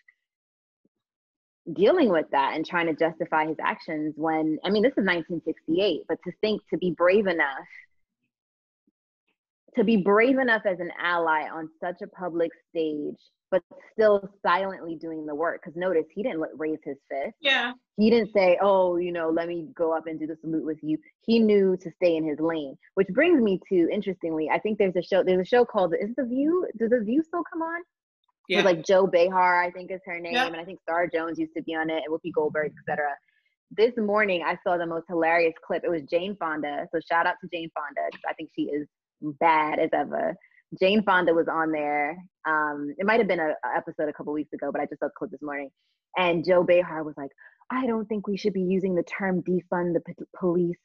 dealing 1.74 2.10
with 2.10 2.26
that 2.32 2.54
and 2.54 2.64
trying 2.64 2.86
to 2.86 2.94
justify 2.94 3.46
his 3.46 3.56
actions 3.62 4.14
when 4.16 4.58
i 4.64 4.70
mean 4.70 4.82
this 4.82 4.92
is 4.92 5.04
1968 5.04 6.00
but 6.08 6.18
to 6.24 6.32
think 6.40 6.60
to 6.70 6.78
be 6.78 6.90
brave 6.90 7.26
enough 7.26 7.68
to 9.76 9.84
be 9.84 9.96
brave 9.96 10.38
enough 10.38 10.62
as 10.64 10.80
an 10.80 10.90
ally 11.00 11.48
on 11.48 11.68
such 11.82 11.96
a 12.02 12.06
public 12.08 12.50
stage 12.68 13.16
but 13.50 13.62
still 13.92 14.28
silently 14.46 14.94
doing 14.94 15.26
the 15.26 15.34
work 15.34 15.60
because 15.60 15.76
notice 15.76 16.04
he 16.14 16.22
didn't 16.22 16.44
raise 16.56 16.78
his 16.84 16.96
fist 17.10 17.34
yeah 17.40 17.72
he 17.96 18.10
didn't 18.10 18.32
say 18.32 18.58
oh 18.62 18.96
you 18.96 19.12
know 19.12 19.28
let 19.28 19.48
me 19.48 19.68
go 19.76 19.92
up 19.92 20.06
and 20.06 20.18
do 20.18 20.26
the 20.26 20.36
salute 20.40 20.64
with 20.64 20.78
you 20.82 20.96
he 21.26 21.38
knew 21.38 21.76
to 21.76 21.90
stay 21.96 22.16
in 22.16 22.24
his 22.24 22.38
lane 22.38 22.76
which 22.94 23.08
brings 23.08 23.40
me 23.40 23.60
to 23.68 23.88
interestingly 23.92 24.48
i 24.50 24.58
think 24.58 24.78
there's 24.78 24.96
a 24.96 25.02
show 25.02 25.22
there's 25.22 25.46
a 25.46 25.48
show 25.48 25.64
called 25.64 25.94
is 26.00 26.10
the 26.16 26.24
view 26.24 26.66
does 26.78 26.90
the 26.90 27.00
view 27.00 27.22
still 27.22 27.42
come 27.52 27.62
on 27.62 27.80
yeah. 28.50 28.58
with 28.58 28.66
like 28.66 28.84
Joy 28.84 29.06
Behar, 29.06 29.62
I 29.62 29.70
think 29.70 29.92
is 29.92 30.00
her 30.06 30.18
name, 30.18 30.34
and 30.34 30.56
I 30.56 30.64
think 30.64 30.80
Star 30.82 31.06
Jones 31.06 31.38
used 31.38 31.52
to 31.56 31.62
be 31.62 31.74
on 31.74 31.88
it, 31.88 32.02
and 32.04 32.12
Whoopi 32.12 32.32
Goldberg, 32.34 32.72
etc. 32.80 33.10
this 33.70 33.96
morning 33.96 34.42
I 34.44 34.58
saw 34.64 34.76
the 34.76 34.86
most 34.86 35.04
hilarious 35.08 35.54
clip. 35.64 35.82
It 35.84 35.90
was 35.90 36.02
Jane 36.10 36.36
Fonda. 36.36 36.88
So 36.92 37.00
shout 37.00 37.26
out 37.26 37.36
to 37.42 37.48
Jane 37.52 37.70
Fonda 37.76 38.08
because 38.10 38.24
I 38.28 38.34
think 38.34 38.50
she 38.54 38.62
is 38.62 38.88
bad 39.22 39.78
as 39.78 39.90
ever. 39.92 40.36
Jane 40.78 41.02
Fonda 41.02 41.34
was 41.34 41.48
on 41.48 41.72
there. 41.72 42.16
Um, 42.46 42.94
it 42.98 43.04
might 43.06 43.18
have 43.18 43.28
been 43.28 43.40
a, 43.40 43.50
a 43.50 43.76
episode 43.76 44.08
a 44.08 44.12
couple 44.12 44.32
weeks 44.32 44.52
ago, 44.52 44.70
but 44.70 44.80
I 44.80 44.86
just 44.86 45.00
saw 45.00 45.06
the 45.06 45.12
clip 45.16 45.30
this 45.30 45.42
morning. 45.42 45.70
And 46.16 46.44
Joy 46.44 46.62
Behar 46.62 47.02
was 47.04 47.16
like, 47.16 47.30
I 47.70 47.86
don't 47.86 48.06
think 48.06 48.26
we 48.26 48.36
should 48.36 48.52
be 48.52 48.62
using 48.62 48.94
the 48.94 49.02
term 49.04 49.42
defund 49.42 49.94
the 49.94 50.02
p- 50.06 50.14
police. 50.38 50.78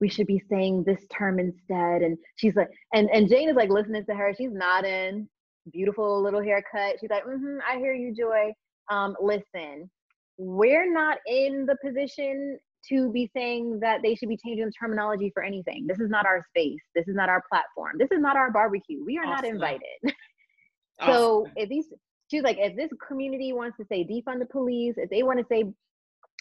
We 0.00 0.08
should 0.08 0.26
be 0.26 0.42
saying 0.50 0.84
this 0.84 1.04
term 1.12 1.38
instead. 1.38 2.02
And 2.02 2.16
she's 2.36 2.56
like, 2.56 2.70
and, 2.94 3.10
and 3.10 3.28
Jane 3.28 3.48
is 3.48 3.56
like 3.56 3.68
listening 3.70 4.04
to 4.06 4.14
her. 4.14 4.34
She's 4.36 4.52
nodding, 4.52 5.28
beautiful 5.70 6.22
little 6.22 6.42
haircut. 6.42 6.96
She's 7.00 7.10
like, 7.10 7.24
mm-hmm, 7.24 7.58
I 7.70 7.78
hear 7.78 7.92
you, 7.92 8.14
Joy. 8.14 8.52
Um, 8.90 9.14
listen, 9.20 9.90
we're 10.38 10.90
not 10.90 11.18
in 11.26 11.66
the 11.66 11.76
position 11.84 12.58
to 12.88 13.10
be 13.12 13.30
saying 13.34 13.80
that 13.80 14.00
they 14.02 14.14
should 14.14 14.28
be 14.28 14.36
changing 14.36 14.64
the 14.64 14.72
terminology 14.72 15.30
for 15.34 15.42
anything. 15.42 15.86
This 15.86 16.00
is 16.00 16.10
not 16.10 16.26
our 16.26 16.44
space. 16.48 16.80
This 16.94 17.06
is 17.08 17.14
not 17.14 17.28
our 17.28 17.42
platform. 17.50 17.96
This 17.98 18.08
is 18.10 18.20
not 18.20 18.36
our 18.36 18.50
barbecue. 18.50 19.04
We 19.04 19.18
are 19.18 19.24
awesome. 19.24 19.34
not 19.34 19.44
invited. 19.44 19.80
awesome. 21.00 21.14
So 21.14 21.46
if 21.56 21.68
these, 21.68 21.86
she's 22.30 22.42
like, 22.42 22.56
if 22.58 22.76
this 22.76 22.90
community 23.06 23.52
wants 23.52 23.76
to 23.78 23.84
say 23.90 24.04
defund 24.04 24.38
the 24.38 24.46
police, 24.46 24.94
if 24.96 25.10
they 25.10 25.22
want 25.22 25.38
to 25.38 25.46
say 25.50 25.64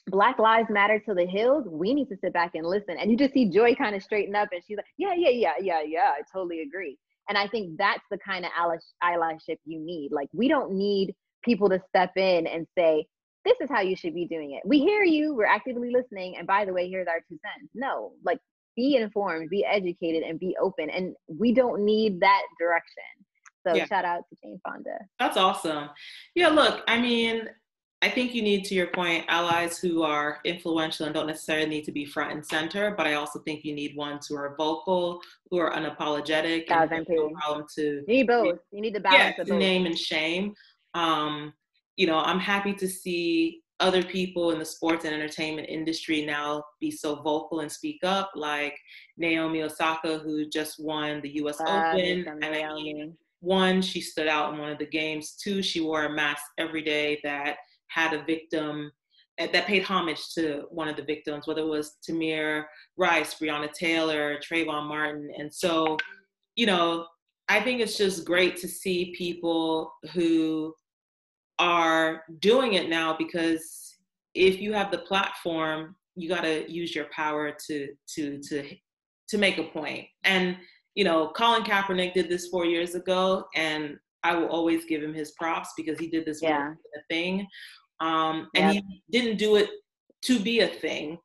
Black 0.08 0.40
Lives 0.40 0.70
Matter 0.70 1.00
to 1.08 1.14
the 1.14 1.26
hills, 1.26 1.66
we 1.70 1.94
need 1.94 2.08
to 2.10 2.18
sit 2.24 2.34
back 2.34 2.52
and 2.56 2.66
listen. 2.66 2.98
And 3.00 3.12
you 3.12 3.18
just 3.18 3.34
see 3.34 3.50
Joy 3.50 3.76
kind 3.76 3.96
of 3.96 4.04
straighten 4.04 4.36
up 4.36 4.50
and 4.52 4.62
she's 4.66 4.78
like, 4.78 4.86
yeah, 4.98 5.14
yeah, 5.16 5.30
yeah, 5.30 5.54
yeah, 5.62 5.82
yeah, 5.86 6.12
I 6.18 6.22
totally 6.32 6.62
agree. 6.62 6.98
And 7.28 7.38
I 7.38 7.48
think 7.48 7.78
that's 7.78 8.04
the 8.10 8.18
kind 8.18 8.46
of 8.46 8.52
allyship 8.52 9.58
you 9.66 9.80
need. 9.80 10.10
Like, 10.12 10.30
we 10.34 10.48
don't 10.48 10.74
need 10.74 11.14
people 11.44 11.70
to 11.70 11.80
step 11.88 12.12
in 12.16 12.48
and 12.48 12.66
say, 12.78 13.06
this 13.46 13.56
is 13.62 13.70
how 13.70 13.82
you 13.82 13.96
should 13.96 14.14
be 14.14 14.26
doing 14.26 14.52
it. 14.52 14.62
We 14.66 14.80
hear 14.80 15.04
you, 15.04 15.34
we're 15.34 15.46
actively 15.46 15.92
listening. 15.92 16.38
And 16.38 16.46
by 16.46 16.66
the 16.66 16.74
way, 16.74 16.90
here's 16.90 17.08
our 17.08 17.20
two 17.30 17.40
cents. 17.44 17.72
No, 17.74 18.12
like, 18.26 18.40
be 18.76 18.96
informed, 18.96 19.50
be 19.50 19.66
educated, 19.66 20.24
and 20.24 20.40
be 20.40 20.56
open. 20.62 20.90
And 20.90 21.16
we 21.28 21.54
don't 21.54 21.84
need 21.84 22.20
that 22.22 22.44
direction. 22.60 23.04
So 23.68 23.76
yeah. 23.76 23.86
shout 23.86 24.06
out 24.06 24.24
to 24.30 24.38
Jane 24.42 24.60
Fonda. 24.66 24.98
That's 25.20 25.36
awesome. 25.36 25.90
Yeah, 26.34 26.48
look, 26.48 26.82
I 26.88 27.00
mean, 27.00 27.50
I 28.02 28.10
think 28.10 28.34
you 28.34 28.42
need, 28.42 28.64
to 28.66 28.76
your 28.76 28.88
point, 28.88 29.26
allies 29.28 29.78
who 29.78 30.04
are 30.04 30.40
influential 30.46 31.06
and 31.06 31.14
don't 31.14 31.28
necessarily 31.28 31.68
need 31.68 31.84
to 31.84 31.92
be 31.92 32.06
front 32.06 32.32
and 32.32 32.46
center. 32.46 32.94
But 32.96 33.08
I 33.08 33.16
also 33.16 33.40
think 33.40 33.66
you 33.66 33.74
need 33.74 33.98
ones 33.98 34.28
who 34.28 34.38
are 34.38 34.56
vocal, 34.58 35.20
who 35.52 35.58
are 35.58 35.72
unapologetic, 35.72 36.72
and 36.72 37.06
no 37.10 37.30
problem 37.32 37.66
to 37.76 37.82
you 37.82 38.04
need 38.08 38.28
both. 38.28 38.60
You 38.72 38.80
need 38.80 38.96
the 38.96 39.02
balance 39.02 39.36
yeah, 39.38 39.42
of 39.42 39.48
both. 39.50 39.60
name 39.60 39.86
and 39.86 39.98
shame. 39.98 40.54
Um, 40.94 41.54
you 42.00 42.08
know, 42.08 42.20
I'm 42.20 42.40
happy 42.40 42.74
to 42.76 42.88
see 42.88 43.62
other 43.82 44.02
people 44.02 44.52
in 44.52 44.60
the 44.60 44.64
sports 44.64 45.04
and 45.04 45.14
entertainment 45.14 45.68
industry 45.68 46.26
now 46.26 46.64
be 46.80 46.90
so 46.90 47.16
vocal 47.16 47.60
and 47.60 47.70
speak 47.70 48.00
up, 48.06 48.32
like 48.36 48.74
Naomi 49.18 49.64
Osaka, 49.64 50.18
who 50.20 50.48
just 50.48 50.82
won 50.82 51.20
the 51.20 51.36
U.S. 51.42 51.60
Uh, 51.60 51.92
Open. 51.94 52.26
And 52.42 52.56
I 52.56 52.74
mean, 52.74 53.18
one, 53.42 53.82
she 53.82 54.00
stood 54.00 54.30
out 54.30 54.54
in 54.54 54.60
one 54.62 54.72
of 54.72 54.78
the 54.78 54.86
games. 54.86 55.36
Two, 55.44 55.62
she 55.62 55.82
wore 55.82 56.06
a 56.06 56.10
mask 56.10 56.42
every 56.58 56.82
day 56.82 57.20
that 57.26 57.58
had 57.88 58.14
a 58.14 58.24
victim 58.24 58.90
eh, 59.38 59.48
that 59.52 59.68
paid 59.68 59.84
homage 59.84 60.34
to 60.36 60.64
one 60.70 60.88
of 60.88 60.96
the 60.96 61.04
victims, 61.04 61.48
whether 61.48 61.64
it 61.64 61.68
was 61.68 61.98
Tamir 62.10 62.64
Rice, 62.96 63.36
Breonna 63.36 63.74
Taylor, 63.74 64.40
Trayvon 64.40 64.88
Martin. 64.88 65.30
And 65.38 65.54
so, 65.54 65.98
you 66.56 66.66
know, 66.66 67.08
I 67.50 67.60
think 67.60 67.82
it's 67.82 67.98
just 67.98 68.24
great 68.24 68.56
to 68.58 68.70
see 68.70 69.14
people 69.18 69.92
who 70.14 70.74
are 71.60 72.24
doing 72.40 72.74
it 72.74 72.90
now 72.90 73.16
because 73.18 73.98
if 74.34 74.60
you 74.60 74.74
have 74.74 74.92
the 74.92 75.00
platform, 75.00 75.96
you 76.16 76.30
got 76.30 76.42
to 76.42 76.70
use 76.72 76.96
your 76.96 77.06
power 77.16 77.56
to 77.68 77.90
to 78.16 78.40
to 78.50 78.76
to 79.30 79.38
make 79.38 79.58
a 79.58 79.64
point. 79.66 80.06
And 80.24 80.58
you 80.96 81.04
know, 81.04 81.32
Colin 81.36 81.64
Kaepernick 81.64 82.14
did 82.14 82.30
this 82.30 82.48
four 82.48 82.66
years 82.66 82.96
ago, 82.96 83.46
and 83.56 83.98
I 84.24 84.36
will 84.36 84.48
always 84.48 84.86
give 84.86 85.04
him 85.04 85.14
his 85.14 85.32
props 85.32 85.70
because 85.78 86.00
he 86.00 86.08
did 86.08 86.26
this 86.26 86.42
yeah. 86.42 86.74
thing. 87.10 87.48
Um, 88.02 88.48
and 88.56 88.76
yep. 88.76 88.84
he 88.88 89.02
didn't 89.12 89.38
do 89.38 89.56
it 89.56 89.70
to 90.24 90.40
be 90.40 90.62
a 90.62 90.68
thing. 90.68 91.18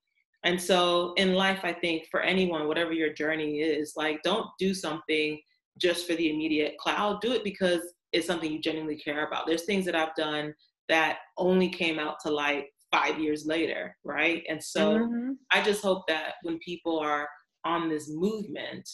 And 0.44 0.60
so 0.60 1.14
in 1.16 1.34
life, 1.34 1.60
I 1.62 1.72
think 1.72 2.04
for 2.10 2.20
anyone, 2.20 2.68
whatever 2.68 2.92
your 2.92 3.12
journey 3.12 3.60
is, 3.60 3.94
like 3.96 4.22
don't 4.22 4.46
do 4.58 4.74
something 4.74 5.40
just 5.78 6.06
for 6.06 6.14
the 6.14 6.30
immediate 6.30 6.76
cloud. 6.78 7.20
Do 7.20 7.32
it 7.32 7.42
because 7.42 7.80
it's 8.14 8.26
something 8.26 8.50
you 8.50 8.60
genuinely 8.60 8.96
care 8.96 9.26
about. 9.26 9.46
There's 9.46 9.64
things 9.64 9.84
that 9.86 9.96
I've 9.96 10.14
done 10.14 10.54
that 10.88 11.18
only 11.36 11.68
came 11.68 11.98
out 11.98 12.16
to 12.20 12.30
light 12.30 12.66
five 12.92 13.18
years 13.18 13.44
later, 13.44 13.96
right? 14.04 14.44
And 14.48 14.62
so 14.62 14.98
mm-hmm. 14.98 15.32
I 15.50 15.62
just 15.62 15.82
hope 15.82 16.04
that 16.08 16.34
when 16.42 16.58
people 16.58 16.98
are 17.00 17.28
on 17.64 17.88
this 17.88 18.08
movement, 18.08 18.88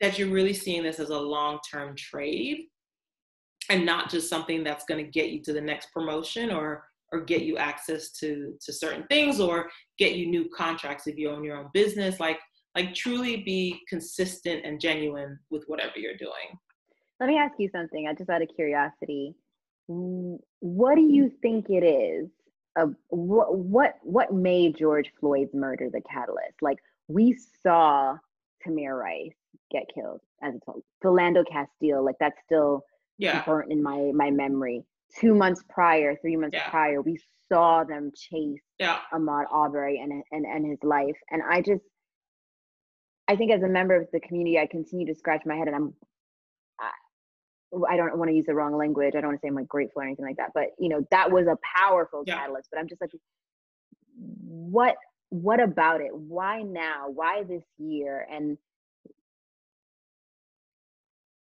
that 0.00 0.18
you're 0.18 0.32
really 0.32 0.54
seeing 0.54 0.82
this 0.82 0.98
as 0.98 1.10
a 1.10 1.18
long-term 1.18 1.94
trade 1.96 2.66
and 3.68 3.86
not 3.86 4.10
just 4.10 4.28
something 4.28 4.64
that's 4.64 4.84
going 4.84 5.04
to 5.04 5.10
get 5.10 5.30
you 5.30 5.42
to 5.42 5.52
the 5.52 5.60
next 5.60 5.92
promotion 5.92 6.50
or 6.50 6.84
or 7.12 7.20
get 7.20 7.42
you 7.42 7.56
access 7.56 8.12
to 8.12 8.54
to 8.64 8.72
certain 8.72 9.04
things 9.08 9.40
or 9.40 9.68
get 9.98 10.14
you 10.14 10.26
new 10.26 10.48
contracts 10.56 11.06
if 11.06 11.16
you 11.16 11.28
own 11.28 11.44
your 11.44 11.56
own 11.56 11.68
business 11.74 12.20
like 12.20 12.38
like 12.76 12.94
truly 12.94 13.38
be 13.38 13.80
consistent 13.88 14.64
and 14.64 14.80
genuine 14.80 15.38
with 15.50 15.64
whatever 15.66 15.98
you're 15.98 16.16
doing 16.16 16.56
let 17.20 17.28
me 17.28 17.38
ask 17.38 17.54
you 17.58 17.68
something 17.70 18.08
i 18.08 18.14
just 18.14 18.30
out 18.30 18.42
of 18.42 18.48
curiosity 18.54 19.34
what 19.86 20.94
do 20.94 21.02
you 21.02 21.30
think 21.42 21.68
it 21.68 21.84
is 21.84 22.28
of 22.76 22.94
what 23.08 23.56
what 23.56 23.94
what 24.02 24.32
made 24.32 24.76
george 24.76 25.10
floyd's 25.20 25.54
murder 25.54 25.88
the 25.92 26.00
catalyst 26.10 26.62
like 26.62 26.78
we 27.08 27.36
saw 27.62 28.16
tamir 28.64 28.98
rice 28.98 29.32
get 29.70 29.84
killed 29.94 30.20
as 30.42 30.54
it's 30.54 30.66
philando 31.04 31.44
castile 31.50 32.04
like 32.04 32.16
that's 32.20 32.40
still 32.44 32.84
yeah. 33.18 33.44
burnt 33.44 33.70
in 33.70 33.82
my 33.82 34.10
my 34.14 34.30
memory 34.30 34.84
two 35.18 35.34
months 35.34 35.62
prior, 35.68 36.16
three 36.16 36.36
months 36.36 36.54
yeah. 36.54 36.68
prior, 36.70 37.00
we 37.00 37.18
saw 37.50 37.84
them 37.84 38.12
chase 38.14 38.60
yeah. 38.78 38.98
Ahmaud 39.12 39.44
Arbery 39.50 40.00
and, 40.00 40.22
and 40.30 40.44
and 40.44 40.66
his 40.66 40.78
life. 40.82 41.16
And 41.30 41.42
I 41.48 41.60
just 41.60 41.82
I 43.28 43.36
think 43.36 43.52
as 43.52 43.62
a 43.62 43.68
member 43.68 43.94
of 43.94 44.08
the 44.12 44.20
community, 44.20 44.58
I 44.58 44.66
continue 44.66 45.06
to 45.06 45.14
scratch 45.14 45.42
my 45.46 45.56
head 45.56 45.66
and 45.66 45.76
I'm 45.76 45.94
I, 47.88 47.96
don't 47.96 48.18
want 48.18 48.30
to 48.30 48.34
use 48.34 48.46
the 48.46 48.54
wrong 48.54 48.76
language. 48.76 49.14
I 49.14 49.20
don't 49.20 49.28
want 49.28 49.40
to 49.40 49.44
say 49.44 49.48
I'm 49.48 49.54
like 49.54 49.68
grateful 49.68 50.02
or 50.02 50.04
anything 50.04 50.24
like 50.24 50.36
that. 50.36 50.50
But 50.54 50.68
you 50.78 50.88
know, 50.88 51.06
that 51.10 51.30
was 51.30 51.46
a 51.46 51.56
powerful 51.76 52.24
yeah. 52.26 52.36
catalyst. 52.36 52.68
But 52.72 52.80
I'm 52.80 52.88
just 52.88 53.00
like, 53.00 53.10
what 54.16 54.96
what 55.30 55.60
about 55.60 56.00
it? 56.00 56.10
Why 56.12 56.62
now? 56.62 57.08
Why 57.08 57.44
this 57.44 57.62
year? 57.78 58.26
And 58.30 58.58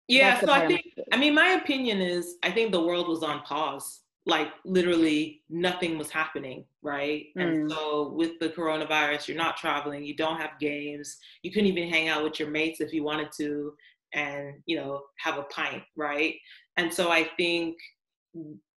yeah, 0.09 0.41
so 0.41 0.51
I 0.51 0.67
think, 0.67 0.85
I 1.13 1.17
mean, 1.17 1.35
my 1.35 1.49
opinion 1.49 2.01
is 2.01 2.37
I 2.43 2.51
think 2.51 2.73
the 2.73 2.83
world 2.83 3.09
was 3.09 3.23
on 3.23 3.41
pause. 3.41 4.01
Like 4.25 4.53
literally 4.65 5.43
nothing 5.51 5.99
was 5.99 6.11
happening, 6.11 6.65
right? 6.81 7.27
Mm. 7.37 7.43
And 7.43 7.71
so 7.71 8.11
with 8.11 8.39
the 8.39 8.51
coronavirus, 8.51 9.27
you're 9.27 9.37
not 9.37 9.57
traveling, 9.57 10.05
you 10.05 10.15
don't 10.15 10.37
have 10.37 10.61
games, 10.61 11.17
you 11.43 11.51
couldn't 11.51 11.67
even 11.67 11.89
hang 11.89 12.09
out 12.09 12.23
with 12.23 12.39
your 12.39 12.49
mates 12.49 12.81
if 12.81 12.93
you 12.93 13.03
wanted 13.03 13.33
to 13.39 13.75
and, 14.15 14.55
you 14.67 14.77
know, 14.77 15.03
have 15.19 15.39
a 15.39 15.45
pint, 15.45 15.83
right? 15.97 16.35
And 16.77 16.93
so 16.93 17.11
I 17.11 17.29
think 17.37 17.77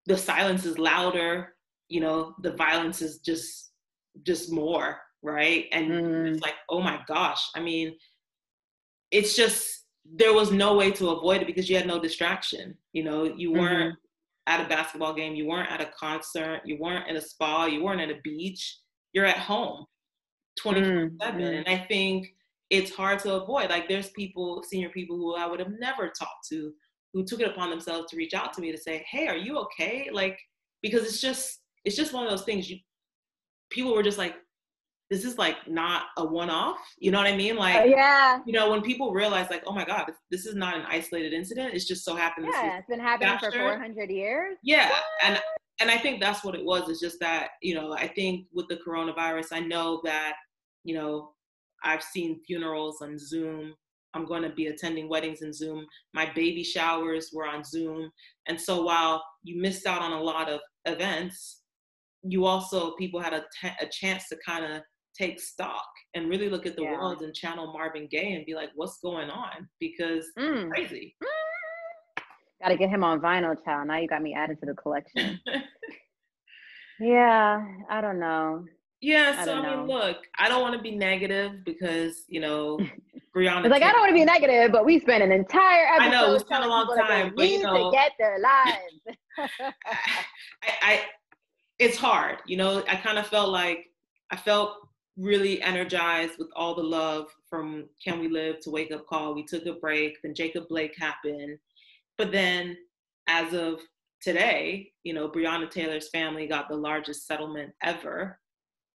the 0.06 0.18
silence 0.18 0.66
is 0.66 0.78
louder, 0.78 1.56
you 1.90 2.02
know, 2.02 2.36
the 2.42 2.54
violence 2.54 3.02
is 3.02 3.20
just 3.20 3.72
just 4.24 4.52
more, 4.52 5.00
right? 5.24 5.66
And 5.72 5.92
mm. 5.92 6.28
it's 6.34 6.42
like, 6.42 6.54
oh 6.70 6.82
my 6.82 7.00
gosh. 7.08 7.50
I 7.56 7.60
mean, 7.60 7.96
it's 9.12 9.36
just 9.36 9.86
there 10.06 10.34
was 10.34 10.52
no 10.52 10.76
way 10.76 10.92
to 10.92 11.10
avoid 11.10 11.42
it 11.42 11.48
because 11.48 11.70
you 11.70 11.76
had 11.78 11.88
no 11.88 12.00
distraction. 12.00 12.78
You 12.92 13.04
know, 13.04 13.24
you 13.24 13.52
weren't 13.52 13.94
mm-hmm. 13.94 14.54
at 14.54 14.66
a 14.66 14.70
basketball 14.70 15.14
game, 15.14 15.36
you 15.36 15.48
weren't 15.48 15.72
at 15.72 15.82
a 15.82 15.90
concert, 16.00 16.62
you 16.66 16.78
weren't 16.80 17.08
in 17.08 17.16
a 17.16 17.22
spa, 17.22 17.66
you 17.66 17.84
weren't 17.84 18.02
at 18.02 18.12
a 18.12 18.20
beach. 18.24 18.80
You're 19.14 19.26
at 19.26 19.38
home 19.38 19.86
24 20.60 20.92
mm-hmm. 20.92 21.16
7. 21.22 21.42
And 21.42 21.68
I 21.68 21.86
think 21.88 22.28
it's 22.74 22.92
hard 22.92 23.20
to 23.20 23.36
avoid. 23.36 23.70
Like, 23.70 23.88
there's 23.88 24.10
people, 24.10 24.64
senior 24.68 24.90
people 24.90 25.16
who 25.16 25.36
I 25.36 25.46
would 25.46 25.60
have 25.60 25.72
never 25.80 26.08
talked 26.08 26.48
to, 26.50 26.74
who 27.14 27.24
took 27.24 27.40
it 27.40 27.48
upon 27.48 27.70
themselves 27.70 28.10
to 28.10 28.18
reach 28.18 28.34
out 28.34 28.52
to 28.54 28.62
me 28.62 28.72
to 28.72 28.78
say, 28.78 29.06
Hey, 29.08 29.28
are 29.28 29.38
you 29.38 29.60
okay? 29.60 30.10
Like, 30.12 30.40
because 30.82 31.04
it's 31.04 31.22
just, 31.22 31.60
it's 31.86 31.96
just 31.96 32.14
one 32.14 32.24
of 32.24 32.32
those 32.32 32.44
things 32.44 32.70
you, 32.70 32.78
people 33.70 33.94
were 33.94 34.02
just 34.02 34.18
like, 34.18 34.36
this 35.12 35.24
is 35.24 35.38
like 35.38 35.58
not 35.68 36.06
a 36.18 36.26
one-off. 36.26 36.80
You 36.98 37.12
know 37.12 37.20
what 37.20 37.28
i 37.28 37.36
mean? 37.36 37.56
Like 37.56 37.82
uh, 37.82 37.84
yeah. 37.84 38.40
you 38.48 38.54
know 38.54 38.72
when 38.72 38.82
people 38.82 39.14
realize 39.14 39.48
like 39.52 39.62
oh 39.68 39.74
my 39.74 39.86
god 39.86 40.10
this 40.32 40.48
is 40.48 40.56
not 40.56 40.76
an 40.76 40.86
isolated 40.88 41.34
incident. 41.34 41.76
It's 41.76 41.86
just 41.86 42.04
so 42.04 42.16
happened 42.16 42.48
yeah 42.52 42.80
it's 42.80 42.88
been 42.88 43.00
happening 43.00 43.38
for 43.38 43.52
400 43.52 44.10
years? 44.10 44.58
Yeah 44.64 44.90
what? 44.90 45.04
and 45.24 45.42
and 45.82 45.92
i 45.92 45.98
think 45.98 46.20
that's 46.20 46.44
what 46.44 46.56
it 46.56 46.66
was. 46.66 46.90
It's 46.90 47.02
just 47.02 47.20
that 47.20 47.50
you 47.62 47.76
know 47.76 47.94
i 47.94 48.08
think 48.08 48.48
with 48.54 48.68
the 48.70 48.78
coronavirus 48.78 49.50
i 49.52 49.60
know 49.60 50.02
that 50.04 50.34
you 50.84 50.96
know 50.96 51.34
i've 51.84 52.04
seen 52.04 52.40
funerals 52.46 53.02
on 53.02 53.18
zoom 53.18 53.74
i'm 54.14 54.26
going 54.26 54.44
to 54.44 54.50
be 54.50 54.68
attending 54.68 55.10
weddings 55.10 55.42
in 55.42 55.54
zoom 55.54 55.86
my 56.14 56.32
baby 56.34 56.64
showers 56.64 57.32
were 57.34 57.48
on 57.48 57.64
zoom 57.64 58.10
and 58.48 58.60
so 58.60 58.84
while 58.84 59.24
you 59.44 59.62
missed 59.62 59.86
out 59.86 60.02
on 60.02 60.14
a 60.14 60.22
lot 60.22 60.50
of 60.50 60.60
events 60.86 61.62
you 62.24 62.46
also 62.46 62.96
people 62.96 63.20
had 63.20 63.34
a, 63.34 63.44
t- 63.62 63.76
a 63.82 63.86
chance 63.86 64.28
to 64.30 64.38
kind 64.46 64.66
of 64.66 64.82
take 65.18 65.40
stock 65.40 65.86
and 66.16 66.30
really 66.30 66.50
look 66.50 66.66
at 66.66 66.76
the 66.76 66.84
yeah. 66.84 66.92
world 66.92 67.22
and 67.22 67.34
channel 67.34 67.72
Marvin 67.72 68.08
Gaye 68.10 68.34
and 68.34 68.46
be 68.46 68.56
like, 68.56 68.70
what's 68.76 69.00
going 69.00 69.30
on? 69.30 69.68
Because 69.80 70.26
mm. 70.38 70.70
crazy. 70.70 71.16
Mm. 71.24 71.28
Gotta 72.64 72.78
get 72.78 72.90
him 72.90 73.04
on 73.04 73.20
vinyl, 73.20 73.56
child. 73.64 73.88
Now 73.88 73.98
you 73.98 74.08
got 74.08 74.22
me 74.22 74.34
added 74.34 74.60
to 74.62 74.66
the 74.66 74.74
collection. 74.74 75.40
yeah, 77.00 77.62
I 77.90 78.00
don't 78.00 78.20
know. 78.20 78.64
Yeah, 79.04 79.44
so 79.44 79.54
I, 79.54 79.60
I 79.60 79.76
mean, 79.76 79.86
look, 79.86 80.30
I 80.40 80.48
don't 80.48 80.62
want 80.62 80.78
to 80.78 80.82
be 80.82 80.96
negative 80.96 81.66
because 81.66 82.24
you 82.30 82.40
know, 82.40 82.80
Breonna. 83.36 83.66
it's 83.66 83.70
like 83.70 83.84
I 83.84 83.92
don't 83.92 84.00
want 84.00 84.12
to 84.12 84.16
be 84.16 84.24
negative, 84.24 84.72
but 84.72 84.86
we 84.86 84.98
spent 85.02 85.22
an 85.22 85.32
entire 85.34 85.88
episode. 85.88 86.08
I 86.08 86.10
know 86.10 86.32
we 86.32 86.40
spent 86.40 86.64
a 86.64 86.68
long 86.68 86.88
time, 86.98 87.34
but 87.36 87.50
you 87.50 87.62
know, 87.62 87.92
to 87.92 87.96
get 87.96 88.14
their 88.18 88.40
lives. 88.40 89.20
I, 90.64 90.72
I, 90.82 91.02
it's 91.80 91.98
hard, 91.98 92.38
you 92.48 92.56
know. 92.56 92.82
I 92.88 92.96
kind 92.96 93.18
of 93.18 93.28
felt 93.28 93.50
like 93.50 93.90
I 94.32 94.38
felt 94.38 94.78
really 95.18 95.62
energized 95.62 96.40
with 96.40 96.48
all 96.56 96.74
the 96.74 96.84
love 96.84 97.28
from 97.50 97.90
Can 98.02 98.22
We 98.22 98.30
Live 98.30 98.62
to 98.62 98.70
Wake 98.70 98.94
Up 98.94 99.06
Call. 99.06 99.36
We 99.36 99.44
took 99.44 99.66
a 99.66 99.74
break, 99.74 100.22
then 100.24 100.34
Jacob 100.34 100.70
Blake 100.70 100.96
happened, 100.98 101.58
but 102.18 102.32
then 102.32 102.78
as 103.28 103.54
of 103.54 103.82
today, 104.22 104.94
you 105.04 105.14
know, 105.14 105.28
Breonna 105.28 105.70
Taylor's 105.70 106.08
family 106.10 106.48
got 106.48 106.70
the 106.70 106.78
largest 106.78 107.28
settlement 107.28 107.74
ever 107.84 108.40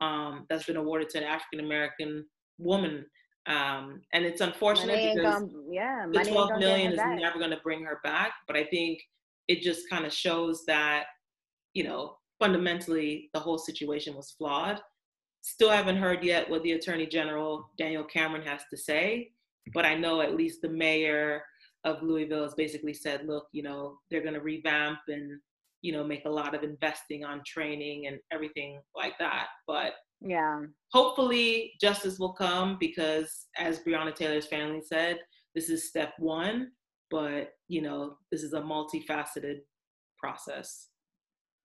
um, 0.00 0.46
that's 0.48 0.64
been 0.64 0.76
awarded 0.76 1.08
to 1.10 1.18
an 1.18 1.24
African 1.24 1.64
American 1.64 2.24
woman. 2.58 3.04
Um, 3.46 4.02
and 4.12 4.24
it's 4.24 4.42
unfortunate 4.42 5.14
because 5.14 5.40
gonna, 5.40 5.52
yeah, 5.70 6.06
the 6.12 6.24
12 6.24 6.58
million 6.58 6.92
is 6.92 6.98
back. 6.98 7.18
never 7.18 7.38
going 7.38 7.50
to 7.50 7.60
bring 7.62 7.82
her 7.84 8.00
back. 8.04 8.32
But 8.46 8.56
I 8.56 8.64
think 8.64 9.00
it 9.48 9.62
just 9.62 9.88
kind 9.88 10.04
of 10.04 10.12
shows 10.12 10.64
that, 10.66 11.04
you 11.72 11.84
know, 11.84 12.16
fundamentally 12.38 13.30
the 13.32 13.40
whole 13.40 13.58
situation 13.58 14.14
was 14.14 14.34
flawed. 14.36 14.80
Still 15.40 15.70
haven't 15.70 15.96
heard 15.96 16.22
yet 16.22 16.48
what 16.50 16.62
the 16.62 16.72
Attorney 16.72 17.06
General 17.06 17.70
Daniel 17.78 18.04
Cameron 18.04 18.46
has 18.46 18.62
to 18.70 18.76
say, 18.76 19.30
but 19.72 19.86
I 19.86 19.94
know 19.94 20.20
at 20.20 20.36
least 20.36 20.60
the 20.60 20.68
mayor 20.68 21.42
of 21.84 22.02
Louisville 22.02 22.42
has 22.42 22.54
basically 22.54 22.92
said, 22.92 23.26
look, 23.26 23.46
you 23.52 23.62
know, 23.62 23.98
they're 24.10 24.22
going 24.22 24.34
to 24.34 24.40
revamp 24.40 24.98
and 25.08 25.40
you 25.82 25.92
know 25.92 26.04
make 26.04 26.24
a 26.24 26.30
lot 26.30 26.54
of 26.54 26.62
investing 26.62 27.24
on 27.24 27.42
training 27.46 28.06
and 28.06 28.18
everything 28.32 28.80
like 28.96 29.16
that 29.18 29.46
but 29.66 29.92
yeah. 30.20 30.60
hopefully 30.92 31.72
justice 31.80 32.18
will 32.18 32.32
come 32.32 32.76
because 32.80 33.46
as 33.56 33.80
breonna 33.80 34.14
taylor's 34.14 34.46
family 34.46 34.80
said 34.84 35.18
this 35.54 35.70
is 35.70 35.88
step 35.88 36.12
one 36.18 36.68
but 37.10 37.52
you 37.68 37.82
know 37.82 38.16
this 38.30 38.42
is 38.42 38.52
a 38.52 38.60
multifaceted 38.60 39.60
process. 40.18 40.88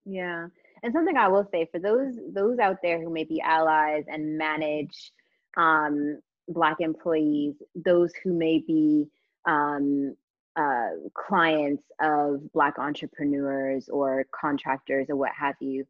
Yeah. 0.06 0.47
And 0.84 0.93
something 0.93 1.15
i 1.15 1.28
will 1.28 1.47
say 1.52 1.67
for 1.71 1.80
those 1.80 2.15
those 2.34 2.60
out 2.60 2.78
there 2.84 3.02
who 3.02 3.10
may 3.10 3.23
be 3.23 3.41
allies 3.41 4.04
and 4.08 4.38
manage 4.38 5.12
um, 5.56 6.19
black 6.49 6.78
employees 6.80 7.56
those 7.73 8.12
who 8.23 8.34
may 8.34 8.60
be 8.60 9.06
um, 9.47 10.15
uh, 10.56 10.89
clients 11.16 11.84
of 12.02 12.52
Black 12.54 12.78
entrepreneurs 12.80 13.89
or 13.89 14.26
contractors 14.39 15.08
or 15.10 15.16
what 15.16 15.32
have 15.38 15.56
you, 15.60 15.86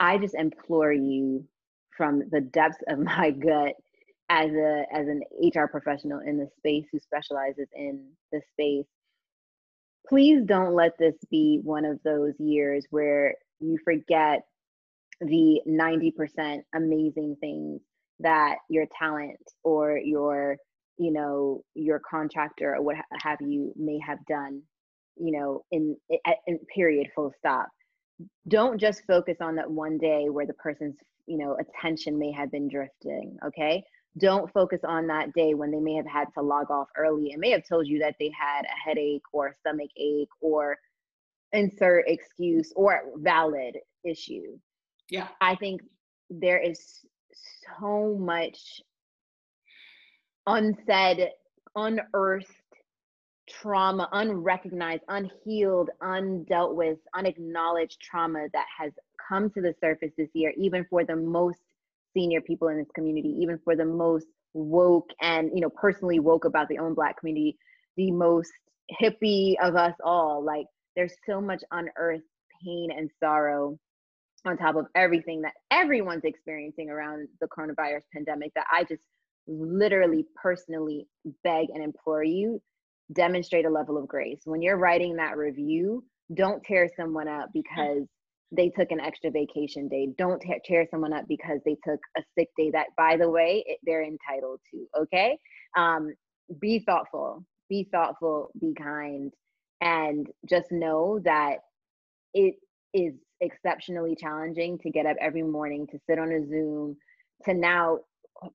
I 0.00 0.18
just 0.18 0.34
implore 0.34 0.92
you 0.92 1.44
from 1.96 2.22
the 2.30 2.40
depths 2.40 2.82
of 2.88 2.98
my 2.98 3.30
gut 3.30 3.74
as 4.30 4.50
a 4.50 4.84
as 4.92 5.08
an 5.08 5.22
HR 5.42 5.66
professional 5.66 6.20
in 6.20 6.36
the 6.36 6.48
space 6.58 6.86
who 6.92 6.98
specializes 6.98 7.68
in 7.74 8.04
the 8.32 8.40
space. 8.52 8.86
Please 10.08 10.42
don't 10.44 10.74
let 10.74 10.92
this 10.98 11.16
be 11.30 11.60
one 11.62 11.84
of 11.84 11.98
those 12.02 12.34
years 12.38 12.86
where 12.90 13.34
you 13.60 13.78
forget 13.84 14.42
the 15.20 15.60
90% 15.66 16.62
amazing 16.74 17.36
things 17.40 17.80
that 18.20 18.56
your 18.70 18.86
talent 18.98 19.40
or 19.64 19.98
your 19.98 20.56
you 20.98 21.12
know 21.12 21.62
your 21.74 22.00
contractor 22.00 22.74
or 22.74 22.82
what 22.82 22.96
have 23.22 23.38
you 23.40 23.72
may 23.76 23.98
have 24.04 24.18
done 24.26 24.62
you 25.16 25.32
know 25.32 25.62
in, 25.70 25.96
in 26.46 26.58
period 26.74 27.08
full 27.14 27.32
stop. 27.38 27.68
Don't 28.48 28.80
just 28.80 29.04
focus 29.06 29.36
on 29.40 29.54
that 29.56 29.70
one 29.70 29.96
day 29.98 30.28
where 30.28 30.46
the 30.46 30.54
person's 30.54 30.96
you 31.26 31.38
know 31.38 31.56
attention 31.60 32.18
may 32.18 32.32
have 32.32 32.50
been 32.50 32.68
drifting 32.68 33.36
okay? 33.46 33.82
Don't 34.18 34.52
focus 34.52 34.80
on 34.84 35.06
that 35.08 35.32
day 35.34 35.54
when 35.54 35.70
they 35.70 35.78
may 35.78 35.94
have 35.94 36.06
had 36.06 36.26
to 36.34 36.42
log 36.42 36.70
off 36.70 36.88
early 36.96 37.30
and 37.30 37.40
may 37.40 37.50
have 37.50 37.62
told 37.68 37.86
you 37.86 38.00
that 38.00 38.16
they 38.18 38.32
had 38.38 38.62
a 38.64 38.88
headache 38.88 39.22
or 39.32 39.48
a 39.48 39.54
stomach 39.60 39.90
ache 39.96 40.28
or 40.40 40.76
insert 41.52 42.04
excuse 42.08 42.72
or 42.74 43.02
valid 43.16 43.76
issue. 44.04 44.58
Yeah. 45.10 45.28
I 45.40 45.54
think 45.54 45.82
there 46.30 46.58
is 46.58 47.00
so 47.78 48.16
much 48.18 48.80
unsaid, 50.48 51.28
unearthed 51.76 52.46
trauma, 53.48 54.08
unrecognized, 54.12 55.02
unhealed, 55.08 55.90
undealt 56.02 56.74
with, 56.74 56.98
unacknowledged 57.14 58.00
trauma 58.00 58.46
that 58.52 58.66
has 58.78 58.92
come 59.28 59.50
to 59.50 59.60
the 59.60 59.74
surface 59.80 60.10
this 60.16 60.28
year, 60.32 60.52
even 60.56 60.84
for 60.88 61.04
the 61.04 61.16
most 61.16 61.60
senior 62.14 62.40
people 62.40 62.68
in 62.68 62.78
this 62.78 62.90
community, 62.94 63.36
even 63.40 63.58
for 63.62 63.76
the 63.76 63.84
most 63.84 64.26
woke 64.54 65.10
and, 65.20 65.50
you 65.54 65.60
know, 65.60 65.70
personally 65.70 66.18
woke 66.18 66.46
about 66.46 66.68
the 66.68 66.78
own 66.78 66.94
Black 66.94 67.18
community, 67.18 67.56
the 67.96 68.10
most 68.10 68.50
hippie 69.00 69.54
of 69.62 69.76
us 69.76 69.94
all. 70.02 70.42
Like, 70.42 70.66
there's 70.96 71.14
so 71.28 71.40
much 71.40 71.62
unearthed 71.70 72.24
pain 72.64 72.90
and 72.96 73.10
sorrow 73.22 73.78
on 74.46 74.56
top 74.56 74.76
of 74.76 74.86
everything 74.94 75.42
that 75.42 75.52
everyone's 75.70 76.24
experiencing 76.24 76.88
around 76.88 77.28
the 77.40 77.48
coronavirus 77.48 78.02
pandemic 78.14 78.52
that 78.54 78.66
I 78.72 78.84
just 78.84 79.02
literally 79.48 80.24
personally 80.40 81.06
beg 81.42 81.68
and 81.74 81.82
implore 81.82 82.22
you 82.22 82.60
demonstrate 83.12 83.64
a 83.64 83.70
level 83.70 83.96
of 83.96 84.06
grace. 84.06 84.40
When 84.44 84.62
you're 84.62 84.76
writing 84.76 85.16
that 85.16 85.36
review 85.36 86.04
don't 86.34 86.62
tear 86.62 86.88
someone 86.96 87.28
up 87.28 87.48
because 87.52 88.06
they 88.50 88.70
took 88.70 88.90
an 88.90 89.00
extra 89.00 89.30
vacation 89.30 89.88
day. 89.88 90.08
Don't 90.16 90.42
tear 90.64 90.86
someone 90.90 91.12
up 91.12 91.24
because 91.28 91.60
they 91.64 91.76
took 91.86 92.00
a 92.16 92.22
sick 92.36 92.48
day 92.56 92.70
that 92.70 92.86
by 92.96 93.16
the 93.16 93.28
way 93.28 93.62
it, 93.66 93.78
they're 93.84 94.04
entitled 94.04 94.60
to 94.70 94.86
okay? 95.02 95.38
Um, 95.76 96.14
be 96.60 96.78
thoughtful. 96.80 97.44
Be 97.68 97.88
thoughtful. 97.92 98.50
Be 98.58 98.74
kind. 98.74 99.32
And 99.80 100.26
just 100.48 100.72
know 100.72 101.20
that 101.24 101.58
it 102.34 102.54
is 102.94 103.14
exceptionally 103.40 104.16
challenging 104.16 104.78
to 104.78 104.90
get 104.90 105.06
up 105.06 105.16
every 105.20 105.42
morning 105.42 105.86
to 105.88 105.98
sit 106.08 106.18
on 106.18 106.32
a 106.32 106.46
zoom 106.46 106.96
to 107.44 107.54
now 107.54 107.98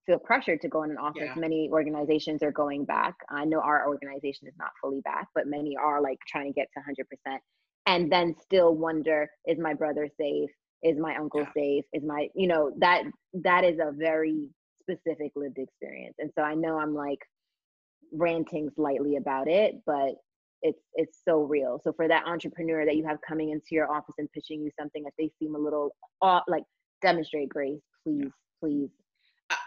feel 0.06 0.20
pressured 0.20 0.62
to 0.62 0.68
go 0.68 0.84
in 0.84 0.92
an 0.92 0.98
office. 0.98 1.24
Yeah. 1.24 1.36
Many 1.36 1.70
organizations 1.72 2.44
are 2.44 2.52
going 2.52 2.86
back. 2.86 3.16
I 3.30 3.46
know 3.46 3.60
our 3.60 3.88
organization 3.88 4.48
is 4.48 4.54
not 4.58 4.72
fully 4.82 5.02
back, 5.02 5.28
but 5.36 5.48
many 5.48 5.76
are 5.76 6.02
like 6.02 6.20
trying 6.28 6.48
to 6.48 6.54
get 6.54 6.68
to 6.76 7.04
100%. 7.32 7.38
And 7.86 8.12
then 8.12 8.36
still 8.42 8.76
wonder, 8.76 9.30
is 9.46 9.60
my 9.60 9.74
brother 9.74 10.08
safe? 10.20 10.50
Is 10.84 10.98
my 10.98 11.16
uncle 11.16 11.42
yeah. 11.42 11.52
safe? 11.56 11.86
Is 11.94 12.04
my, 12.04 12.28
you 12.36 12.48
know, 12.48 12.72
that 12.80 13.04
that 13.34 13.64
is 13.64 13.80
a 13.80 13.92
very 13.92 14.50
specific 14.82 15.32
lived 15.36 15.58
experience. 15.58 16.16
And 16.20 16.32
so 16.38 16.44
I 16.44 16.56
know 16.56 16.78
I'm 16.78 16.94
like 16.94 17.20
ranting 18.12 18.70
slightly 18.76 19.18
about 19.18 19.48
it, 19.48 19.76
but 19.86 20.16
it's 20.62 20.80
it's 20.94 21.20
so 21.28 21.42
real. 21.42 21.82
So 21.84 21.92
for 21.94 22.08
that 22.08 22.26
entrepreneur 22.26 22.86
that 22.86 22.96
you 22.96 23.06
have 23.06 23.18
coming 23.28 23.52
into 23.52 23.68
your 23.72 23.92
office 23.92 24.16
and 24.18 24.32
pitching 24.32 24.62
you 24.62 24.72
something, 24.80 25.04
if 25.06 25.14
they 25.18 25.30
seem 25.40 25.56
a 25.56 25.60
little 25.60 25.94
off, 26.22 26.44
like 26.48 26.64
demonstrate 27.02 27.50
grace, 27.50 27.82
please, 28.06 28.32
please 28.62 28.90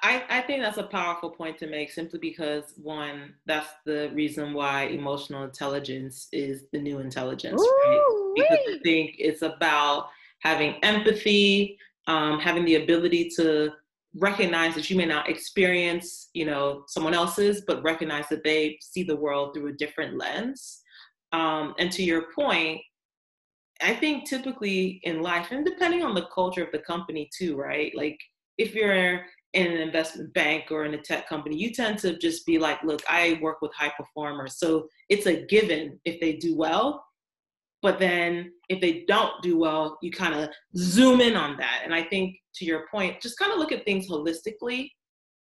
I, 0.02 0.24
I 0.28 0.40
think 0.42 0.62
that's 0.62 0.78
a 0.78 0.84
powerful 0.84 1.30
point 1.30 1.58
to 1.58 1.66
make 1.66 1.90
simply 1.90 2.18
because 2.18 2.74
one, 2.76 3.34
that's 3.46 3.68
the 3.84 4.10
reason 4.14 4.52
why 4.52 4.84
emotional 4.84 5.44
intelligence 5.44 6.28
is 6.32 6.64
the 6.72 6.78
new 6.78 7.00
intelligence, 7.00 7.60
Ooh, 7.60 7.84
right? 7.86 8.34
Because 8.36 8.76
I 8.76 8.78
think 8.82 9.16
it's 9.18 9.42
about 9.42 10.08
having 10.40 10.74
empathy, 10.82 11.78
um, 12.06 12.38
having 12.38 12.64
the 12.64 12.76
ability 12.76 13.30
to 13.36 13.72
recognize 14.18 14.74
that 14.74 14.88
you 14.88 14.96
may 14.96 15.04
not 15.04 15.28
experience, 15.28 16.30
you 16.32 16.44
know, 16.44 16.84
someone 16.86 17.14
else's, 17.14 17.62
but 17.66 17.82
recognize 17.82 18.28
that 18.28 18.44
they 18.44 18.78
see 18.80 19.02
the 19.02 19.16
world 19.16 19.54
through 19.54 19.68
a 19.68 19.72
different 19.72 20.16
lens. 20.16 20.82
Um, 21.32 21.74
and 21.78 21.92
to 21.92 22.02
your 22.02 22.32
point, 22.32 22.80
I 23.82 23.94
think 23.94 24.28
typically 24.28 25.00
in 25.02 25.20
life, 25.20 25.48
and 25.50 25.64
depending 25.64 26.02
on 26.02 26.14
the 26.14 26.28
culture 26.34 26.64
of 26.64 26.72
the 26.72 26.78
company 26.78 27.28
too, 27.36 27.56
right? 27.56 27.92
Like 27.94 28.18
if 28.56 28.74
you're 28.74 29.26
in 29.56 29.72
an 29.72 29.78
investment 29.78 30.32
bank 30.34 30.64
or 30.70 30.84
in 30.84 30.92
a 30.92 30.98
tech 30.98 31.26
company, 31.26 31.56
you 31.56 31.72
tend 31.72 31.98
to 31.98 32.18
just 32.18 32.44
be 32.44 32.58
like, 32.58 32.82
look, 32.84 33.00
I 33.08 33.38
work 33.40 33.62
with 33.62 33.72
high 33.74 33.92
performers. 33.96 34.58
So 34.58 34.86
it's 35.08 35.26
a 35.26 35.46
given 35.46 35.98
if 36.04 36.20
they 36.20 36.34
do 36.34 36.54
well. 36.54 37.02
But 37.80 37.98
then 37.98 38.52
if 38.68 38.82
they 38.82 39.04
don't 39.08 39.32
do 39.42 39.58
well, 39.58 39.96
you 40.02 40.10
kind 40.10 40.34
of 40.34 40.50
zoom 40.76 41.22
in 41.22 41.36
on 41.36 41.56
that. 41.56 41.80
And 41.84 41.94
I 41.94 42.02
think 42.02 42.36
to 42.56 42.66
your 42.66 42.86
point, 42.90 43.22
just 43.22 43.38
kind 43.38 43.50
of 43.50 43.58
look 43.58 43.72
at 43.72 43.86
things 43.86 44.10
holistically, 44.10 44.90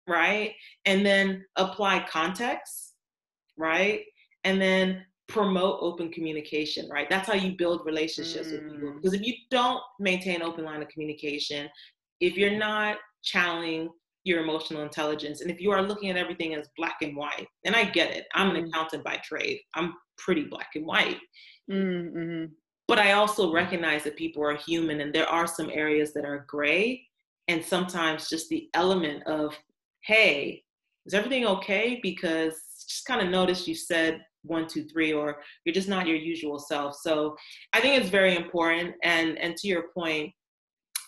right? 0.08 0.52
And 0.84 1.06
then 1.06 1.46
apply 1.56 2.06
context, 2.10 2.96
right? 3.58 4.02
And 4.44 4.62
then 4.62 5.06
promote 5.30 5.80
open 5.82 6.12
communication, 6.12 6.90
right? 6.90 7.10
That's 7.10 7.28
how 7.28 7.36
you 7.36 7.56
build 7.58 7.86
relationships 7.86 8.50
mm. 8.50 8.52
with 8.52 8.72
people. 8.72 8.90
Mm. 8.90 8.96
Because 8.98 9.14
if 9.14 9.26
you 9.26 9.34
don't 9.50 9.82
maintain 9.98 10.42
open 10.42 10.66
line 10.66 10.82
of 10.82 10.90
communication, 10.90 11.70
if 12.20 12.36
you're 12.36 12.58
not 12.58 12.98
channeling 13.24 13.90
your 14.24 14.42
emotional 14.42 14.84
intelligence, 14.84 15.42
and 15.42 15.52
if 15.52 15.60
you 15.60 15.72
are 15.72 15.82
looking 15.82 16.10
at 16.10 16.18
everything 16.18 16.54
as 16.54 16.70
black 16.78 16.98
and 17.02 17.16
white, 17.16 17.48
and 17.66 17.76
I 17.76 17.86
get 17.86 18.12
it, 18.12 18.26
I'm 18.34 18.56
an 18.56 18.64
mm. 18.64 18.70
accountant 18.70 19.04
by 19.04 19.18
trade, 19.18 19.60
I'm 19.76 19.94
pretty 20.18 20.44
black 20.44 20.70
and 20.76 20.86
white. 20.86 21.20
Mm-hmm. 21.70 22.46
But 22.88 23.00
I 23.00 23.14
also 23.14 23.52
recognize 23.52 24.04
that 24.04 24.18
people 24.18 24.44
are 24.44 24.56
human 24.56 25.02
and 25.02 25.14
there 25.14 25.28
are 25.28 25.48
some 25.48 25.70
areas 25.72 26.14
that 26.14 26.26
are 26.26 26.46
gray. 26.48 27.08
And 27.48 27.64
sometimes 27.64 28.30
just 28.30 28.50
the 28.50 28.70
element 28.74 29.24
of, 29.26 29.58
hey, 30.04 30.64
is 31.06 31.14
everything 31.14 31.46
okay? 31.46 32.00
Because 32.02 32.54
just 32.88 33.06
kind 33.06 33.22
of 33.22 33.30
notice 33.30 33.68
you 33.68 33.76
said 33.76 34.22
one, 34.44 34.68
two, 34.68 34.84
three, 34.86 35.14
or 35.14 35.42
you're 35.66 35.74
just 35.74 35.88
not 35.88 36.08
your 36.08 36.18
usual 36.18 36.60
self. 36.60 36.96
So 37.02 37.36
I 37.72 37.80
think 37.80 38.00
it's 38.00 38.10
very 38.10 38.36
important. 38.36 38.96
And 39.04 39.38
and 39.40 39.56
to 39.58 39.68
your 39.68 39.86
point, 39.94 40.32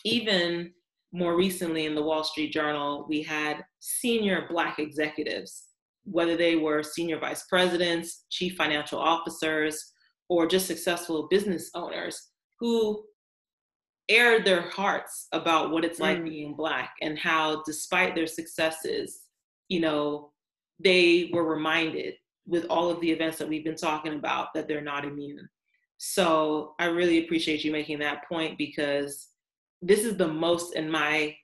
even 0.04 0.72
more 1.16 1.38
recently 1.38 1.86
in 1.86 1.96
the 1.96 2.04
Wall 2.04 2.24
Street 2.24 2.52
Journal, 2.52 3.06
we 3.08 3.24
had 3.24 3.64
senior 3.80 4.48
black 4.50 4.80
executives, 4.80 5.68
whether 6.04 6.36
they 6.36 6.58
were 6.58 6.84
senior 6.84 7.18
vice 7.18 7.46
presidents, 7.48 8.26
chief 8.30 8.56
financial 8.58 9.00
officers, 9.00 9.94
or 10.28 10.46
just 10.46 10.68
successful 10.68 11.28
business 11.30 11.72
owners 11.74 12.32
who 12.60 13.02
aired 14.10 14.46
their 14.46 14.70
hearts 14.70 15.28
about 15.32 15.72
what 15.72 15.86
it's 15.86 16.00
like 16.00 16.20
mm. 16.20 16.26
being 16.26 16.54
black 16.54 16.94
and 17.02 17.18
how 17.18 17.64
despite 17.66 18.14
their 18.14 18.28
successes 18.28 19.22
you 19.68 19.80
know 19.80 20.32
they 20.84 21.30
were 21.34 21.44
reminded 21.44 22.14
with 22.46 22.66
all 22.66 22.92
of 22.92 23.02
the 23.02 23.10
events 23.10 23.40
that 23.40 23.50
we've 23.50 23.64
been 23.64 23.76
talking 23.76 24.14
about 24.14 24.50
that 24.54 24.68
they're 24.68 24.80
not 24.80 25.06
immune 25.06 25.50
so 25.98 26.76
i 26.80 26.86
really 26.86 27.24
appreciate 27.24 27.64
you 27.64 27.72
making 27.72 27.98
that 27.98 28.28
point 28.30 28.56
because 28.60 29.30
this 29.86 30.04
is 30.04 30.18
the 30.18 30.28
most 30.28 30.76
in 30.76 30.90
my 30.90 31.36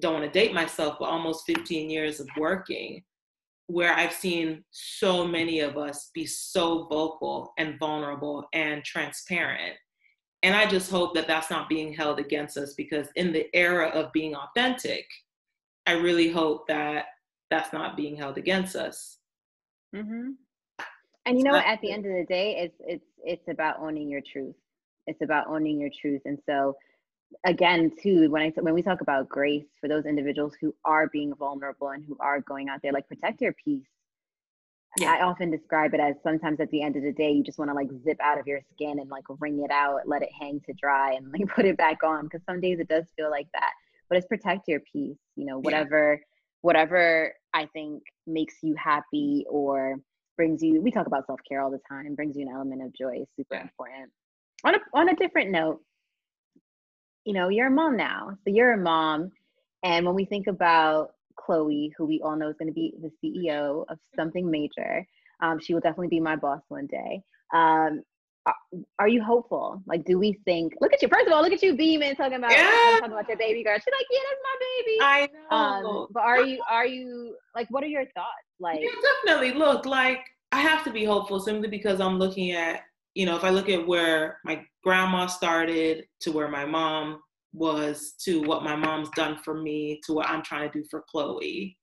don't 0.00 0.14
want 0.14 0.24
to 0.24 0.38
date 0.38 0.54
myself 0.54 0.96
but 0.98 1.06
almost 1.06 1.44
15 1.46 1.90
years 1.90 2.20
of 2.20 2.28
working 2.38 3.02
where 3.70 3.92
I've 3.92 4.12
seen 4.12 4.64
so 4.70 5.26
many 5.26 5.60
of 5.60 5.76
us 5.76 6.10
be 6.12 6.26
so 6.26 6.86
vocal 6.88 7.52
and 7.58 7.78
vulnerable 7.78 8.48
and 8.52 8.84
transparent. 8.84 9.76
And 10.42 10.56
I 10.56 10.66
just 10.66 10.90
hope 10.90 11.14
that 11.14 11.28
that's 11.28 11.50
not 11.50 11.68
being 11.68 11.92
held 11.92 12.18
against 12.18 12.56
us 12.56 12.74
because 12.74 13.08
in 13.14 13.32
the 13.32 13.46
era 13.54 13.88
of 13.88 14.12
being 14.12 14.34
authentic, 14.34 15.06
I 15.86 15.92
really 15.92 16.30
hope 16.30 16.66
that 16.68 17.06
that's 17.50 17.72
not 17.72 17.96
being 17.96 18.16
held 18.16 18.38
against 18.38 18.74
us. 18.74 19.18
Mm-hmm. 19.94 20.30
And 21.26 21.38
you 21.38 21.44
know, 21.44 21.52
what? 21.52 21.66
at 21.66 21.80
the 21.80 21.92
end 21.92 22.06
of 22.06 22.12
the 22.12 22.24
day, 22.24 22.56
it's 22.56 22.76
it's 22.80 23.04
it's 23.24 23.48
about 23.48 23.78
owning 23.78 24.08
your 24.08 24.22
truth. 24.32 24.54
It's 25.06 25.20
about 25.22 25.46
owning 25.48 25.78
your 25.78 25.90
truth. 26.00 26.22
And 26.24 26.38
so, 26.46 26.74
again 27.46 27.90
too 28.02 28.30
when 28.30 28.42
i 28.42 28.52
when 28.60 28.74
we 28.74 28.82
talk 28.82 29.00
about 29.00 29.28
grace 29.28 29.66
for 29.80 29.88
those 29.88 30.04
individuals 30.04 30.52
who 30.60 30.74
are 30.84 31.08
being 31.08 31.34
vulnerable 31.34 31.88
and 31.88 32.04
who 32.04 32.16
are 32.20 32.40
going 32.40 32.68
out 32.68 32.80
there 32.82 32.92
like 32.92 33.06
protect 33.08 33.40
your 33.40 33.54
peace 33.64 33.86
yeah. 34.98 35.12
i 35.12 35.22
often 35.22 35.50
describe 35.50 35.94
it 35.94 36.00
as 36.00 36.16
sometimes 36.22 36.60
at 36.60 36.70
the 36.70 36.82
end 36.82 36.96
of 36.96 37.02
the 37.02 37.12
day 37.12 37.30
you 37.30 37.42
just 37.42 37.58
want 37.58 37.70
to 37.70 37.74
like 37.74 37.88
zip 38.04 38.18
out 38.22 38.38
of 38.38 38.46
your 38.46 38.60
skin 38.72 38.98
and 38.98 39.08
like 39.08 39.24
wring 39.38 39.62
it 39.64 39.70
out 39.70 40.00
let 40.06 40.22
it 40.22 40.28
hang 40.38 40.60
to 40.66 40.72
dry 40.74 41.12
and 41.12 41.30
like 41.32 41.46
put 41.54 41.64
it 41.64 41.76
back 41.76 42.02
on 42.02 42.24
because 42.24 42.42
some 42.48 42.60
days 42.60 42.78
it 42.80 42.88
does 42.88 43.04
feel 43.16 43.30
like 43.30 43.48
that 43.54 43.70
but 44.08 44.18
it's 44.18 44.26
protect 44.26 44.68
your 44.68 44.80
peace 44.92 45.18
you 45.36 45.46
know 45.46 45.58
whatever 45.58 46.14
yeah. 46.14 46.24
whatever 46.62 47.32
i 47.54 47.66
think 47.72 48.02
makes 48.26 48.56
you 48.62 48.74
happy 48.76 49.44
or 49.48 49.96
brings 50.36 50.62
you 50.62 50.80
we 50.82 50.90
talk 50.90 51.06
about 51.06 51.26
self-care 51.26 51.60
all 51.60 51.70
the 51.70 51.80
time 51.88 52.14
brings 52.14 52.36
you 52.36 52.42
an 52.42 52.52
element 52.52 52.82
of 52.82 52.92
joy 52.92 53.16
is 53.20 53.28
super 53.36 53.54
yeah. 53.54 53.62
important 53.62 54.10
on 54.64 54.74
a 54.74 54.78
on 54.94 55.08
a 55.08 55.16
different 55.16 55.50
note 55.50 55.80
you 57.24 57.32
know, 57.32 57.48
you're 57.48 57.68
a 57.68 57.70
mom 57.70 57.96
now. 57.96 58.36
So 58.44 58.52
you're 58.52 58.72
a 58.72 58.78
mom. 58.78 59.32
And 59.82 60.04
when 60.06 60.14
we 60.14 60.24
think 60.24 60.46
about 60.46 61.14
Chloe, 61.36 61.92
who 61.96 62.04
we 62.06 62.20
all 62.22 62.36
know 62.36 62.48
is 62.48 62.56
going 62.58 62.68
to 62.68 62.74
be 62.74 62.94
the 63.00 63.10
CEO 63.22 63.84
of 63.88 63.98
something 64.14 64.50
major, 64.50 65.06
um, 65.40 65.58
she 65.58 65.72
will 65.74 65.80
definitely 65.80 66.08
be 66.08 66.20
my 66.20 66.36
boss 66.36 66.60
one 66.68 66.86
day. 66.86 67.22
Um, 67.52 68.02
are 68.98 69.08
you 69.08 69.22
hopeful? 69.22 69.82
Like, 69.86 70.04
do 70.04 70.18
we 70.18 70.38
think? 70.44 70.74
Look 70.80 70.92
at 70.92 71.02
you. 71.02 71.08
First 71.08 71.26
of 71.26 71.32
all, 71.32 71.42
look 71.42 71.52
at 71.52 71.62
you 71.62 71.76
beaming, 71.76 72.14
talking 72.16 72.38
about 72.38 72.52
yeah. 72.52 72.98
talking 72.98 73.12
about 73.12 73.28
your 73.28 73.36
baby 73.36 73.62
girl. 73.62 73.76
She's 73.76 73.84
like, 73.86 74.06
yeah, 74.10 74.18
that's 74.30 74.40
my 74.42 74.56
baby. 74.60 74.98
I 75.00 75.28
know. 75.50 75.90
Um, 76.00 76.06
but 76.10 76.22
are 76.22 76.42
you? 76.42 76.62
Are 76.68 76.86
you 76.86 77.36
like? 77.54 77.68
What 77.70 77.84
are 77.84 77.88
your 77.88 78.06
thoughts? 78.14 78.28
Like, 78.58 78.80
yeah, 78.80 78.88
definitely. 79.24 79.52
Look, 79.58 79.84
like 79.84 80.20
I 80.52 80.60
have 80.60 80.84
to 80.84 80.90
be 80.90 81.04
hopeful 81.04 81.38
simply 81.38 81.68
because 81.68 82.00
I'm 82.00 82.18
looking 82.18 82.52
at 82.52 82.82
you 83.14 83.26
know, 83.26 83.36
if 83.36 83.44
I 83.44 83.50
look 83.50 83.68
at 83.68 83.86
where 83.86 84.38
my 84.44 84.62
grandma 84.84 85.26
started 85.26 86.04
to 86.20 86.32
where 86.32 86.48
my 86.48 86.64
mom 86.64 87.20
was 87.52 88.14
to 88.24 88.40
what 88.42 88.62
my 88.62 88.76
mom's 88.76 89.10
done 89.10 89.36
for 89.44 89.54
me 89.54 90.00
to 90.06 90.12
what 90.12 90.28
I'm 90.28 90.42
trying 90.42 90.70
to 90.70 90.78
do 90.78 90.84
for 90.90 91.04
Chloe, 91.10 91.76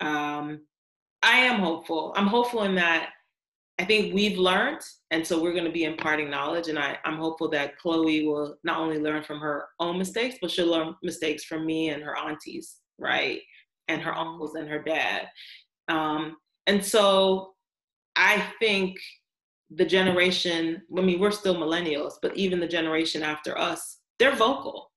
um, 0.00 0.60
I 1.22 1.38
am 1.38 1.60
hopeful. 1.60 2.12
I'm 2.16 2.26
hopeful 2.26 2.64
in 2.64 2.74
that 2.76 3.10
I 3.78 3.84
think 3.84 4.14
we've 4.14 4.38
learned, 4.38 4.80
and 5.10 5.26
so 5.26 5.40
we're 5.40 5.52
going 5.52 5.64
to 5.64 5.70
be 5.70 5.84
imparting 5.84 6.30
knowledge. 6.30 6.68
And 6.68 6.78
I, 6.78 6.96
I'm 7.04 7.18
hopeful 7.18 7.48
that 7.50 7.76
Chloe 7.76 8.26
will 8.26 8.56
not 8.64 8.80
only 8.80 8.98
learn 8.98 9.22
from 9.22 9.38
her 9.40 9.66
own 9.80 9.98
mistakes, 9.98 10.36
but 10.40 10.50
she'll 10.50 10.70
learn 10.70 10.94
mistakes 11.02 11.44
from 11.44 11.66
me 11.66 11.90
and 11.90 12.02
her 12.02 12.16
aunties, 12.16 12.76
right? 12.98 13.40
And 13.88 14.00
her 14.00 14.16
uncles 14.16 14.54
and 14.54 14.68
her 14.68 14.82
dad. 14.82 15.28
Um, 15.88 16.36
and 16.66 16.82
so 16.82 17.52
I 18.16 18.46
think 18.58 18.96
the 19.70 19.84
generation, 19.84 20.82
I 20.96 21.00
mean, 21.00 21.18
we're 21.18 21.30
still 21.30 21.56
millennials, 21.56 22.14
but 22.22 22.36
even 22.36 22.60
the 22.60 22.68
generation 22.68 23.22
after 23.22 23.58
us, 23.58 23.98
they're 24.18 24.36
vocal. 24.36 24.92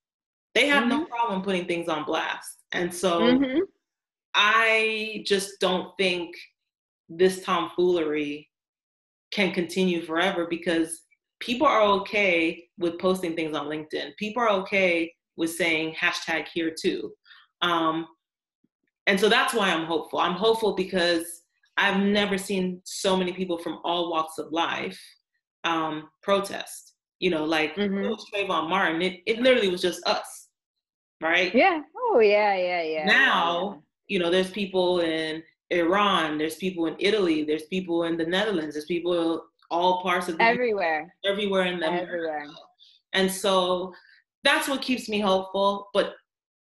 They 0.56 0.68
have 0.68 0.84
mm-hmm. 0.84 1.02
no 1.02 1.06
problem 1.06 1.42
putting 1.42 1.66
things 1.66 1.88
on 1.88 2.06
blast. 2.06 2.64
And 2.72 2.94
so 2.94 3.22
mm-hmm. 3.22 3.60
I 4.36 5.24
just 5.26 5.60
don't 5.60 5.92
think 5.98 6.36
this 7.08 7.44
tomfoolery 7.44 8.48
can 9.32 9.52
continue 9.52 10.02
forever 10.02 10.48
because 10.50 11.02
people 11.40 11.68
are 11.68 11.82
okay 11.82 12.64
with 12.78 13.00
posting 13.00 13.36
things 13.36 13.56
on 13.56 13.68
LinkedIn. 13.68 14.16
People 14.18 14.44
are 14.44 14.50
okay 14.50 15.12
with 15.38 15.52
saying 15.52 15.96
hashtag 16.00 16.48
here 16.54 16.74
too. 16.80 17.12
Um, 17.62 18.08
and 19.08 19.20
so 19.20 19.30
that's 19.30 19.54
why 19.54 19.72
I'm 19.72 19.86
hopeful. 19.86 20.20
I'm 20.20 20.34
hopeful 20.34 20.76
because 20.76 21.39
I've 21.80 22.02
never 22.02 22.38
seen 22.38 22.82
so 22.84 23.16
many 23.16 23.32
people 23.32 23.58
from 23.58 23.80
all 23.86 24.12
walks 24.12 24.38
of 24.38 24.52
life 24.52 25.00
um, 25.64 26.10
protest. 26.22 26.94
You 27.20 27.32
know, 27.32 27.46
like 27.46 27.76
mm-hmm. 27.76 27.98
it 27.98 28.10
was 28.10 28.26
Trayvon 28.34 28.70
Martin. 28.70 29.02
It, 29.02 29.22
it 29.26 29.40
literally 29.40 29.70
was 29.70 29.82
just 29.82 30.06
us, 30.06 30.50
right? 31.22 31.54
Yeah. 31.56 31.82
Oh 31.98 32.20
yeah, 32.20 32.56
yeah, 32.56 32.82
yeah. 32.84 33.06
Now, 33.06 33.72
yeah. 33.72 33.80
you 34.08 34.20
know, 34.20 34.30
there's 34.30 34.52
people 34.52 35.00
in 35.00 35.42
Iran. 35.70 36.38
There's 36.38 36.56
people 36.56 36.86
in 36.88 36.96
Italy. 37.00 37.44
There's 37.44 37.64
people 37.64 38.04
in 38.04 38.18
the 38.18 38.26
Netherlands. 38.26 38.76
There's 38.76 38.86
people 38.86 39.44
all 39.72 40.02
parts 40.02 40.28
of 40.28 40.38
the 40.38 40.44
everywhere, 40.44 41.14
everywhere 41.26 41.66
in 41.66 41.80
the 41.80 41.86
everywhere. 41.86 42.48
And 43.14 43.32
so 43.32 43.94
that's 44.44 44.68
what 44.68 44.82
keeps 44.82 45.10
me 45.10 45.20
hopeful. 45.20 45.90
But 45.94 46.14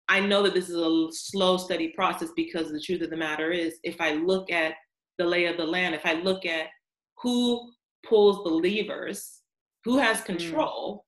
I 0.10 0.20
know 0.20 0.44
that 0.44 0.54
this 0.54 0.70
is 0.70 0.76
a 0.76 1.08
slow, 1.12 1.58
steady 1.58 1.90
process 1.90 2.30
because 2.36 2.72
the 2.72 2.82
truth 2.82 3.02
of 3.02 3.10
the 3.10 3.18
matter 3.18 3.52
is, 3.52 3.80
if 3.84 4.00
I 4.00 4.14
look 4.14 4.52
at 4.52 4.74
the 5.18 5.26
lay 5.26 5.46
of 5.46 5.58
the 5.58 5.66
land, 5.66 5.96
if 5.96 6.06
I 6.06 6.14
look 6.14 6.46
at 6.46 6.68
who 7.22 7.72
pulls 8.06 8.44
the 8.44 8.50
levers, 8.50 9.42
who 9.84 9.98
has 9.98 10.22
mm. 10.22 10.26
control, 10.26 10.98
mm. 10.98 11.02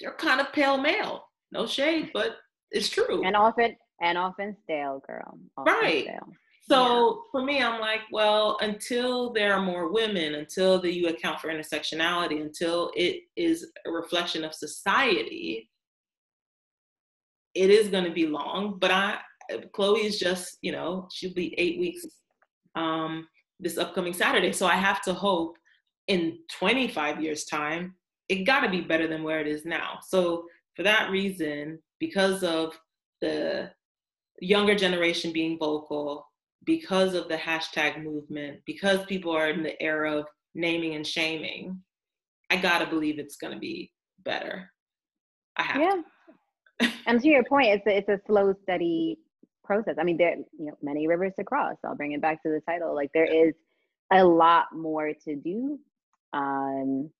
they're 0.00 0.16
kind 0.16 0.40
of 0.40 0.52
pale 0.52 0.78
male. 0.78 1.24
No 1.52 1.66
shade, 1.66 2.10
but 2.12 2.36
it's 2.70 2.88
true. 2.88 3.24
And 3.24 3.36
often 3.36 3.76
and 4.00 4.18
often 4.18 4.56
stale, 4.64 5.02
girl. 5.06 5.38
Often 5.56 5.72
right. 5.74 6.04
Stale. 6.04 6.32
So 6.68 6.76
yeah. 6.76 7.14
for 7.30 7.44
me, 7.44 7.62
I'm 7.62 7.80
like, 7.80 8.00
well, 8.10 8.58
until 8.60 9.32
there 9.32 9.54
are 9.54 9.62
more 9.62 9.92
women, 9.92 10.34
until 10.34 10.80
the, 10.80 10.92
you 10.92 11.08
account 11.08 11.40
for 11.40 11.48
intersectionality, 11.48 12.42
until 12.42 12.90
it 12.96 13.20
is 13.36 13.70
a 13.86 13.90
reflection 13.90 14.44
of 14.44 14.52
society, 14.52 15.70
it 17.54 17.70
is 17.70 17.88
going 17.88 18.04
to 18.04 18.10
be 18.10 18.26
long. 18.26 18.78
But 18.80 18.90
I, 18.90 19.18
Chloe 19.72 20.00
is 20.00 20.18
just, 20.18 20.58
you 20.60 20.72
know, 20.72 21.08
she'll 21.12 21.34
be 21.34 21.54
eight 21.56 21.78
weeks 21.78 22.04
um, 22.76 23.26
this 23.58 23.78
upcoming 23.78 24.12
Saturday. 24.12 24.52
So 24.52 24.66
I 24.66 24.74
have 24.74 25.02
to 25.02 25.14
hope 25.14 25.56
in 26.06 26.38
25 26.52 27.20
years' 27.20 27.44
time, 27.44 27.94
it 28.28 28.44
got 28.44 28.60
to 28.60 28.68
be 28.68 28.80
better 28.80 29.08
than 29.08 29.22
where 29.22 29.40
it 29.40 29.46
is 29.46 29.64
now. 29.64 29.98
So 30.06 30.44
for 30.74 30.82
that 30.82 31.10
reason, 31.10 31.80
because 31.98 32.44
of 32.44 32.78
the 33.20 33.70
younger 34.40 34.74
generation 34.74 35.32
being 35.32 35.58
vocal, 35.58 36.26
because 36.64 37.14
of 37.14 37.28
the 37.28 37.36
hashtag 37.36 38.02
movement, 38.02 38.60
because 38.66 39.04
people 39.06 39.32
are 39.32 39.48
in 39.48 39.62
the 39.62 39.80
era 39.82 40.18
of 40.18 40.26
naming 40.54 40.94
and 40.94 41.06
shaming, 41.06 41.80
I 42.50 42.56
gotta 42.56 42.86
believe 42.86 43.18
it's 43.18 43.36
gonna 43.36 43.58
be 43.58 43.92
better. 44.24 44.70
I 45.56 45.62
have. 45.62 45.80
Yeah. 46.80 46.90
and 47.06 47.20
to 47.20 47.28
your 47.28 47.44
point, 47.44 47.68
it's 47.68 47.86
a, 47.86 47.96
it's 47.96 48.08
a 48.08 48.20
slow, 48.26 48.54
steady 48.64 49.18
process. 49.66 49.96
I 49.98 50.04
mean, 50.04 50.16
there, 50.16 50.36
you 50.58 50.66
know, 50.66 50.76
many 50.82 51.06
rivers 51.06 51.32
to 51.38 51.44
cross. 51.44 51.76
I'll 51.84 51.96
bring 51.96 52.12
it 52.12 52.22
back 52.22 52.42
to 52.42 52.48
the 52.48 52.60
title. 52.68 52.94
Like 52.94 53.10
there 53.12 53.26
is 53.26 53.54
a 54.12 54.24
lot 54.24 54.66
more 54.72 55.12
to 55.24 55.36
do. 55.36 55.78
Um, 56.32 57.10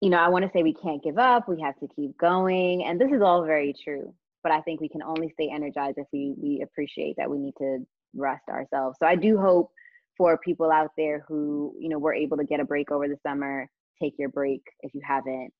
you 0.00 0.10
know, 0.10 0.18
I 0.18 0.28
want 0.28 0.44
to 0.44 0.50
say 0.52 0.62
we 0.62 0.74
can't 0.74 1.02
give 1.02 1.18
up, 1.18 1.48
we 1.48 1.60
have 1.60 1.78
to 1.80 1.88
keep 1.94 2.18
going. 2.18 2.84
And 2.84 3.00
this 3.00 3.10
is 3.10 3.22
all 3.22 3.44
very 3.44 3.74
true. 3.84 4.12
But 4.42 4.52
I 4.52 4.60
think 4.60 4.80
we 4.80 4.88
can 4.90 5.02
only 5.02 5.30
stay 5.30 5.50
energized 5.54 5.96
if 5.96 6.06
we 6.12 6.34
we 6.36 6.60
appreciate 6.62 7.16
that 7.16 7.30
we 7.30 7.38
need 7.38 7.54
to 7.58 7.78
rest 8.14 8.44
ourselves. 8.50 8.98
So 9.00 9.06
I 9.06 9.16
do 9.16 9.38
hope 9.38 9.70
for 10.16 10.38
people 10.38 10.70
out 10.70 10.90
there 10.96 11.24
who, 11.26 11.74
you 11.78 11.88
know, 11.88 11.98
were 11.98 12.14
able 12.14 12.36
to 12.36 12.44
get 12.44 12.60
a 12.60 12.64
break 12.64 12.90
over 12.92 13.08
the 13.08 13.16
summer, 13.26 13.68
take 14.02 14.14
your 14.18 14.28
break 14.28 14.62
if 14.82 14.94
you 14.94 15.00
haven't. 15.06 15.52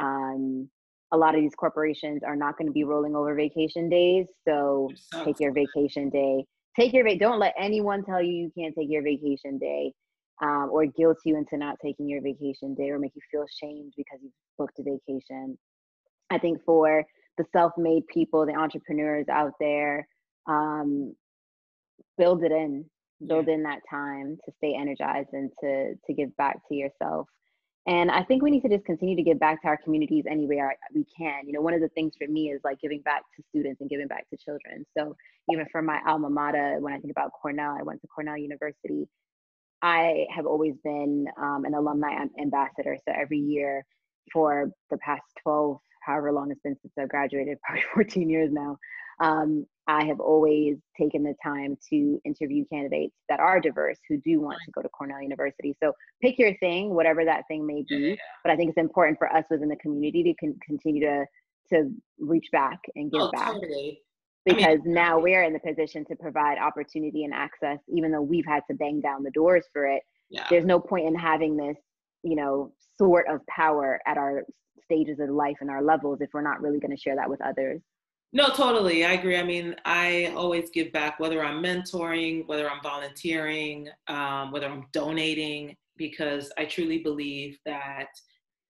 Um, 0.00 0.68
a 1.12 1.16
lot 1.16 1.34
of 1.34 1.42
these 1.42 1.54
corporations 1.54 2.22
are 2.26 2.36
not 2.36 2.56
going 2.56 2.66
to 2.66 2.72
be 2.72 2.84
rolling 2.84 3.14
over 3.14 3.34
vacation 3.34 3.88
days. 3.88 4.26
So 4.48 4.90
take 5.24 5.38
your 5.38 5.52
vacation 5.52 6.08
day. 6.08 6.44
Take 6.78 6.94
your 6.94 7.04
va- 7.04 7.18
don't 7.18 7.38
let 7.38 7.54
anyone 7.58 8.02
tell 8.02 8.22
you 8.22 8.32
you 8.32 8.50
can't 8.58 8.74
take 8.74 8.88
your 8.90 9.02
vacation 9.02 9.58
day 9.58 9.92
um, 10.42 10.70
or 10.72 10.86
guilt 10.86 11.18
you 11.24 11.36
into 11.36 11.58
not 11.58 11.76
taking 11.84 12.08
your 12.08 12.22
vacation 12.22 12.74
day 12.74 12.90
or 12.90 12.98
make 12.98 13.12
you 13.14 13.22
feel 13.30 13.44
shamed 13.60 13.92
because 13.96 14.18
you 14.22 14.30
booked 14.58 14.78
a 14.78 14.82
vacation. 14.82 15.58
I 16.30 16.38
think 16.38 16.62
for 16.64 17.04
the 17.36 17.44
self-made 17.52 18.06
people, 18.06 18.46
the 18.46 18.54
entrepreneurs 18.54 19.26
out 19.30 19.52
there, 19.60 20.08
um, 20.48 21.14
build 22.16 22.42
it 22.42 22.52
in, 22.52 22.86
build 23.26 23.48
in 23.48 23.62
that 23.64 23.80
time 23.88 24.38
to 24.44 24.52
stay 24.56 24.74
energized 24.74 25.28
and 25.32 25.50
to 25.60 25.94
to 26.06 26.14
give 26.14 26.34
back 26.36 26.56
to 26.68 26.74
yourself. 26.74 27.28
And 27.86 28.10
I 28.12 28.22
think 28.22 28.42
we 28.42 28.50
need 28.50 28.62
to 28.62 28.68
just 28.68 28.84
continue 28.84 29.16
to 29.16 29.22
give 29.22 29.40
back 29.40 29.62
to 29.62 29.68
our 29.68 29.76
communities 29.76 30.24
any 30.30 30.46
way 30.46 30.62
we 30.94 31.04
can. 31.16 31.46
You 31.46 31.52
know, 31.52 31.60
one 31.60 31.74
of 31.74 31.80
the 31.80 31.88
things 31.88 32.14
for 32.16 32.30
me 32.30 32.50
is 32.50 32.60
like 32.62 32.80
giving 32.80 33.00
back 33.00 33.22
to 33.36 33.42
students 33.48 33.80
and 33.80 33.90
giving 33.90 34.06
back 34.06 34.28
to 34.30 34.36
children. 34.36 34.86
So 34.96 35.16
even 35.50 35.66
for 35.72 35.82
my 35.82 36.00
alma 36.06 36.30
mater, 36.30 36.76
when 36.78 36.92
I 36.92 36.98
think 36.98 37.10
about 37.10 37.32
Cornell, 37.32 37.76
I 37.78 37.82
went 37.82 38.00
to 38.02 38.06
Cornell 38.06 38.36
University. 38.36 39.08
I 39.82 40.26
have 40.32 40.46
always 40.46 40.74
been 40.84 41.26
um, 41.36 41.64
an 41.64 41.74
alumni 41.74 42.24
ambassador. 42.40 42.96
So 43.04 43.12
every 43.12 43.38
year 43.38 43.84
for 44.32 44.70
the 44.90 44.98
past 44.98 45.24
12, 45.42 45.78
however 46.06 46.32
long 46.32 46.52
it's 46.52 46.60
been 46.62 46.76
since 46.82 46.92
I 46.96 47.06
graduated, 47.06 47.58
probably 47.64 47.84
14 47.94 48.30
years 48.30 48.52
now, 48.52 48.78
um, 49.20 49.66
I 49.88 50.04
have 50.04 50.20
always 50.20 50.76
taken 50.98 51.22
the 51.22 51.34
time 51.42 51.76
to 51.90 52.20
interview 52.24 52.64
candidates 52.72 53.16
that 53.28 53.40
are 53.40 53.60
diverse 53.60 53.98
who 54.08 54.16
do 54.18 54.40
want 54.40 54.58
to 54.64 54.70
go 54.70 54.80
to 54.80 54.88
Cornell 54.88 55.20
University. 55.20 55.74
So 55.82 55.92
pick 56.20 56.38
your 56.38 56.56
thing, 56.58 56.94
whatever 56.94 57.24
that 57.24 57.42
thing 57.48 57.66
may 57.66 57.84
be. 57.88 57.96
Yeah. 57.96 58.14
But 58.44 58.52
I 58.52 58.56
think 58.56 58.70
it's 58.70 58.78
important 58.78 59.18
for 59.18 59.34
us 59.34 59.44
within 59.50 59.68
the 59.68 59.76
community 59.76 60.22
to 60.22 60.34
con- 60.34 60.58
continue 60.64 61.04
to 61.04 61.26
to 61.70 61.90
reach 62.18 62.46
back 62.52 62.78
and 62.96 63.10
give 63.10 63.22
oh, 63.22 63.30
back. 63.32 63.52
Totally 63.52 64.00
because 64.44 64.80
I 64.80 64.84
mean, 64.84 64.94
now 64.94 65.18
we're 65.18 65.44
in 65.44 65.52
the 65.52 65.60
position 65.60 66.04
to 66.06 66.16
provide 66.16 66.58
opportunity 66.58 67.24
and 67.24 67.32
access 67.32 67.78
even 67.88 68.10
though 68.10 68.22
we've 68.22 68.46
had 68.46 68.62
to 68.68 68.74
bang 68.74 69.00
down 69.00 69.22
the 69.22 69.30
doors 69.30 69.64
for 69.72 69.86
it 69.86 70.02
yeah. 70.30 70.46
there's 70.50 70.64
no 70.64 70.80
point 70.80 71.06
in 71.06 71.14
having 71.14 71.56
this 71.56 71.76
you 72.22 72.36
know 72.36 72.72
sort 72.98 73.26
of 73.28 73.44
power 73.46 74.00
at 74.06 74.18
our 74.18 74.42
stages 74.82 75.18
of 75.20 75.28
life 75.28 75.56
and 75.60 75.70
our 75.70 75.82
levels 75.82 76.20
if 76.20 76.30
we're 76.32 76.42
not 76.42 76.60
really 76.60 76.80
going 76.80 76.94
to 76.94 77.00
share 77.00 77.16
that 77.16 77.30
with 77.30 77.40
others 77.40 77.80
no 78.32 78.48
totally 78.48 79.04
i 79.04 79.12
agree 79.12 79.36
i 79.36 79.42
mean 79.42 79.74
i 79.84 80.32
always 80.36 80.70
give 80.70 80.92
back 80.92 81.18
whether 81.20 81.44
i'm 81.44 81.62
mentoring 81.62 82.46
whether 82.46 82.68
i'm 82.68 82.82
volunteering 82.82 83.88
um, 84.08 84.50
whether 84.52 84.66
i'm 84.66 84.86
donating 84.92 85.76
because 85.96 86.50
i 86.58 86.64
truly 86.64 86.98
believe 86.98 87.58
that 87.66 88.08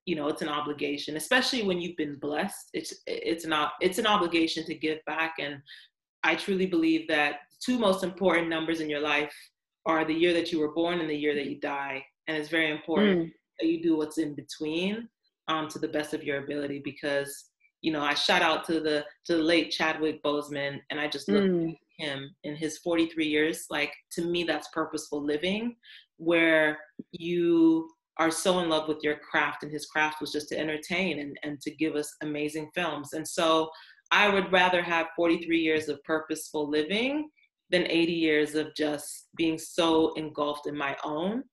you 0.05 0.17
know 0.17 0.29
it's 0.29 0.43
an 0.43 0.49
obligation 0.49 1.17
especially 1.17 1.63
when 1.63 1.81
you've 1.81 1.97
been 1.97 2.17
blessed 2.17 2.71
it's 2.73 2.95
it's 3.07 3.47
not 3.47 3.73
it's 3.81 3.99
an 3.99 4.07
obligation 4.07 4.65
to 4.65 4.75
give 4.75 4.99
back 5.07 5.35
and 5.39 5.59
i 6.25 6.35
truly 6.35 6.67
believe 6.67 7.07
that 7.09 7.37
two 7.65 7.79
most 7.79 8.03
important 8.03 8.49
numbers 8.49 8.81
in 8.81 8.91
your 8.91 9.01
life 9.01 9.33
are 9.87 10.05
the 10.05 10.15
year 10.15 10.33
that 10.33 10.53
you 10.53 10.59
were 10.59 10.75
born 10.75 11.01
and 11.01 11.09
the 11.09 11.17
year 11.17 11.35
that 11.35 11.47
you 11.47 11.59
die 11.61 12.05
and 12.27 12.37
it's 12.37 12.49
very 12.49 12.71
important 12.71 13.27
mm. 13.27 13.33
that 13.61 13.69
you 13.69 13.83
do 13.83 13.97
what's 13.97 14.19
in 14.19 14.35
between 14.35 15.09
um, 15.49 15.69
to 15.69 15.79
the 15.79 15.89
best 15.89 16.15
of 16.15 16.25
your 16.25 16.39
ability 16.39 16.81
because 16.85 17.51
you 17.83 17.93
know 17.93 18.03
i 18.03 18.15
shout 18.15 18.43
out 18.43 18.65
to 18.65 18.81
the 18.81 19.05
to 19.25 19.37
the 19.37 19.43
late 19.43 19.71
chadwick 19.71 20.23
boseman 20.23 20.81
and 20.91 20.99
i 20.99 21.07
just 21.07 21.29
look 21.29 21.43
mm. 21.43 21.71
at 21.71 21.77
him 22.03 22.35
in 22.45 22.57
his 22.57 22.79
43 22.79 23.27
years. 23.27 23.67
Like 23.71 23.93
to 24.13 24.25
me 24.25 24.45
that's 24.45 24.69
purposeful 24.69 25.23
living 25.23 25.77
where 26.19 26.79
you 27.13 27.89
are 28.19 28.31
so 28.31 28.59
in 28.61 28.69
love 28.69 28.89
with 28.89 29.03
your 29.03 29.17
craft 29.17 29.63
and 29.63 29.73
his 29.73 29.87
craft 29.87 30.21
was 30.21 30.33
just 30.33 30.49
to 30.51 30.59
entertain 30.59 31.21
and, 31.21 31.37
and 31.43 31.61
to 31.63 31.71
give 31.71 31.97
us 31.97 32.15
amazing 32.23 32.71
films. 32.75 33.13
And 33.15 33.27
so 33.27 33.71
i 34.11 34.29
would 34.29 34.53
rather 34.53 34.83
have 34.83 35.07
43 35.17 35.59
years 35.59 35.89
of 35.89 36.03
purposeful 36.05 36.69
living 36.69 37.31
than 37.71 37.87
80 37.87 38.13
years 38.13 38.55
of 38.55 38.75
just 38.75 39.29
being 39.37 39.59
so 39.59 40.13
engulfed 40.15 40.67
in 40.67 40.77
my 40.77 40.95
own 41.03 41.45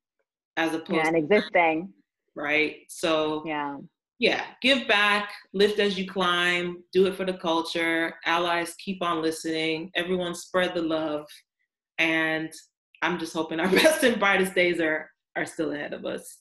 as 0.58 0.74
opposed 0.74 0.92
yeah, 0.92 1.08
and 1.08 1.16
existing. 1.16 1.94
Right? 2.36 2.80
So 2.90 3.44
yeah 3.46 3.78
yeah 4.20 4.44
give 4.62 4.88
back 4.88 5.32
lift 5.54 5.80
as 5.80 5.98
you 5.98 6.06
climb 6.06 6.84
do 6.94 7.08
it 7.08 7.16
for 7.16 7.26
the 7.26 7.34
culture 7.34 8.14
allies 8.26 8.76
keep 8.76 9.02
on 9.02 9.22
listening 9.22 9.90
everyone 9.96 10.36
spread 10.36 10.74
the 10.76 10.82
love 10.82 11.26
and 11.98 12.52
i'm 13.02 13.18
just 13.18 13.34
hoping 13.34 13.60
our 13.60 13.70
best 13.72 14.04
and 14.04 14.20
brightest 14.20 14.54
days 14.54 14.80
are 14.80 15.10
are 15.36 15.46
still 15.46 15.72
ahead 15.72 15.94
of 15.94 16.06
us 16.06 16.40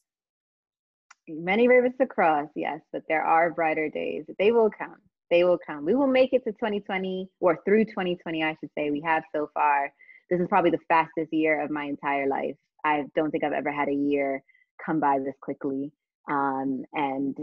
many 1.28 1.68
rivers 1.68 1.92
to 2.00 2.06
cross, 2.06 2.48
yes, 2.54 2.80
but 2.92 3.02
there 3.08 3.22
are 3.22 3.50
brighter 3.50 3.88
days. 3.88 4.24
They 4.38 4.52
will 4.52 4.70
come. 4.70 4.96
They 5.30 5.44
will 5.44 5.58
come. 5.64 5.84
We 5.84 5.94
will 5.94 6.06
make 6.06 6.32
it 6.32 6.44
to 6.44 6.52
2020 6.52 7.28
or 7.40 7.60
through 7.64 7.84
2020, 7.86 8.42
I 8.42 8.56
should 8.60 8.70
say. 8.76 8.90
We 8.90 9.02
have 9.02 9.22
so 9.34 9.50
far. 9.52 9.92
This 10.30 10.40
is 10.40 10.46
probably 10.48 10.70
the 10.70 10.78
fastest 10.88 11.32
year 11.32 11.62
of 11.62 11.70
my 11.70 11.84
entire 11.84 12.26
life. 12.26 12.56
I 12.84 13.04
don't 13.14 13.30
think 13.30 13.44
I've 13.44 13.52
ever 13.52 13.72
had 13.72 13.88
a 13.88 13.94
year 13.94 14.42
come 14.84 15.00
by 15.00 15.18
this 15.18 15.34
quickly. 15.40 15.92
Um, 16.30 16.84
and 16.92 17.36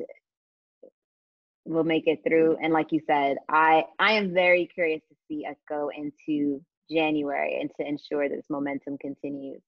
we'll 1.65 1.83
make 1.83 2.07
it 2.07 2.19
through. 2.27 2.57
And 2.61 2.71
like 2.71 2.91
you 2.91 3.01
said, 3.07 3.37
I 3.49 3.83
I 3.99 4.13
am 4.13 4.33
very 4.33 4.69
curious 4.73 5.01
to 5.09 5.15
see 5.27 5.45
us 5.45 5.57
go 5.67 5.91
into 5.95 6.61
January 6.89 7.59
and 7.59 7.69
to 7.79 7.87
ensure 7.87 8.29
this 8.29 8.45
momentum 8.49 8.97
continues. 8.97 9.61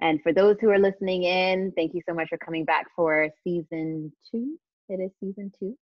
And 0.00 0.20
for 0.22 0.32
those 0.32 0.56
who 0.60 0.70
are 0.70 0.78
listening 0.78 1.24
in, 1.24 1.72
thank 1.76 1.94
you 1.94 2.00
so 2.08 2.14
much 2.14 2.28
for 2.28 2.38
coming 2.38 2.64
back 2.64 2.86
for 2.96 3.28
season 3.44 4.12
two. 4.30 4.58
It 4.88 5.00
is 5.00 5.12
season 5.20 5.52
two. 5.58 5.76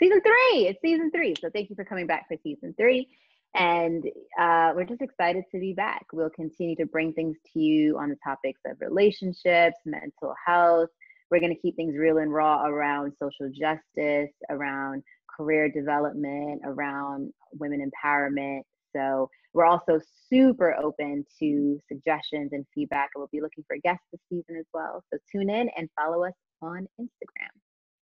Season 0.00 0.20
three. 0.22 0.68
It's 0.68 0.80
season 0.80 1.10
three. 1.10 1.34
So 1.40 1.50
thank 1.50 1.68
you 1.68 1.76
for 1.76 1.84
coming 1.84 2.06
back 2.06 2.28
for 2.28 2.36
season 2.42 2.74
three. 2.78 3.08
And 3.54 4.04
uh, 4.38 4.72
we're 4.74 4.84
just 4.84 5.02
excited 5.02 5.44
to 5.52 5.58
be 5.58 5.72
back. 5.72 6.06
We'll 6.12 6.30
continue 6.30 6.76
to 6.76 6.86
bring 6.86 7.12
things 7.12 7.36
to 7.52 7.60
you 7.60 7.98
on 7.98 8.10
the 8.10 8.16
topics 8.22 8.60
of 8.66 8.80
relationships, 8.80 9.76
mental 9.84 10.34
health. 10.46 10.90
We're 11.30 11.40
going 11.40 11.54
to 11.54 11.60
keep 11.60 11.76
things 11.76 11.96
real 11.96 12.18
and 12.18 12.32
raw 12.32 12.64
around 12.66 13.12
social 13.20 13.52
justice, 13.52 14.32
around 14.50 15.02
career 15.34 15.70
development, 15.70 16.62
around 16.64 17.32
women 17.52 17.90
empowerment. 17.90 18.62
So 18.94 19.28
we're 19.52 19.66
also 19.66 20.00
super 20.28 20.74
open 20.74 21.24
to 21.38 21.78
suggestions 21.86 22.50
and 22.52 22.64
feedback, 22.74 23.10
and 23.14 23.20
we'll 23.20 23.28
be 23.32 23.40
looking 23.40 23.64
for 23.66 23.76
guests 23.82 24.04
this 24.12 24.20
season 24.28 24.56
as 24.58 24.66
well. 24.72 25.02
So 25.12 25.18
tune 25.30 25.50
in 25.50 25.70
and 25.76 25.88
follow 25.98 26.24
us 26.24 26.32
on 26.62 26.86
Instagram. 27.00 27.50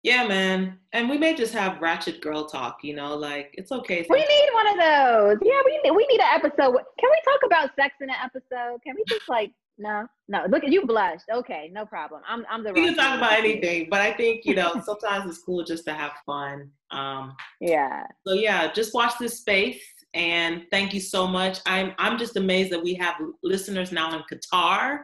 Yeah, 0.03 0.27
man. 0.27 0.79
And 0.93 1.09
we 1.09 1.17
may 1.17 1.35
just 1.35 1.55
have 1.55 1.81
ratchet 1.81 2.21
girl 2.21 2.45
talk, 2.45 2.81
you 2.83 2.95
know, 2.95 3.17
like 3.17 3.55
it's 3.55 3.73
okay. 3.73 4.07
We 4.11 4.19
need 4.19 4.49
one 4.53 4.67
of 4.69 4.77
those. 4.77 5.39
Yeah, 5.43 5.61
we 5.65 5.81
need, 5.83 5.91
we 5.93 6.07
need 6.11 6.21
an 6.21 6.29
episode. 6.35 6.77
Can 6.99 7.11
we 7.11 7.21
talk 7.25 7.41
about 7.47 7.71
sex 7.75 7.95
in 8.03 8.11
an 8.11 8.17
episode? 8.23 8.83
Can 8.85 8.97
we 8.97 9.05
just 9.09 9.29
like 9.31 9.51
no, 9.79 10.07
no. 10.29 10.45
Look 10.49 10.65
at 10.65 10.71
you 10.71 10.87
blushed. 10.87 11.25
Okay, 11.33 11.71
no 11.73 11.85
problem. 11.85 12.23
I'm 12.29 12.45
I'm 12.51 12.63
the. 12.63 12.73
We 12.73 12.87
can 12.87 12.95
talk 12.95 13.19
about 13.19 13.33
anything, 13.33 13.89
but 13.91 14.01
I 14.01 14.13
think 14.13 14.45
you 14.45 14.55
know 14.55 14.81
sometimes 14.85 15.29
it's 15.29 15.43
cool 15.43 15.65
just 15.65 15.85
to 15.87 15.95
have 15.95 16.13
fun. 16.25 16.71
Um, 16.91 17.35
yeah. 17.61 18.05
So 18.27 18.35
yeah, 18.35 18.73
just 18.73 18.95
watch 18.95 19.15
this 19.19 19.41
space 19.41 19.83
and 20.15 20.65
thank 20.71 20.95
you 20.95 21.01
so 21.01 21.27
much. 21.27 21.59
I'm 21.67 21.93
I'm 21.99 22.19
just 22.19 22.37
amazed 22.37 22.71
that 22.73 22.83
we 22.83 22.95
have 22.95 23.17
listeners 23.43 23.93
now 23.93 24.15
in 24.17 24.23
Qatar, 24.33 25.01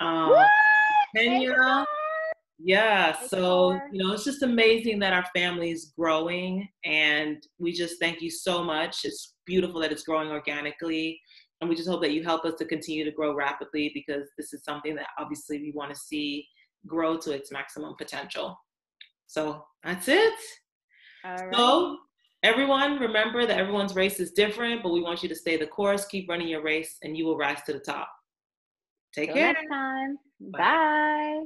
um, 0.00 0.34
Kenya. 1.16 1.86
Yeah, 2.62 3.16
so 3.28 3.80
you 3.90 4.04
know 4.04 4.12
it's 4.12 4.24
just 4.24 4.42
amazing 4.42 4.98
that 4.98 5.14
our 5.14 5.24
family 5.34 5.70
is 5.70 5.92
growing, 5.96 6.68
and 6.84 7.42
we 7.58 7.72
just 7.72 7.98
thank 8.00 8.20
you 8.20 8.30
so 8.30 8.62
much. 8.62 9.04
It's 9.04 9.34
beautiful 9.46 9.80
that 9.80 9.92
it's 9.92 10.02
growing 10.02 10.30
organically, 10.30 11.20
and 11.60 11.68
we 11.68 11.76
just 11.76 11.88
hope 11.88 12.00
that 12.02 12.12
you 12.12 12.22
help 12.22 12.44
us 12.44 12.54
to 12.58 12.64
continue 12.64 13.04
to 13.04 13.10
grow 13.10 13.34
rapidly 13.34 13.90
because 13.94 14.28
this 14.36 14.52
is 14.52 14.64
something 14.64 14.94
that 14.94 15.08
obviously 15.18 15.58
we 15.58 15.72
want 15.72 15.92
to 15.92 15.98
see 15.98 16.46
grow 16.86 17.16
to 17.18 17.32
its 17.32 17.52
maximum 17.52 17.94
potential. 17.96 18.58
So 19.26 19.64
that's 19.84 20.08
it. 20.08 20.34
So 21.52 21.98
Everyone, 22.42 22.98
remember 22.98 23.44
that 23.44 23.58
everyone's 23.58 23.94
race 23.94 24.18
is 24.18 24.32
different, 24.32 24.82
but 24.82 24.92
we 24.92 25.02
want 25.02 25.22
you 25.22 25.28
to 25.28 25.34
stay 25.34 25.58
the 25.58 25.66
course, 25.66 26.06
keep 26.06 26.28
running 26.28 26.48
your 26.48 26.62
race, 26.62 26.96
and 27.02 27.16
you 27.16 27.26
will 27.26 27.36
rise 27.36 27.62
to 27.66 27.74
the 27.74 27.80
top. 27.80 28.08
Take 29.14 29.28
Till 29.28 29.34
care. 29.34 29.52
Next 29.52 29.68
time. 29.68 30.18
Bye. 30.40 30.58
Bye. 30.58 31.44